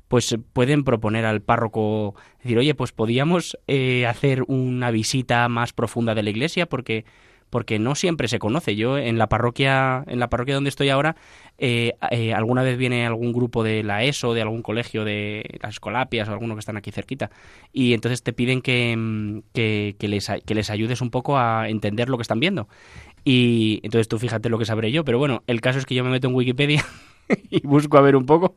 pues 0.08 0.38
pueden 0.54 0.86
proponer 0.86 1.26
al 1.26 1.42
párroco 1.42 2.16
decir, 2.42 2.58
oye, 2.58 2.74
pues 2.74 2.94
podíamos 2.94 3.58
eh, 3.68 4.06
hacer 4.06 4.44
una 4.48 4.92
visita 4.92 5.50
más 5.50 5.74
profunda 5.74 6.16
de 6.16 6.24
la 6.24 6.30
iglesia 6.30 6.68
porque 6.68 7.04
porque 7.50 7.80
no 7.80 7.96
siempre 7.96 8.28
se 8.28 8.40
conoce. 8.40 8.76
Yo 8.76 8.98
en 8.98 9.18
la 9.18 9.28
parroquia, 9.28 10.04
en 10.08 10.20
la 10.20 10.30
parroquia 10.30 10.56
donde 10.56 10.70
estoy 10.70 10.90
ahora, 10.90 11.16
eh, 11.58 11.94
eh, 12.12 12.34
alguna 12.34 12.64
vez 12.64 12.78
viene 12.78 13.06
algún 13.06 13.34
grupo 13.34 13.64
de 13.64 13.84
la 13.84 14.04
ESO, 14.04 14.34
de 14.34 14.42
algún 14.42 14.62
colegio 14.62 15.06
de 15.06 15.60
las 15.62 15.76
Escolapias 15.76 16.30
o 16.30 16.32
alguno 16.34 16.56
que 16.56 16.60
están 16.60 16.78
aquí 16.78 16.92
cerquita, 16.92 17.32
y 17.74 17.94
entonces 17.94 18.24
te 18.24 18.34
piden 18.34 18.62
que, 18.62 19.42
que, 19.54 19.96
que, 19.98 20.08
les, 20.08 20.30
que 20.46 20.56
les 20.56 20.70
ayudes 20.70 21.02
un 21.02 21.10
poco 21.10 21.38
a 21.38 21.70
entender 21.70 22.10
lo 22.10 22.18
que 22.18 22.24
están 22.24 22.40
viendo. 22.40 22.68
Y 23.24 23.80
entonces 23.84 24.08
tú 24.08 24.20
fíjate 24.20 24.50
lo 24.50 24.58
que 24.58 24.66
sabré 24.66 24.92
yo, 24.92 25.04
pero 25.04 25.18
bueno, 25.18 25.44
el 25.48 25.62
caso 25.62 25.80
es 25.80 25.86
que 25.86 25.96
yo 25.96 26.04
me 26.04 26.10
meto 26.10 26.28
en 26.28 26.36
Wikipedia 26.36 26.86
y 27.50 27.66
busco 27.66 27.98
a 27.98 28.02
ver 28.02 28.16
un 28.16 28.26
poco. 28.26 28.56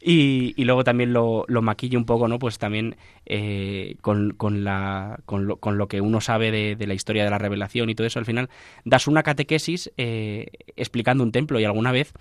Y, 0.00 0.54
y 0.56 0.64
luego 0.64 0.84
también 0.84 1.12
lo, 1.12 1.44
lo, 1.48 1.62
maquillo 1.62 1.98
un 1.98 2.04
poco, 2.04 2.28
¿no? 2.28 2.38
Pues 2.38 2.58
también 2.58 2.96
eh, 3.26 3.96
con, 4.00 4.32
con, 4.32 4.64
la, 4.64 5.20
con, 5.26 5.46
lo, 5.46 5.56
con, 5.56 5.78
lo, 5.78 5.88
que 5.88 6.00
uno 6.00 6.20
sabe 6.20 6.50
de, 6.50 6.76
de, 6.76 6.86
la 6.86 6.94
historia 6.94 7.24
de 7.24 7.30
la 7.30 7.38
revelación 7.38 7.88
y 7.90 7.94
todo 7.94 8.06
eso. 8.06 8.18
Al 8.18 8.24
final 8.24 8.50
das 8.84 9.06
una 9.06 9.22
catequesis 9.22 9.92
eh, 9.96 10.48
explicando 10.76 11.24
un 11.24 11.32
templo 11.32 11.60
y 11.60 11.64
alguna 11.64 11.92
vez 11.92 12.12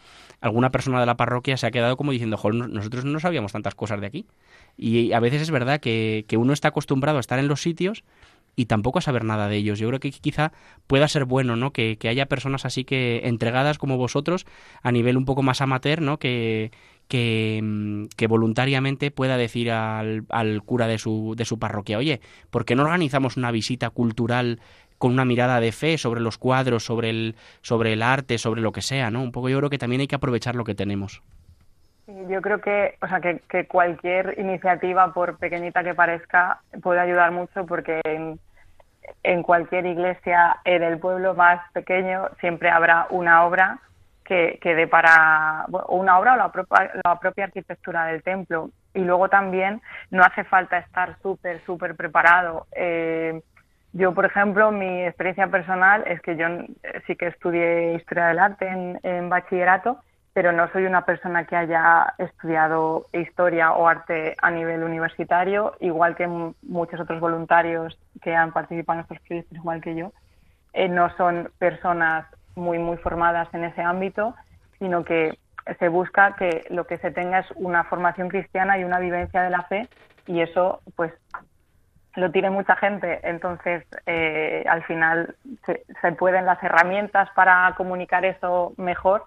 alguna 0.42 0.72
persona 0.72 1.00
de 1.00 1.06
la 1.06 1.18
parroquia 1.18 1.58
se 1.58 1.68
ha 1.68 1.72
quedado 1.72 1.98
como 1.98 2.12
diciendo, 2.12 2.38
joder, 2.38 2.70
nosotros 2.70 3.06
no 3.06 3.20
sabíamos 3.20 3.52
tantas 3.52 3.76
cosas 3.76 4.02
de 4.02 4.08
aquí. 4.08 4.26
Y 4.78 5.12
a 5.14 5.20
veces 5.20 5.42
es 5.42 5.52
verdad 5.52 5.80
que, 5.80 6.26
que 6.28 6.38
uno 6.38 6.54
está 6.54 6.70
acostumbrado 6.70 7.18
a 7.18 7.22
estar 7.22 7.40
en 7.40 7.48
los 7.48 7.62
sitios 7.62 8.04
y 8.56 8.66
tampoco 8.66 9.00
a 9.00 9.02
saber 9.02 9.24
nada 9.24 9.48
de 9.48 9.58
ellos. 9.58 9.80
Yo 9.80 9.88
creo 9.88 10.00
que 10.00 10.12
quizá 10.12 10.52
pueda 10.88 11.08
ser 11.08 11.26
bueno, 11.26 11.56
¿no? 11.56 11.72
Que, 11.72 11.98
que, 11.98 12.10
haya 12.10 12.26
personas 12.28 12.66
así 12.66 12.84
que 12.84 13.22
entregadas 13.24 13.78
como 13.78 13.98
vosotros 13.98 14.46
a 14.82 14.92
nivel 14.92 15.18
un 15.18 15.26
poco 15.26 15.42
más 15.44 15.62
amateur, 15.62 16.02
¿no? 16.02 16.20
Que, 16.20 16.72
que, 17.08 17.60
mm, 17.62 18.06
que 18.16 18.28
voluntariamente 18.28 19.12
pueda 19.12 19.38
decir 19.38 19.72
al, 19.72 20.26
al, 20.30 20.64
cura 20.64 20.88
de 20.88 20.98
su, 20.98 21.34
de 21.36 21.46
su 21.46 21.60
parroquia, 21.60 21.98
oye, 21.98 22.22
¿por 22.50 22.66
qué 22.66 22.76
no 22.76 22.84
organizamos 22.84 23.38
una 23.38 23.52
visita 23.52 23.90
cultural 23.90 24.62
con 24.98 25.12
una 25.12 25.26
mirada 25.26 25.60
de 25.60 25.72
fe 25.72 25.98
sobre 25.98 26.22
los 26.22 26.38
cuadros, 26.38 26.86
sobre 26.86 27.10
el, 27.10 27.36
sobre 27.64 27.94
el 27.94 28.04
arte, 28.04 28.38
sobre 28.38 28.62
lo 28.62 28.72
que 28.72 28.82
sea, 28.82 29.12
¿no? 29.12 29.22
Un 29.24 29.32
poco 29.32 29.50
yo 29.50 29.58
creo 29.58 29.70
que 29.70 29.78
también 29.78 30.02
hay 30.02 30.08
que 30.08 30.16
aprovechar 30.16 30.56
lo 30.56 30.64
que 30.64 30.76
tenemos. 30.76 31.22
Yo 32.28 32.42
creo 32.42 32.60
que, 32.60 32.98
o 33.02 33.08
sea, 33.08 33.20
que, 33.22 33.40
que, 33.50 33.68
cualquier 33.68 34.38
iniciativa, 34.40 35.14
por 35.14 35.38
pequeñita 35.38 35.84
que 35.84 35.94
parezca, 35.94 36.62
puede 36.82 37.00
ayudar 37.00 37.32
mucho 37.32 37.66
porque 37.66 38.02
en, 38.04 38.40
en 39.24 39.44
cualquier 39.44 39.86
iglesia 39.86 40.58
en 40.66 40.84
el 40.84 41.00
pueblo 41.00 41.34
más 41.36 41.60
pequeño 41.74 42.30
siempre 42.40 42.70
habrá 42.70 43.08
una 43.10 43.46
obra 43.46 43.80
que, 44.24 44.60
que 44.62 44.76
dé 44.76 44.88
para 44.88 45.66
bueno, 45.68 45.88
una 45.88 46.20
obra 46.20 46.34
o 46.34 46.38
la 46.38 46.52
propia, 46.52 46.92
la 47.04 47.20
propia 47.20 47.46
arquitectura 47.46 48.06
del 48.06 48.24
templo. 48.24 48.70
Y 48.94 49.00
luego 49.00 49.30
también 49.30 49.82
no 50.10 50.24
hace 50.24 50.44
falta 50.44 50.78
estar 50.80 51.18
súper, 51.22 51.64
súper 51.66 51.96
preparado. 51.96 52.68
Eh, 52.74 53.42
yo, 53.94 54.14
por 54.14 54.26
ejemplo, 54.26 54.72
mi 54.72 55.04
experiencia 55.04 55.48
personal 55.48 56.04
es 56.08 56.22
que 56.22 56.36
yo 56.36 56.48
sí 57.08 57.16
que 57.16 57.28
estudié 57.28 57.94
historia 57.96 58.28
del 58.28 58.40
arte 58.40 58.68
en, 58.68 59.00
en 59.04 59.30
bachillerato 59.30 60.00
pero 60.34 60.54
no 60.54 60.72
soy 60.72 60.86
una 60.86 61.06
persona 61.06 61.46
que 61.46 61.58
haya 61.58 62.14
estudiado 62.18 63.08
historia 63.12 63.74
o 63.74 63.88
arte 63.88 64.36
a 64.42 64.50
nivel 64.50 64.84
universitario, 64.84 65.76
igual 65.82 66.16
que 66.16 66.28
muchos 66.28 67.00
otros 67.00 67.20
voluntarios 67.20 68.00
que 68.22 68.34
han 68.34 68.54
participado 68.54 69.00
en 69.00 69.04
estos 69.04 69.20
proyectos, 69.20 69.58
igual 69.58 69.82
que 69.82 69.96
yo, 69.96 70.14
eh, 70.74 70.88
no 70.88 71.14
son 71.18 71.52
personas 71.58 72.26
muy, 72.56 72.80
muy 72.80 72.98
formadas 72.98 73.54
en 73.54 73.66
ese 73.66 73.82
ámbito, 73.82 74.34
sino 74.80 75.04
que 75.04 75.38
se 75.80 75.90
busca 75.90 76.36
que 76.36 76.66
lo 76.70 76.88
que 76.88 76.98
se 77.00 77.12
tenga 77.12 77.40
es 77.40 77.52
una 77.56 77.84
formación 77.84 78.30
cristiana 78.30 78.80
y 78.80 78.86
una 78.86 79.00
vivencia 79.00 79.42
de 79.42 79.50
la 79.50 79.64
fe, 79.64 79.90
y 80.28 80.42
eso, 80.42 80.82
pues, 80.96 81.12
lo 82.16 82.32
tiene 82.32 82.50
mucha 82.50 82.76
gente. 82.78 83.20
Entonces, 83.24 83.86
eh, 84.06 84.64
al 84.68 84.84
final, 84.84 85.36
se, 85.66 85.84
se 86.02 86.12
pueden 86.14 86.46
las 86.46 86.62
herramientas 86.64 87.30
para 87.36 87.74
comunicar 87.76 88.24
eso 88.24 88.74
mejor 88.78 89.26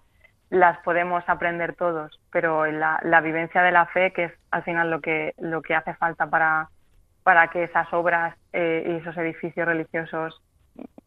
las 0.54 0.78
podemos 0.78 1.24
aprender 1.26 1.74
todos, 1.74 2.20
pero 2.30 2.66
la, 2.66 3.00
la, 3.02 3.20
vivencia 3.20 3.60
de 3.62 3.72
la 3.72 3.86
fe, 3.86 4.12
que 4.12 4.24
es 4.24 4.32
al 4.52 4.62
final 4.62 4.88
lo 4.88 5.00
que, 5.00 5.34
lo 5.38 5.62
que 5.62 5.74
hace 5.74 5.94
falta 5.94 6.28
para, 6.28 6.68
para 7.24 7.48
que 7.48 7.64
esas 7.64 7.92
obras 7.92 8.36
eh, 8.52 8.84
y 8.86 9.00
esos 9.00 9.16
edificios 9.16 9.66
religiosos 9.66 10.40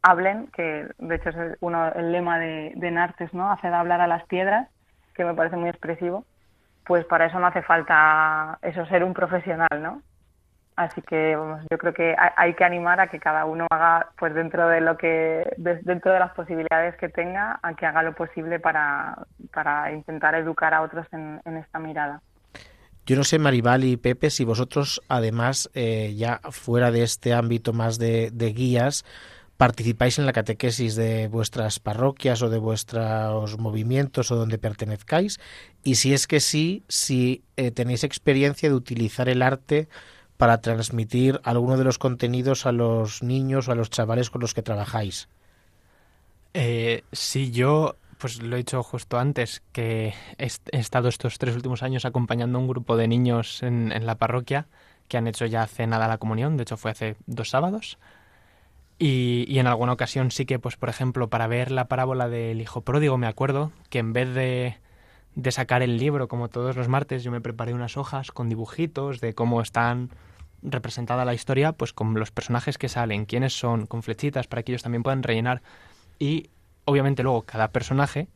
hablen, 0.02 0.48
que 0.48 0.88
de 0.98 1.16
hecho 1.16 1.30
es 1.30 1.58
uno, 1.62 1.88
el 1.94 2.12
lema 2.12 2.40
de, 2.40 2.74
de 2.76 2.92
Nartes, 2.92 3.34
¿no? 3.34 3.50
Hacer 3.50 3.74
hablar 3.74 4.02
a 4.02 4.08
las 4.08 4.26
piedras, 4.26 4.68
que 5.16 5.24
me 5.24 5.34
parece 5.34 5.56
muy 5.56 5.70
expresivo, 5.70 6.26
pues 6.86 7.06
para 7.06 7.28
eso 7.28 7.40
no 7.40 7.48
hace 7.48 7.62
falta 7.62 8.60
eso 8.62 8.86
ser 8.88 9.06
un 9.06 9.14
profesional, 9.14 9.82
¿no? 9.82 10.02
Así 10.78 11.02
que 11.02 11.36
vamos, 11.36 11.66
yo 11.72 11.78
creo 11.80 11.92
que 11.92 12.16
hay 12.36 12.54
que 12.54 12.64
animar 12.64 13.00
a 13.00 13.08
que 13.08 13.20
cada 13.20 13.46
uno 13.46 13.66
haga, 13.72 14.12
pues 14.20 14.36
dentro 14.36 14.70
de 14.70 14.80
lo 14.80 14.96
que, 14.96 15.44
dentro 15.58 16.14
de 16.14 16.20
las 16.20 16.34
posibilidades 16.34 16.96
que 16.98 17.10
tenga, 17.10 17.60
a 17.64 17.74
que 17.74 17.88
haga 17.88 18.04
lo 18.04 18.14
posible 18.14 18.60
para, 18.60 19.26
para 19.52 19.92
intentar 19.92 20.36
educar 20.36 20.76
a 20.76 20.84
otros 20.84 21.08
en, 21.12 21.42
en 21.46 21.58
esta 21.58 21.80
mirada. 21.80 22.22
Yo 23.08 23.16
no 23.16 23.24
sé, 23.24 23.40
Maribal 23.40 23.86
y 23.86 23.98
Pepe, 23.98 24.30
si 24.30 24.46
vosotros, 24.46 25.02
además, 25.08 25.72
eh, 25.74 26.14
ya 26.16 26.42
fuera 26.52 26.92
de 26.92 27.02
este 27.02 27.34
ámbito 27.34 27.74
más 27.74 27.98
de, 27.98 28.30
de, 28.32 28.54
guías, 28.54 29.04
participáis 29.58 30.20
en 30.20 30.28
la 30.28 30.34
catequesis 30.34 30.96
de 30.96 31.28
vuestras 31.28 31.80
parroquias 31.80 32.44
o 32.44 32.52
de 32.52 32.60
vuestros 32.60 33.58
movimientos 33.58 34.30
o 34.30 34.36
donde 34.36 34.60
pertenezcáis, 34.60 35.40
y 35.84 35.96
si 35.96 36.14
es 36.14 36.28
que 36.28 36.40
sí, 36.40 36.84
si 36.88 37.44
eh, 37.56 37.72
tenéis 37.72 38.04
experiencia 38.04 38.70
de 38.70 38.76
utilizar 38.76 39.28
el 39.28 39.42
arte 39.42 39.88
para 40.38 40.62
transmitir 40.62 41.42
alguno 41.44 41.78
de 41.78 41.84
los 41.84 41.98
contenidos 41.98 42.66
a 42.66 42.72
los 42.72 43.24
niños 43.24 43.68
o 43.68 43.72
a 43.72 43.76
los 43.76 43.90
chavales 43.90 44.30
con 44.30 44.42
los 44.42 44.54
que 44.54 44.62
trabajáis? 44.62 45.28
Eh, 46.54 47.04
sí, 47.12 47.52
yo 47.52 47.96
pues 48.18 48.42
lo 48.42 48.56
he 48.56 48.60
dicho 48.60 48.82
justo 48.84 49.20
antes, 49.20 49.62
que 49.72 50.14
he, 50.38 50.48
estado 50.72 51.08
estos 51.08 51.38
tres 51.38 51.56
últimos 51.56 51.84
años 51.84 52.06
acompañando 52.06 52.58
a 52.58 52.62
un 52.62 52.68
grupo 52.68 52.98
de 52.98 53.08
niños 53.08 53.62
en, 53.62 53.94
la 54.06 54.16
parroquia 54.16 54.68
que 55.08 55.18
han 55.18 55.28
hecho 55.28 55.46
ya 55.46 55.62
hace 55.62 55.88
nada 55.88 56.08
la 56.08 56.18
comunión, 56.18 56.58
de 56.58 56.64
hecho 56.64 56.78
fue 56.78 56.92
hace 56.92 57.16
dos 57.28 57.50
sábados. 57.50 57.98
Y, 59.00 59.46
y, 59.48 59.60
en 59.60 59.68
alguna 59.68 59.94
ocasión 59.94 60.32
sí 60.32 60.48
que, 60.48 60.58
pues 60.58 60.76
por 60.76 60.90
ejemplo, 60.90 61.30
para 61.30 61.46
ver 61.46 61.70
la 61.70 61.88
parábola 61.88 62.28
del 62.28 62.60
hijo 62.60 62.82
pródigo, 62.82 63.18
me 63.20 63.28
acuerdo 63.28 63.72
que 63.90 64.00
en 64.00 64.12
vez 64.12 64.34
de, 64.34 64.78
de 65.38 65.52
sacar 65.52 65.84
el 65.84 65.98
libro 65.98 66.28
como 66.28 66.50
todos 66.50 66.76
los 66.76 66.88
martes, 66.88 67.24
yo 67.24 67.30
me 67.30 67.42
preparé 67.42 67.76
unas 67.76 67.96
hojas 67.96 68.32
con 68.32 68.50
dibujitos 68.50 69.22
de 69.22 69.36
cómo 69.36 69.62
están 69.62 70.10
representada 70.64 71.26
la 71.26 71.36
historia, 71.36 71.74
pues 71.74 71.94
con 71.94 72.16
los 72.16 72.32
personajes 72.32 72.80
que 72.80 72.90
salen, 72.90 73.26
quiénes 73.26 73.54
son, 73.54 73.86
con 73.86 74.02
flechitas 74.02 74.48
para 74.48 74.64
que 74.64 74.72
ellos 74.72 74.82
también 74.82 75.04
puedan 75.04 75.22
rellenar. 75.22 75.62
Y 76.18 76.50
obviamente 76.86 77.22
luego 77.22 77.44
cada 77.44 77.68
personaje, 77.68 78.30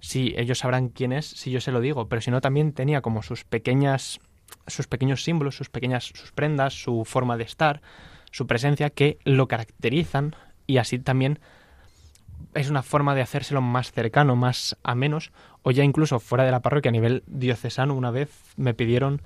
si 0.00 0.32
ellos 0.38 0.60
sabrán 0.60 0.88
quién 0.88 1.12
es, 1.12 1.26
si 1.26 1.50
yo 1.50 1.60
se 1.60 1.72
lo 1.72 1.80
digo, 1.82 2.08
pero 2.08 2.22
si 2.22 2.30
no 2.30 2.40
también 2.40 2.72
tenía 2.72 3.02
como 3.02 3.22
sus 3.22 3.44
pequeñas 3.44 4.18
sus 4.66 4.86
pequeños 4.86 5.22
símbolos, 5.22 5.56
sus 5.56 5.68
pequeñas 5.68 6.04
sus 6.14 6.32
prendas, 6.32 6.72
su 6.72 7.04
forma 7.04 7.36
de 7.36 7.44
estar, 7.44 7.82
su 8.30 8.46
presencia 8.46 8.88
que 8.88 9.18
lo 9.24 9.46
caracterizan 9.46 10.34
y 10.66 10.78
así 10.78 10.98
también 10.98 11.38
es 12.54 12.70
una 12.70 12.82
forma 12.82 13.14
de 13.14 13.22
hacérselo 13.22 13.60
más 13.60 13.92
cercano, 13.92 14.36
más 14.36 14.76
a 14.82 14.94
menos, 14.94 15.32
o 15.62 15.70
ya 15.70 15.84
incluso 15.84 16.20
fuera 16.20 16.44
de 16.44 16.50
la 16.50 16.60
parroquia 16.60 16.90
a 16.90 16.92
nivel 16.92 17.22
diocesano 17.26 17.94
una 17.94 18.10
vez 18.10 18.30
me 18.56 18.74
pidieron 18.74 19.22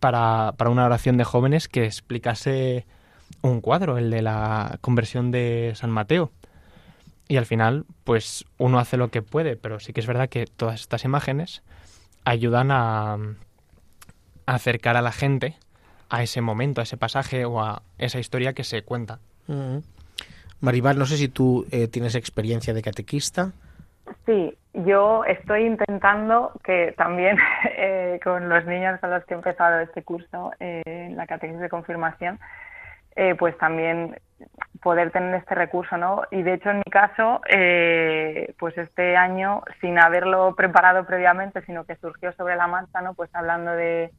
para, 0.00 0.54
para 0.56 0.70
una 0.70 0.86
oración 0.86 1.16
de 1.16 1.24
jóvenes 1.24 1.68
que 1.68 1.84
explicase 1.84 2.86
un 3.40 3.60
cuadro, 3.60 3.98
el 3.98 4.10
de 4.10 4.22
la 4.22 4.78
conversión 4.80 5.30
de 5.30 5.72
San 5.74 5.90
Mateo. 5.90 6.30
Y 7.28 7.36
al 7.36 7.46
final, 7.46 7.86
pues 8.04 8.44
uno 8.58 8.78
hace 8.78 8.96
lo 8.96 9.08
que 9.08 9.22
puede, 9.22 9.56
pero 9.56 9.80
sí 9.80 9.92
que 9.92 10.00
es 10.00 10.06
verdad 10.06 10.28
que 10.28 10.46
todas 10.46 10.80
estas 10.80 11.04
imágenes 11.04 11.62
ayudan 12.24 12.70
a, 12.70 13.16
acercar 14.46 14.96
a 14.96 15.02
la 15.02 15.12
gente 15.12 15.56
a 16.08 16.22
ese 16.22 16.40
momento, 16.40 16.80
a 16.80 16.84
ese 16.84 16.96
pasaje 16.96 17.44
o 17.44 17.60
a 17.62 17.82
esa 17.98 18.18
historia 18.18 18.52
que 18.52 18.64
se 18.64 18.82
cuenta. 18.82 19.20
Maribal, 20.62 20.98
no 20.98 21.04
sé 21.04 21.16
si 21.16 21.28
tú 21.28 21.66
eh, 21.70 21.88
tienes 21.88 22.14
experiencia 22.14 22.72
de 22.72 22.80
catequista. 22.80 23.52
Sí, 24.26 24.56
yo 24.72 25.24
estoy 25.24 25.66
intentando 25.66 26.52
que 26.64 26.94
también 26.96 27.36
eh, 27.76 28.18
con 28.24 28.48
los 28.48 28.64
niños 28.64 28.98
con 29.00 29.10
los 29.10 29.24
que 29.24 29.34
he 29.34 29.36
empezado 29.36 29.80
este 29.80 30.02
curso, 30.02 30.52
eh, 30.60 31.12
la 31.14 31.26
catequesis 31.26 31.60
de 31.60 31.68
confirmación, 31.68 32.38
eh, 33.14 33.34
pues 33.34 33.56
también 33.58 34.16
poder 34.82 35.10
tener 35.10 35.34
este 35.34 35.54
recurso, 35.54 35.96
¿no? 35.96 36.22
Y 36.30 36.42
de 36.42 36.54
hecho, 36.54 36.70
en 36.70 36.78
mi 36.78 36.90
caso, 36.90 37.40
eh, 37.48 38.54
pues 38.58 38.76
este 38.78 39.16
año, 39.16 39.62
sin 39.80 39.98
haberlo 39.98 40.54
preparado 40.56 41.04
previamente, 41.04 41.62
sino 41.66 41.84
que 41.84 41.96
surgió 41.96 42.32
sobre 42.32 42.56
la 42.56 42.66
marcha, 42.66 43.02
¿no? 43.02 43.14
Pues 43.14 43.30
hablando 43.34 43.72
de, 43.72 44.10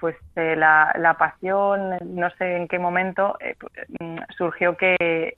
pues 0.00 0.16
de 0.34 0.56
la, 0.56 1.16
pasión, 1.18 1.96
no 2.04 2.30
sé 2.30 2.56
en 2.56 2.68
qué 2.68 2.78
momento, 2.78 3.38
eh, 3.40 3.56
surgió 4.36 4.76
que 4.76 5.34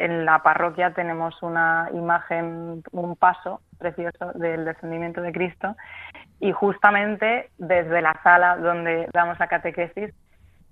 en 0.00 0.24
la 0.24 0.42
parroquia 0.42 0.92
tenemos 0.92 1.42
una 1.42 1.88
imagen, 1.92 2.82
un 2.92 3.16
paso 3.16 3.60
precioso 3.78 4.32
del 4.34 4.64
descendimiento 4.64 5.20
de 5.20 5.32
Cristo 5.32 5.76
y 6.40 6.52
justamente 6.52 7.50
desde 7.58 8.00
la 8.00 8.18
sala 8.22 8.56
donde 8.56 9.08
damos 9.12 9.38
la 9.38 9.46
catequesis 9.46 10.14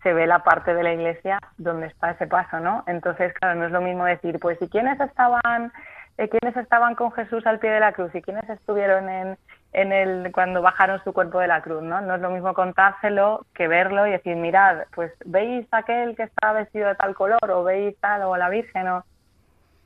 se 0.03 0.13
ve 0.15 0.27
la 0.27 0.43
parte 0.43 0.75
de 0.75 0.83
la 0.83 0.93
iglesia 0.93 1.39
donde 1.59 1.89
está 1.89 2.13
ese 2.13 2.27
paso, 2.27 2.61
¿no? 2.61 2.85
Entonces, 2.87 3.35
claro, 3.35 3.59
no 3.59 3.67
es 3.67 3.73
lo 3.73 3.81
mismo 3.81 4.05
decir, 4.05 4.39
pues, 4.41 4.57
¿y 4.63 4.69
quiénes 4.69 4.99
estaban, 5.01 5.73
eh, 6.17 6.29
quiénes 6.29 6.57
estaban 6.57 6.95
con 6.95 7.13
Jesús 7.13 7.47
al 7.47 7.59
pie 7.59 7.71
de 7.71 7.81
la 7.81 7.93
cruz 7.93 8.15
y 8.15 8.23
quiénes 8.23 8.49
estuvieron 8.49 9.09
en, 9.09 9.37
en 9.73 9.93
el 9.93 10.33
cuando 10.33 10.63
bajaron 10.63 11.03
su 11.05 11.13
cuerpo 11.13 11.41
de 11.41 11.49
la 11.49 11.61
cruz, 11.61 11.83
¿no? 11.83 12.01
No 12.01 12.15
es 12.15 12.21
lo 12.21 12.31
mismo 12.31 12.55
contárselo 12.55 13.45
que 13.55 13.69
verlo 13.69 14.07
y 14.07 14.13
decir, 14.13 14.37
mirad, 14.37 14.85
pues 14.95 15.13
veis 15.27 15.67
aquel 15.73 16.17
que 16.17 16.23
está 16.23 16.53
vestido 16.53 16.89
de 16.89 16.95
tal 16.95 17.15
color 17.15 17.51
o 17.51 17.65
veis 17.65 17.99
tal 18.01 18.23
o 18.23 18.37
la 18.37 18.49
Virgen 18.49 18.89
o 18.89 19.05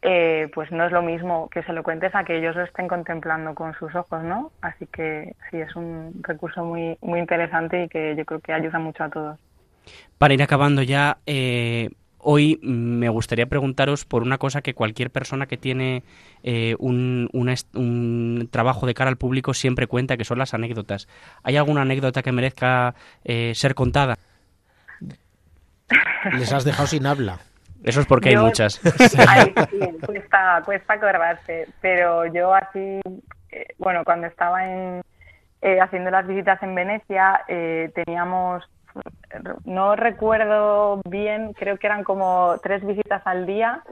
eh, 0.02 0.50
pues 0.52 0.70
no 0.72 0.84
es 0.84 0.92
lo 0.92 1.00
mismo 1.00 1.48
que 1.48 1.62
se 1.62 1.72
lo 1.72 1.82
cuentes 1.82 2.14
a 2.14 2.24
que 2.24 2.38
ellos 2.38 2.56
lo 2.56 2.64
estén 2.64 2.88
contemplando 2.88 3.54
con 3.54 3.72
sus 3.74 3.94
ojos, 3.94 4.22
¿no? 4.24 4.50
Así 4.60 4.86
que 4.86 5.36
sí, 5.50 5.58
es 5.58 5.74
un 5.76 6.20
recurso 6.22 6.64
muy, 6.64 6.98
muy 7.00 7.20
interesante 7.20 7.84
y 7.84 7.88
que 7.88 8.16
yo 8.16 8.24
creo 8.24 8.40
que 8.40 8.52
ayuda 8.52 8.78
mucho 8.80 9.04
a 9.04 9.08
todos. 9.08 9.38
Para 10.18 10.34
ir 10.34 10.42
acabando 10.42 10.82
ya, 10.82 11.18
eh, 11.26 11.90
hoy 12.18 12.58
me 12.62 13.08
gustaría 13.08 13.46
preguntaros 13.46 14.04
por 14.04 14.22
una 14.22 14.38
cosa 14.38 14.62
que 14.62 14.74
cualquier 14.74 15.10
persona 15.10 15.46
que 15.46 15.56
tiene 15.56 16.02
eh, 16.42 16.74
un, 16.78 17.28
un, 17.32 18.48
trabajo 18.50 18.86
de 18.86 18.94
cara 18.94 19.10
al 19.10 19.16
público 19.16 19.54
siempre 19.54 19.86
cuenta, 19.86 20.16
que 20.16 20.24
son 20.24 20.38
las 20.38 20.54
anécdotas. 20.54 21.08
¿Hay 21.42 21.56
alguna 21.56 21.82
anécdota 21.82 22.22
que 22.22 22.32
merezca 22.32 22.94
eh, 23.24 23.52
ser 23.54 23.74
contada? 23.74 24.18
Les 26.32 26.52
has 26.52 26.64
dejado 26.64 26.86
sin 26.86 27.06
habla. 27.06 27.38
Eso 27.82 28.00
es 28.00 28.06
porque 28.06 28.30
hay 28.30 28.36
muchas. 28.36 28.78
cuesta, 30.06 30.62
cuesta 30.64 30.94
acordarse, 30.94 31.68
pero 31.80 32.26
yo 32.26 32.54
así, 32.54 33.00
eh, 33.50 33.66
bueno, 33.78 34.04
cuando 34.04 34.26
estaba 34.26 34.66
en, 34.66 35.02
haciendo 35.80 36.10
las 36.10 36.26
visitas 36.26 36.62
en 36.62 36.74
Venecia, 36.74 37.42
teníamos 37.94 38.64
no 39.64 39.96
recuerdo 39.96 41.00
bien, 41.08 41.52
creo 41.54 41.78
que 41.78 41.86
eran 41.86 42.04
como 42.04 42.56
tres 42.62 42.84
visitas 42.84 43.22
al 43.24 43.46
día 43.46 43.82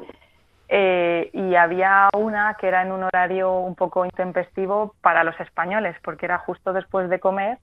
eh, 0.68 1.30
y 1.32 1.54
había 1.54 2.08
una 2.16 2.54
que 2.54 2.68
era 2.68 2.82
en 2.82 2.92
un 2.92 3.02
horario 3.02 3.58
un 3.58 3.74
poco 3.74 4.04
intempestivo 4.04 4.94
para 5.00 5.24
los 5.24 5.38
españoles, 5.40 5.96
porque 6.02 6.26
era 6.26 6.38
justo 6.38 6.72
después 6.72 7.08
de 7.08 7.18
comer, 7.18 7.58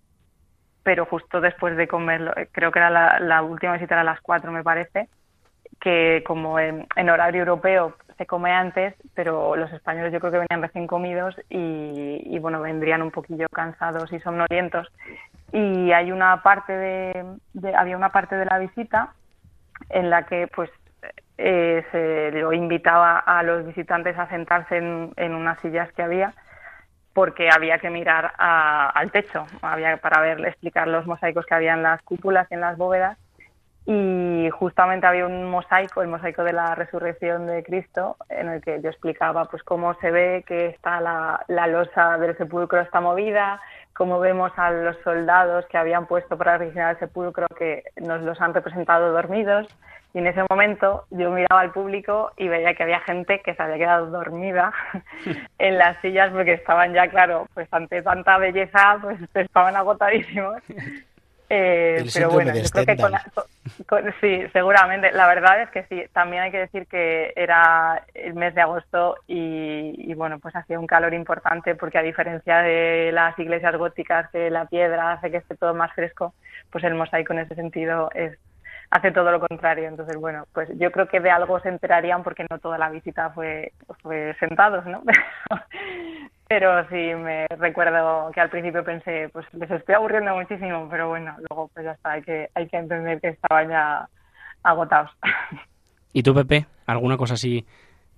pero 0.83 1.05
justo 1.05 1.39
después 1.39 1.77
de 1.77 1.87
comer, 1.87 2.49
creo 2.51 2.71
que 2.71 2.79
era 2.79 3.19
la, 3.19 3.41
última 3.43 3.73
visita 3.73 3.95
era 3.95 4.01
a 4.01 4.05
las 4.05 4.21
cuatro, 4.21 4.51
me 4.51 4.63
parece, 4.63 5.09
que 5.79 6.23
como 6.25 6.59
en, 6.59 6.87
horario 7.09 7.41
europeo 7.41 7.95
se 8.17 8.25
come 8.25 8.51
antes, 8.51 8.95
pero 9.13 9.55
los 9.55 9.71
españoles 9.71 10.11
yo 10.11 10.19
creo 10.19 10.31
que 10.31 10.45
venían 10.49 10.61
recién 10.61 10.87
comidos 10.87 11.35
y, 11.49 12.21
y 12.25 12.39
bueno, 12.39 12.61
vendrían 12.61 13.01
un 13.01 13.11
poquillo 13.11 13.47
cansados 13.51 14.11
y 14.11 14.19
somnolientos. 14.19 14.87
Y 15.51 15.91
hay 15.91 16.11
una 16.11 16.41
parte 16.43 16.73
de, 16.73 17.75
había 17.75 17.95
una 17.95 18.11
parte 18.11 18.35
de 18.35 18.45
la 18.45 18.59
visita 18.59 19.13
en 19.89 20.09
la 20.09 20.23
que 20.23 20.47
pues 20.47 20.69
eh, 21.37 21.85
se 21.91 22.31
lo 22.31 22.51
invitaba 22.51 23.19
a 23.19 23.43
los 23.43 23.65
visitantes 23.65 24.17
a 24.17 24.27
sentarse 24.27 24.77
en, 24.77 25.35
unas 25.35 25.59
sillas 25.59 25.91
que 25.93 26.01
había 26.01 26.33
porque 27.13 27.49
había 27.49 27.79
que 27.79 27.89
mirar 27.89 28.33
al 28.37 29.11
techo 29.11 29.45
había 29.61 29.97
para 29.97 30.21
ver 30.21 30.45
explicar 30.45 30.87
los 30.87 31.07
mosaicos 31.07 31.45
que 31.45 31.55
había 31.55 31.73
en 31.73 31.83
las 31.83 32.01
cúpulas 32.03 32.47
y 32.51 32.55
en 32.55 32.61
las 32.61 32.77
bóvedas 32.77 33.17
y 33.89 34.49
justamente 34.49 35.07
había 35.07 35.25
un 35.25 35.49
mosaico, 35.49 36.01
el 36.01 36.09
mosaico 36.09 36.43
de 36.43 36.51
la 36.51 36.75
resurrección 36.75 37.47
de 37.47 37.63
Cristo, 37.63 38.17
en 38.27 38.49
el 38.49 38.61
que 38.61 38.81
yo 38.81 38.89
explicaba 38.89 39.45
pues 39.45 39.63
cómo 39.63 39.93
se 40.01 40.11
ve 40.11 40.43
que 40.45 40.67
está 40.67 40.99
la, 40.99 41.45
la 41.47 41.67
losa 41.67 42.17
del 42.17 42.35
sepulcro 42.37 42.81
está 42.81 42.99
movida, 42.99 43.61
como 43.93 44.19
vemos 44.19 44.51
a 44.57 44.71
los 44.71 44.97
soldados 45.05 45.65
que 45.67 45.77
habían 45.77 46.05
puesto 46.05 46.37
para 46.37 46.55
originar 46.55 46.95
el 46.95 46.99
sepulcro 46.99 47.47
que 47.57 47.83
nos 47.95 48.21
los 48.23 48.41
han 48.41 48.53
representado 48.53 49.13
dormidos. 49.13 49.67
Y 50.13 50.19
en 50.19 50.27
ese 50.27 50.43
momento 50.49 51.05
yo 51.09 51.31
miraba 51.31 51.61
al 51.61 51.71
público 51.71 52.31
y 52.35 52.49
veía 52.49 52.73
que 52.73 52.83
había 52.83 52.99
gente 52.99 53.41
que 53.41 53.55
se 53.55 53.63
había 53.63 53.77
quedado 53.77 54.07
dormida 54.07 54.73
en 55.59 55.77
las 55.77 55.95
sillas 56.01 56.31
porque 56.31 56.53
estaban 56.53 56.93
ya, 56.93 57.07
claro, 57.07 57.47
pues 57.53 57.69
ante 57.71 58.01
tanta 58.01 58.37
belleza, 58.37 58.97
pues 59.01 59.17
estaban 59.33 59.77
agotadísimos. 59.77 60.61
Eh, 61.49 62.05
pero 62.13 62.29
bueno, 62.29 62.53
yo 62.53 62.69
creo 62.69 62.85
que 62.85 62.97
con, 62.97 63.13
sí, 64.21 64.47
seguramente. 64.53 65.11
La 65.11 65.27
verdad 65.27 65.61
es 65.61 65.69
que 65.69 65.83
sí. 65.85 66.03
También 66.13 66.43
hay 66.43 66.51
que 66.51 66.59
decir 66.59 66.87
que 66.87 67.33
era 67.35 68.03
el 68.13 68.33
mes 68.33 68.55
de 68.55 68.61
agosto 68.61 69.17
y, 69.27 70.13
bueno, 70.15 70.39
pues 70.39 70.55
hacía 70.55 70.79
un 70.79 70.87
calor 70.87 71.13
importante 71.13 71.75
porque 71.75 71.97
a 71.97 72.03
diferencia 72.03 72.61
de 72.61 73.11
las 73.13 73.37
iglesias 73.39 73.75
góticas 73.75 74.29
que 74.31 74.49
la 74.49 74.65
piedra 74.65 75.13
hace 75.13 75.31
que 75.31 75.37
esté 75.37 75.55
todo 75.55 75.73
más 75.73 75.93
fresco, 75.93 76.33
pues 76.71 76.83
el 76.83 76.95
mosaico 76.95 77.33
en 77.33 77.39
ese 77.39 77.55
sentido 77.55 78.09
es 78.13 78.37
hace 78.91 79.11
todo 79.11 79.31
lo 79.31 79.39
contrario. 79.39 79.87
Entonces, 79.87 80.17
bueno, 80.17 80.45
pues 80.53 80.69
yo 80.77 80.91
creo 80.91 81.07
que 81.07 81.19
de 81.19 81.31
algo 81.31 81.59
se 81.59 81.69
enterarían 81.69 82.23
porque 82.23 82.45
no 82.49 82.59
toda 82.59 82.77
la 82.77 82.89
visita 82.89 83.31
fue, 83.31 83.73
fue 84.01 84.35
sentados, 84.39 84.85
¿no? 84.85 85.03
Pero 86.49 86.87
sí, 86.87 86.95
me 86.95 87.45
recuerdo 87.57 88.31
que 88.31 88.39
al 88.39 88.49
principio 88.49 88.83
pensé, 88.83 89.29
pues 89.33 89.45
les 89.53 89.69
estoy 89.69 89.95
aburriendo 89.95 90.33
muchísimo, 90.33 90.87
pero 90.89 91.09
bueno, 91.09 91.35
luego 91.49 91.69
pues 91.73 91.85
ya 91.85 91.91
está, 91.91 92.11
hay 92.13 92.21
que, 92.21 92.49
hay 92.53 92.67
que 92.67 92.77
entender 92.77 93.19
que 93.19 93.29
estaban 93.29 93.69
ya 93.69 94.07
agotados. 94.63 95.11
¿Y 96.13 96.23
tú, 96.23 96.33
Pepe? 96.33 96.65
¿Alguna 96.85 97.17
cosa 97.17 97.33
así? 97.33 97.65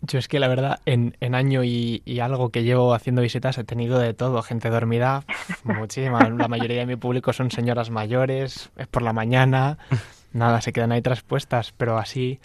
Yo 0.02 0.20
es 0.20 0.28
que 0.28 0.40
la 0.40 0.48
verdad, 0.48 0.80
en, 0.86 1.18
en 1.20 1.36
año 1.36 1.64
y, 1.64 2.02
algo 2.22 2.52
que 2.52 2.64
llevo 2.64 2.94
haciendo 2.94 3.22
visitas 3.22 3.58
he 3.58 3.64
tenido 3.64 4.00
de 4.00 4.14
todo, 4.14 4.42
gente 4.44 4.70
dormida, 4.70 5.24
muchísima. 5.64 6.30
La 6.30 6.48
mayoría 6.48 6.80
de 6.80 6.86
mi 6.86 6.96
público 6.96 7.34
son 7.34 7.52
señoras 7.52 7.90
mayores, 7.90 8.72
es 8.78 8.88
por 8.88 9.02
la 9.02 9.12
mañana, 9.12 9.78
nada, 10.34 10.62
se 10.62 10.72
quedan 10.72 10.92
ahí 10.92 11.02
traspuestas, 11.02 11.74
pero 11.74 11.98
así 11.98 12.40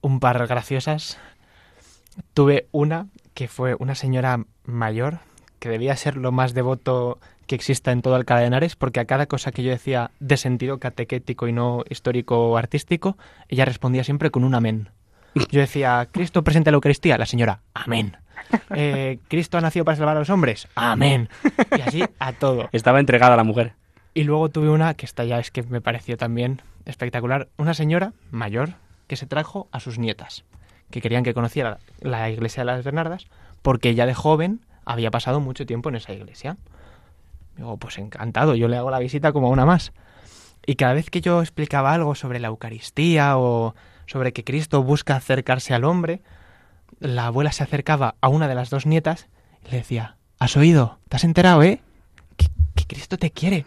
un 0.00 0.20
par 0.20 0.46
graciosas. 0.46 1.18
Tuve 2.34 2.66
una 2.70 3.06
que 3.34 3.48
fue 3.48 3.76
una 3.78 3.94
señora 3.94 4.44
mayor 4.64 5.20
que 5.58 5.68
debía 5.68 5.94
ser 5.96 6.16
lo 6.16 6.32
más 6.32 6.54
devoto 6.54 7.18
que 7.46 7.54
exista 7.54 7.92
en 7.92 8.02
todo 8.02 8.16
Alcalá 8.16 8.40
de 8.40 8.46
Henares, 8.46 8.76
porque 8.76 9.00
a 9.00 9.04
cada 9.04 9.26
cosa 9.26 9.52
que 9.52 9.62
yo 9.62 9.70
decía 9.70 10.10
de 10.18 10.36
sentido 10.36 10.78
catequético 10.78 11.46
y 11.46 11.52
no 11.52 11.84
histórico 11.88 12.50
o 12.50 12.56
artístico, 12.56 13.16
ella 13.48 13.64
respondía 13.64 14.02
siempre 14.02 14.30
con 14.30 14.42
un 14.42 14.54
amén. 14.54 14.90
Yo 15.50 15.60
decía, 15.60 16.08
Cristo 16.10 16.42
presente 16.42 16.70
la 16.70 16.76
Eucaristía, 16.76 17.16
la 17.16 17.26
señora, 17.26 17.60
amén. 17.74 18.16
Eh, 18.74 19.18
Cristo 19.28 19.56
ha 19.56 19.60
nacido 19.60 19.84
para 19.84 19.96
salvar 19.96 20.16
a 20.16 20.18
los 20.18 20.30
hombres, 20.30 20.66
amén. 20.74 21.28
Y 21.76 21.80
así 21.80 22.04
a 22.18 22.32
todo. 22.32 22.68
Estaba 22.72 22.98
entregada 22.98 23.34
a 23.34 23.36
la 23.36 23.44
mujer. 23.44 23.74
Y 24.14 24.24
luego 24.24 24.48
tuve 24.48 24.68
una 24.68 24.94
que 24.94 25.06
esta 25.06 25.24
ya 25.24 25.38
es 25.38 25.50
que 25.50 25.62
me 25.62 25.80
pareció 25.80 26.16
también 26.16 26.60
espectacular, 26.84 27.48
una 27.56 27.72
señora 27.72 28.14
mayor 28.30 28.70
que 29.06 29.16
se 29.16 29.26
trajo 29.26 29.68
a 29.70 29.78
sus 29.78 29.98
nietas 29.98 30.44
que 30.92 31.00
querían 31.00 31.24
que 31.24 31.34
conociera 31.34 31.78
la 32.00 32.30
iglesia 32.30 32.60
de 32.60 32.66
las 32.66 32.84
Bernardas, 32.84 33.26
porque 33.62 33.88
ella 33.88 34.06
de 34.06 34.14
joven 34.14 34.60
había 34.84 35.10
pasado 35.10 35.40
mucho 35.40 35.66
tiempo 35.66 35.88
en 35.88 35.96
esa 35.96 36.12
iglesia. 36.12 36.56
Digo, 37.56 37.76
pues 37.76 37.98
encantado, 37.98 38.54
yo 38.54 38.68
le 38.68 38.76
hago 38.76 38.90
la 38.90 39.00
visita 39.00 39.32
como 39.32 39.50
una 39.50 39.66
más. 39.66 39.92
Y 40.64 40.76
cada 40.76 40.94
vez 40.94 41.10
que 41.10 41.20
yo 41.20 41.40
explicaba 41.40 41.92
algo 41.92 42.14
sobre 42.14 42.38
la 42.38 42.48
Eucaristía 42.48 43.36
o 43.36 43.74
sobre 44.06 44.32
que 44.32 44.44
Cristo 44.44 44.82
busca 44.82 45.16
acercarse 45.16 45.74
al 45.74 45.84
hombre, 45.84 46.22
la 47.00 47.26
abuela 47.26 47.52
se 47.52 47.64
acercaba 47.64 48.14
a 48.20 48.28
una 48.28 48.46
de 48.46 48.54
las 48.54 48.70
dos 48.70 48.86
nietas 48.86 49.28
y 49.66 49.70
le 49.72 49.78
decía, 49.78 50.16
¿has 50.38 50.56
oído? 50.56 50.98
¿Te 51.08 51.16
has 51.16 51.24
enterado, 51.24 51.62
eh? 51.62 51.80
Que, 52.36 52.46
Cristo 52.86 53.16
te 53.16 53.30
quiere. 53.30 53.64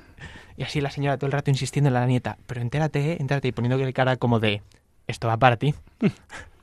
Y 0.55 0.63
así 0.63 0.79
la 0.81 0.91
señora 0.91 1.17
todo 1.17 1.25
el 1.25 1.31
rato 1.33 1.49
insistiendo 1.49 1.87
en 1.89 1.95
la 1.95 2.05
nieta, 2.05 2.37
pero 2.47 2.61
entérate, 2.61 3.13
eh, 3.13 3.17
entérate, 3.19 3.47
y 3.47 3.51
poniendo 3.51 3.93
cara 3.93 4.15
como 4.17 4.39
de, 4.39 4.61
esto 5.07 5.27
va 5.27 5.37
para 5.37 5.57
ti. 5.57 5.73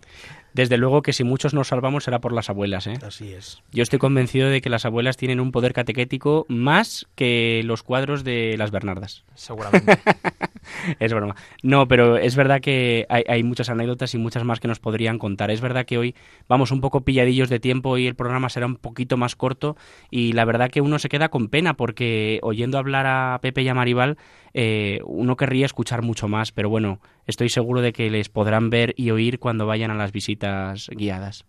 Desde 0.54 0.76
luego 0.76 1.02
que 1.02 1.12
si 1.12 1.24
muchos 1.24 1.54
nos 1.54 1.68
salvamos 1.68 2.04
será 2.04 2.20
por 2.20 2.32
las 2.32 2.50
abuelas. 2.50 2.86
¿eh? 2.86 2.98
Así 3.06 3.32
es. 3.32 3.62
Yo 3.72 3.82
estoy 3.82 3.98
convencido 3.98 4.48
de 4.48 4.60
que 4.60 4.70
las 4.70 4.84
abuelas 4.84 5.16
tienen 5.16 5.40
un 5.40 5.52
poder 5.52 5.72
catequético 5.72 6.46
más 6.48 7.06
que 7.14 7.62
los 7.64 7.82
cuadros 7.82 8.24
de 8.24 8.56
las 8.58 8.70
Bernardas. 8.70 9.24
Seguramente. 9.34 9.98
es 10.98 11.12
broma. 11.12 11.36
No, 11.62 11.88
pero 11.88 12.16
es 12.16 12.36
verdad 12.36 12.60
que 12.60 13.06
hay, 13.08 13.42
muchas 13.42 13.70
anécdotas 13.70 14.14
y 14.14 14.18
muchas 14.18 14.44
más 14.44 14.60
que 14.60 14.68
nos 14.68 14.80
podrían 14.80 15.18
contar. 15.18 15.50
Es 15.50 15.60
verdad 15.60 15.86
que 15.86 15.98
hoy 15.98 16.14
vamos 16.48 16.70
un 16.70 16.80
poco 16.80 17.02
pilladillos 17.02 17.48
de 17.48 17.60
tiempo 17.60 17.98
y 17.98 18.06
el 18.06 18.14
programa 18.14 18.48
será 18.48 18.66
un 18.66 18.76
poquito 18.76 19.16
más 19.16 19.36
corto 19.36 19.76
y 20.10 20.32
la 20.32 20.44
verdad 20.44 20.70
que 20.70 20.80
uno 20.80 20.98
se 20.98 21.08
queda 21.08 21.28
con 21.28 21.48
pena 21.48 21.74
porque 21.74 22.40
oyendo 22.42 22.78
hablar 22.78 23.06
a 23.06 23.38
Pepe 23.42 23.62
y 23.62 23.68
a 23.68 23.74
Maribal 23.74 24.16
eh, 24.54 25.00
uno 25.04 25.36
querría 25.36 25.66
escuchar 25.66 26.02
mucho 26.02 26.28
más, 26.28 26.52
pero 26.52 26.68
bueno, 26.68 27.00
estoy 27.26 27.48
seguro 27.48 27.80
de 27.80 27.92
que 27.92 28.10
les 28.10 28.28
podrán 28.28 28.70
ver 28.70 28.94
y 28.96 29.10
oír 29.10 29.38
cuando 29.38 29.66
vayan 29.66 29.90
a 29.90 29.96
las 29.96 30.12
visitas 30.12 30.88
guiadas. 30.90 31.44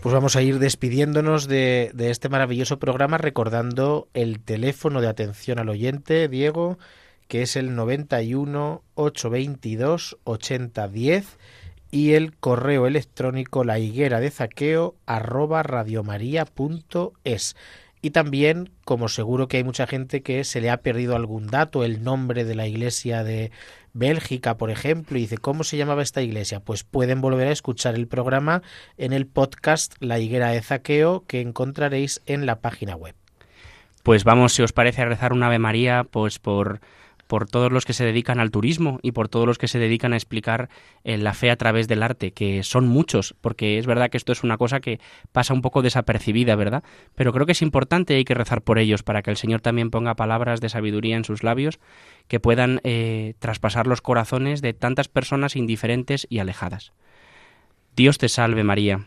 Pues 0.00 0.12
vamos 0.12 0.36
a 0.36 0.42
ir 0.42 0.58
despidiéndonos 0.58 1.48
de, 1.48 1.90
este 1.96 2.28
maravilloso 2.28 2.78
programa 2.78 3.16
recordando 3.16 4.08
el 4.12 4.40
teléfono 4.40 5.00
de 5.00 5.08
atención 5.08 5.58
al 5.58 5.70
oyente, 5.70 6.28
Diego, 6.28 6.78
que 7.26 7.42
es 7.42 7.56
el 7.56 7.74
91 7.74 8.82
822 8.94 10.18
8010 10.24 11.38
y 11.90 12.12
el 12.12 12.36
correo 12.36 12.86
electrónico 12.86 13.64
la 13.64 13.78
higuera 13.78 14.20
de 14.20 14.30
zaqueo 14.30 14.94
arroba 15.06 15.62
radiomaria.es. 15.62 17.56
Y 18.04 18.10
también, 18.10 18.68
como 18.84 19.08
seguro 19.08 19.48
que 19.48 19.56
hay 19.56 19.64
mucha 19.64 19.86
gente 19.86 20.22
que 20.22 20.44
se 20.44 20.60
le 20.60 20.68
ha 20.68 20.82
perdido 20.82 21.16
algún 21.16 21.46
dato, 21.46 21.84
el 21.84 22.04
nombre 22.04 22.44
de 22.44 22.54
la 22.54 22.66
iglesia 22.66 23.24
de 23.24 23.50
Bélgica, 23.94 24.58
por 24.58 24.70
ejemplo, 24.70 25.16
y 25.16 25.22
dice, 25.22 25.38
¿cómo 25.38 25.64
se 25.64 25.78
llamaba 25.78 26.02
esta 26.02 26.20
iglesia? 26.20 26.60
Pues 26.60 26.84
pueden 26.84 27.22
volver 27.22 27.48
a 27.48 27.52
escuchar 27.52 27.94
el 27.94 28.06
programa 28.06 28.60
en 28.98 29.14
el 29.14 29.26
podcast 29.26 29.94
La 30.00 30.18
Higuera 30.18 30.50
de 30.50 30.60
Zaqueo 30.60 31.24
que 31.26 31.40
encontraréis 31.40 32.20
en 32.26 32.44
la 32.44 32.60
página 32.60 32.94
web. 32.94 33.14
Pues 34.02 34.24
vamos, 34.24 34.52
si 34.52 34.60
os 34.60 34.74
parece, 34.74 35.00
a 35.00 35.06
rezar 35.06 35.32
una 35.32 35.46
Ave 35.46 35.58
María, 35.58 36.04
pues 36.04 36.38
por 36.38 36.80
por 37.26 37.48
todos 37.48 37.72
los 37.72 37.84
que 37.84 37.92
se 37.92 38.04
dedican 38.04 38.40
al 38.40 38.50
turismo 38.50 38.98
y 39.02 39.12
por 39.12 39.28
todos 39.28 39.46
los 39.46 39.58
que 39.58 39.68
se 39.68 39.78
dedican 39.78 40.12
a 40.12 40.16
explicar 40.16 40.68
eh, 41.04 41.18
la 41.18 41.34
fe 41.34 41.50
a 41.50 41.56
través 41.56 41.88
del 41.88 42.02
arte, 42.02 42.32
que 42.32 42.62
son 42.62 42.86
muchos, 42.86 43.34
porque 43.40 43.78
es 43.78 43.86
verdad 43.86 44.10
que 44.10 44.16
esto 44.16 44.32
es 44.32 44.42
una 44.42 44.56
cosa 44.56 44.80
que 44.80 45.00
pasa 45.32 45.54
un 45.54 45.62
poco 45.62 45.82
desapercibida, 45.82 46.56
¿verdad? 46.56 46.84
Pero 47.14 47.32
creo 47.32 47.46
que 47.46 47.52
es 47.52 47.62
importante 47.62 48.14
y 48.14 48.18
hay 48.18 48.24
que 48.24 48.34
rezar 48.34 48.62
por 48.62 48.78
ellos 48.78 49.02
para 49.02 49.22
que 49.22 49.30
el 49.30 49.36
Señor 49.36 49.60
también 49.60 49.90
ponga 49.90 50.14
palabras 50.14 50.60
de 50.60 50.68
sabiduría 50.68 51.16
en 51.16 51.24
sus 51.24 51.42
labios 51.42 51.78
que 52.28 52.40
puedan 52.40 52.80
eh, 52.84 53.34
traspasar 53.38 53.86
los 53.86 54.00
corazones 54.00 54.62
de 54.62 54.72
tantas 54.72 55.08
personas 55.08 55.56
indiferentes 55.56 56.26
y 56.30 56.38
alejadas. 56.38 56.92
Dios 57.96 58.18
te 58.18 58.28
salve 58.28 58.64
María 58.64 59.06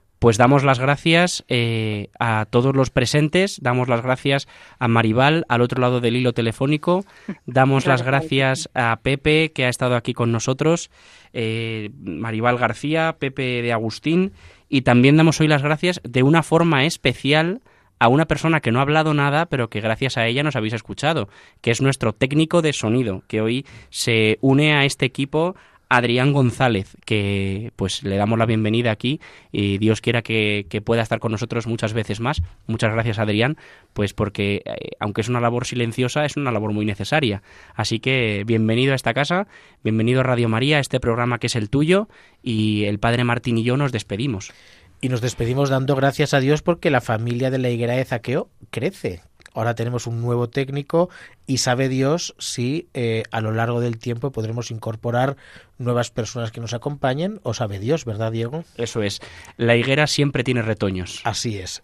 Pues 0.21 0.37
damos 0.37 0.63
las 0.63 0.77
gracias 0.77 1.43
eh, 1.47 2.09
a 2.19 2.45
todos 2.45 2.75
los 2.75 2.91
presentes, 2.91 3.57
damos 3.59 3.89
las 3.89 4.03
gracias 4.03 4.47
a 4.77 4.87
Maribal 4.87 5.45
al 5.49 5.61
otro 5.61 5.81
lado 5.81 5.99
del 5.99 6.15
hilo 6.15 6.31
telefónico, 6.31 7.05
damos 7.47 7.87
las 7.87 8.03
gracias. 8.03 8.69
a 8.75 8.99
Pepe 9.01 9.51
que 9.51 9.65
ha 9.65 9.69
estado 9.69 9.95
aquí 9.95 10.13
con 10.13 10.31
nosotros, 10.31 10.91
eh, 11.33 11.89
Maribal 12.03 12.59
García, 12.59 13.15
Pepe 13.17 13.63
de 13.63 13.73
Agustín, 13.73 14.33
y 14.69 14.83
también 14.83 15.17
damos 15.17 15.41
hoy 15.41 15.47
las 15.47 15.63
gracias 15.63 15.99
de 16.03 16.21
una 16.21 16.43
forma 16.43 16.85
especial 16.85 17.61
a 17.97 18.07
una 18.07 18.27
persona 18.27 18.61
que 18.61 18.71
no 18.71 18.77
ha 18.77 18.83
hablado 18.83 19.15
nada, 19.15 19.47
pero 19.47 19.71
que 19.71 19.81
gracias 19.81 20.17
a 20.17 20.27
ella 20.27 20.43
nos 20.43 20.55
habéis 20.55 20.73
escuchado, 20.73 21.29
que 21.61 21.71
es 21.71 21.81
nuestro 21.81 22.13
técnico 22.13 22.61
de 22.61 22.73
sonido, 22.73 23.23
que 23.27 23.41
hoy 23.41 23.65
se 23.89 24.37
une 24.41 24.73
a 24.73 24.85
este 24.85 25.07
equipo 25.07 25.55
Adrián 25.93 26.31
González, 26.31 26.95
que 27.03 27.73
pues 27.75 28.03
le 28.03 28.15
damos 28.15 28.39
la 28.39 28.45
bienvenida 28.45 28.91
aquí 28.91 29.19
y 29.51 29.77
Dios 29.77 29.99
quiera 29.99 30.21
que, 30.21 30.65
pueda 30.85 31.01
estar 31.01 31.19
con 31.19 31.33
nosotros 31.33 31.67
muchas 31.67 31.91
veces 31.91 32.21
más. 32.21 32.41
Muchas 32.65 32.93
gracias 32.93 33.19
Adrián, 33.19 33.57
pues 33.91 34.13
porque 34.13 34.61
eh, 34.63 34.91
aunque 35.01 35.19
es 35.19 35.27
una 35.27 35.41
labor 35.41 35.65
silenciosa, 35.65 36.23
es 36.23 36.37
una 36.37 36.53
labor 36.53 36.71
muy 36.71 36.85
necesaria. 36.85 37.43
Así 37.75 37.99
que 37.99 38.43
bienvenido 38.47 38.93
a 38.93 38.95
esta 38.95 39.13
casa, 39.13 39.47
bienvenido 39.83 40.21
a 40.21 40.23
Radio 40.23 40.47
María, 40.47 40.77
a 40.77 40.79
este 40.79 41.01
programa 41.01 41.39
que 41.39 41.47
es 41.47 41.57
el 41.57 41.69
tuyo 41.69 42.07
y 42.41 42.85
el 42.85 42.97
Padre 42.97 43.25
Martín 43.25 43.57
y 43.57 43.63
yo 43.63 43.75
nos 43.75 43.91
despedimos. 43.91 44.53
Y 45.01 45.09
nos 45.09 45.19
despedimos 45.19 45.69
dando 45.69 45.97
gracias 45.97 46.33
a 46.33 46.39
Dios 46.39 46.61
porque 46.61 46.89
la 46.89 47.01
familia 47.01 47.51
de 47.51 47.57
la 47.57 47.69
higuera 47.69 47.95
de 47.95 48.05
Zaqueo 48.05 48.49
crece 48.69 49.23
ahora 49.53 49.75
tenemos 49.75 50.07
un 50.07 50.21
nuevo 50.21 50.49
técnico 50.49 51.09
y 51.47 51.57
sabe 51.57 51.89
Dios 51.89 52.35
si 52.39 52.87
eh, 52.93 53.23
a 53.31 53.41
lo 53.41 53.51
largo 53.51 53.81
del 53.81 53.97
tiempo 53.97 54.31
podremos 54.31 54.71
incorporar 54.71 55.37
nuevas 55.77 56.11
personas 56.11 56.51
que 56.51 56.61
nos 56.61 56.73
acompañen 56.73 57.39
o 57.43 57.53
sabe 57.53 57.79
Dios, 57.79 58.05
¿verdad, 58.05 58.31
Diego? 58.31 58.63
Eso 58.77 59.01
es. 59.03 59.19
La 59.57 59.75
higuera 59.75 60.07
siempre 60.07 60.43
tiene 60.43 60.61
retoños. 60.61 61.21
Así 61.23 61.57
es. 61.57 61.81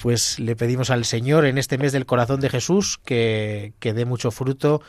Pues 0.00 0.38
le 0.38 0.56
pedimos 0.56 0.90
al 0.90 1.04
Señor 1.04 1.44
en 1.44 1.58
este 1.58 1.76
mes 1.76 1.92
del 1.92 2.06
corazón 2.06 2.40
de 2.40 2.48
Jesús 2.48 2.98
que, 3.04 3.74
que 3.80 3.92
dé 3.92 4.04
mucho 4.04 4.30
fruto 4.30 4.80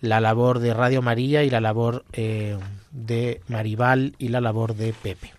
la 0.00 0.20
labor 0.20 0.58
de 0.58 0.74
Radio 0.74 1.02
María 1.02 1.44
y 1.44 1.50
la 1.50 1.60
labor 1.60 2.04
eh, 2.12 2.58
de 2.90 3.40
Maribal 3.48 4.14
y 4.18 4.28
la 4.28 4.40
labor 4.40 4.74
de 4.74 4.92
Pepe. 4.92 5.32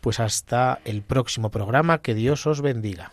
Pues 0.00 0.20
hasta 0.20 0.80
el 0.84 1.02
próximo 1.02 1.50
programa, 1.50 1.98
que 1.98 2.14
Dios 2.14 2.46
os 2.46 2.60
bendiga. 2.60 3.12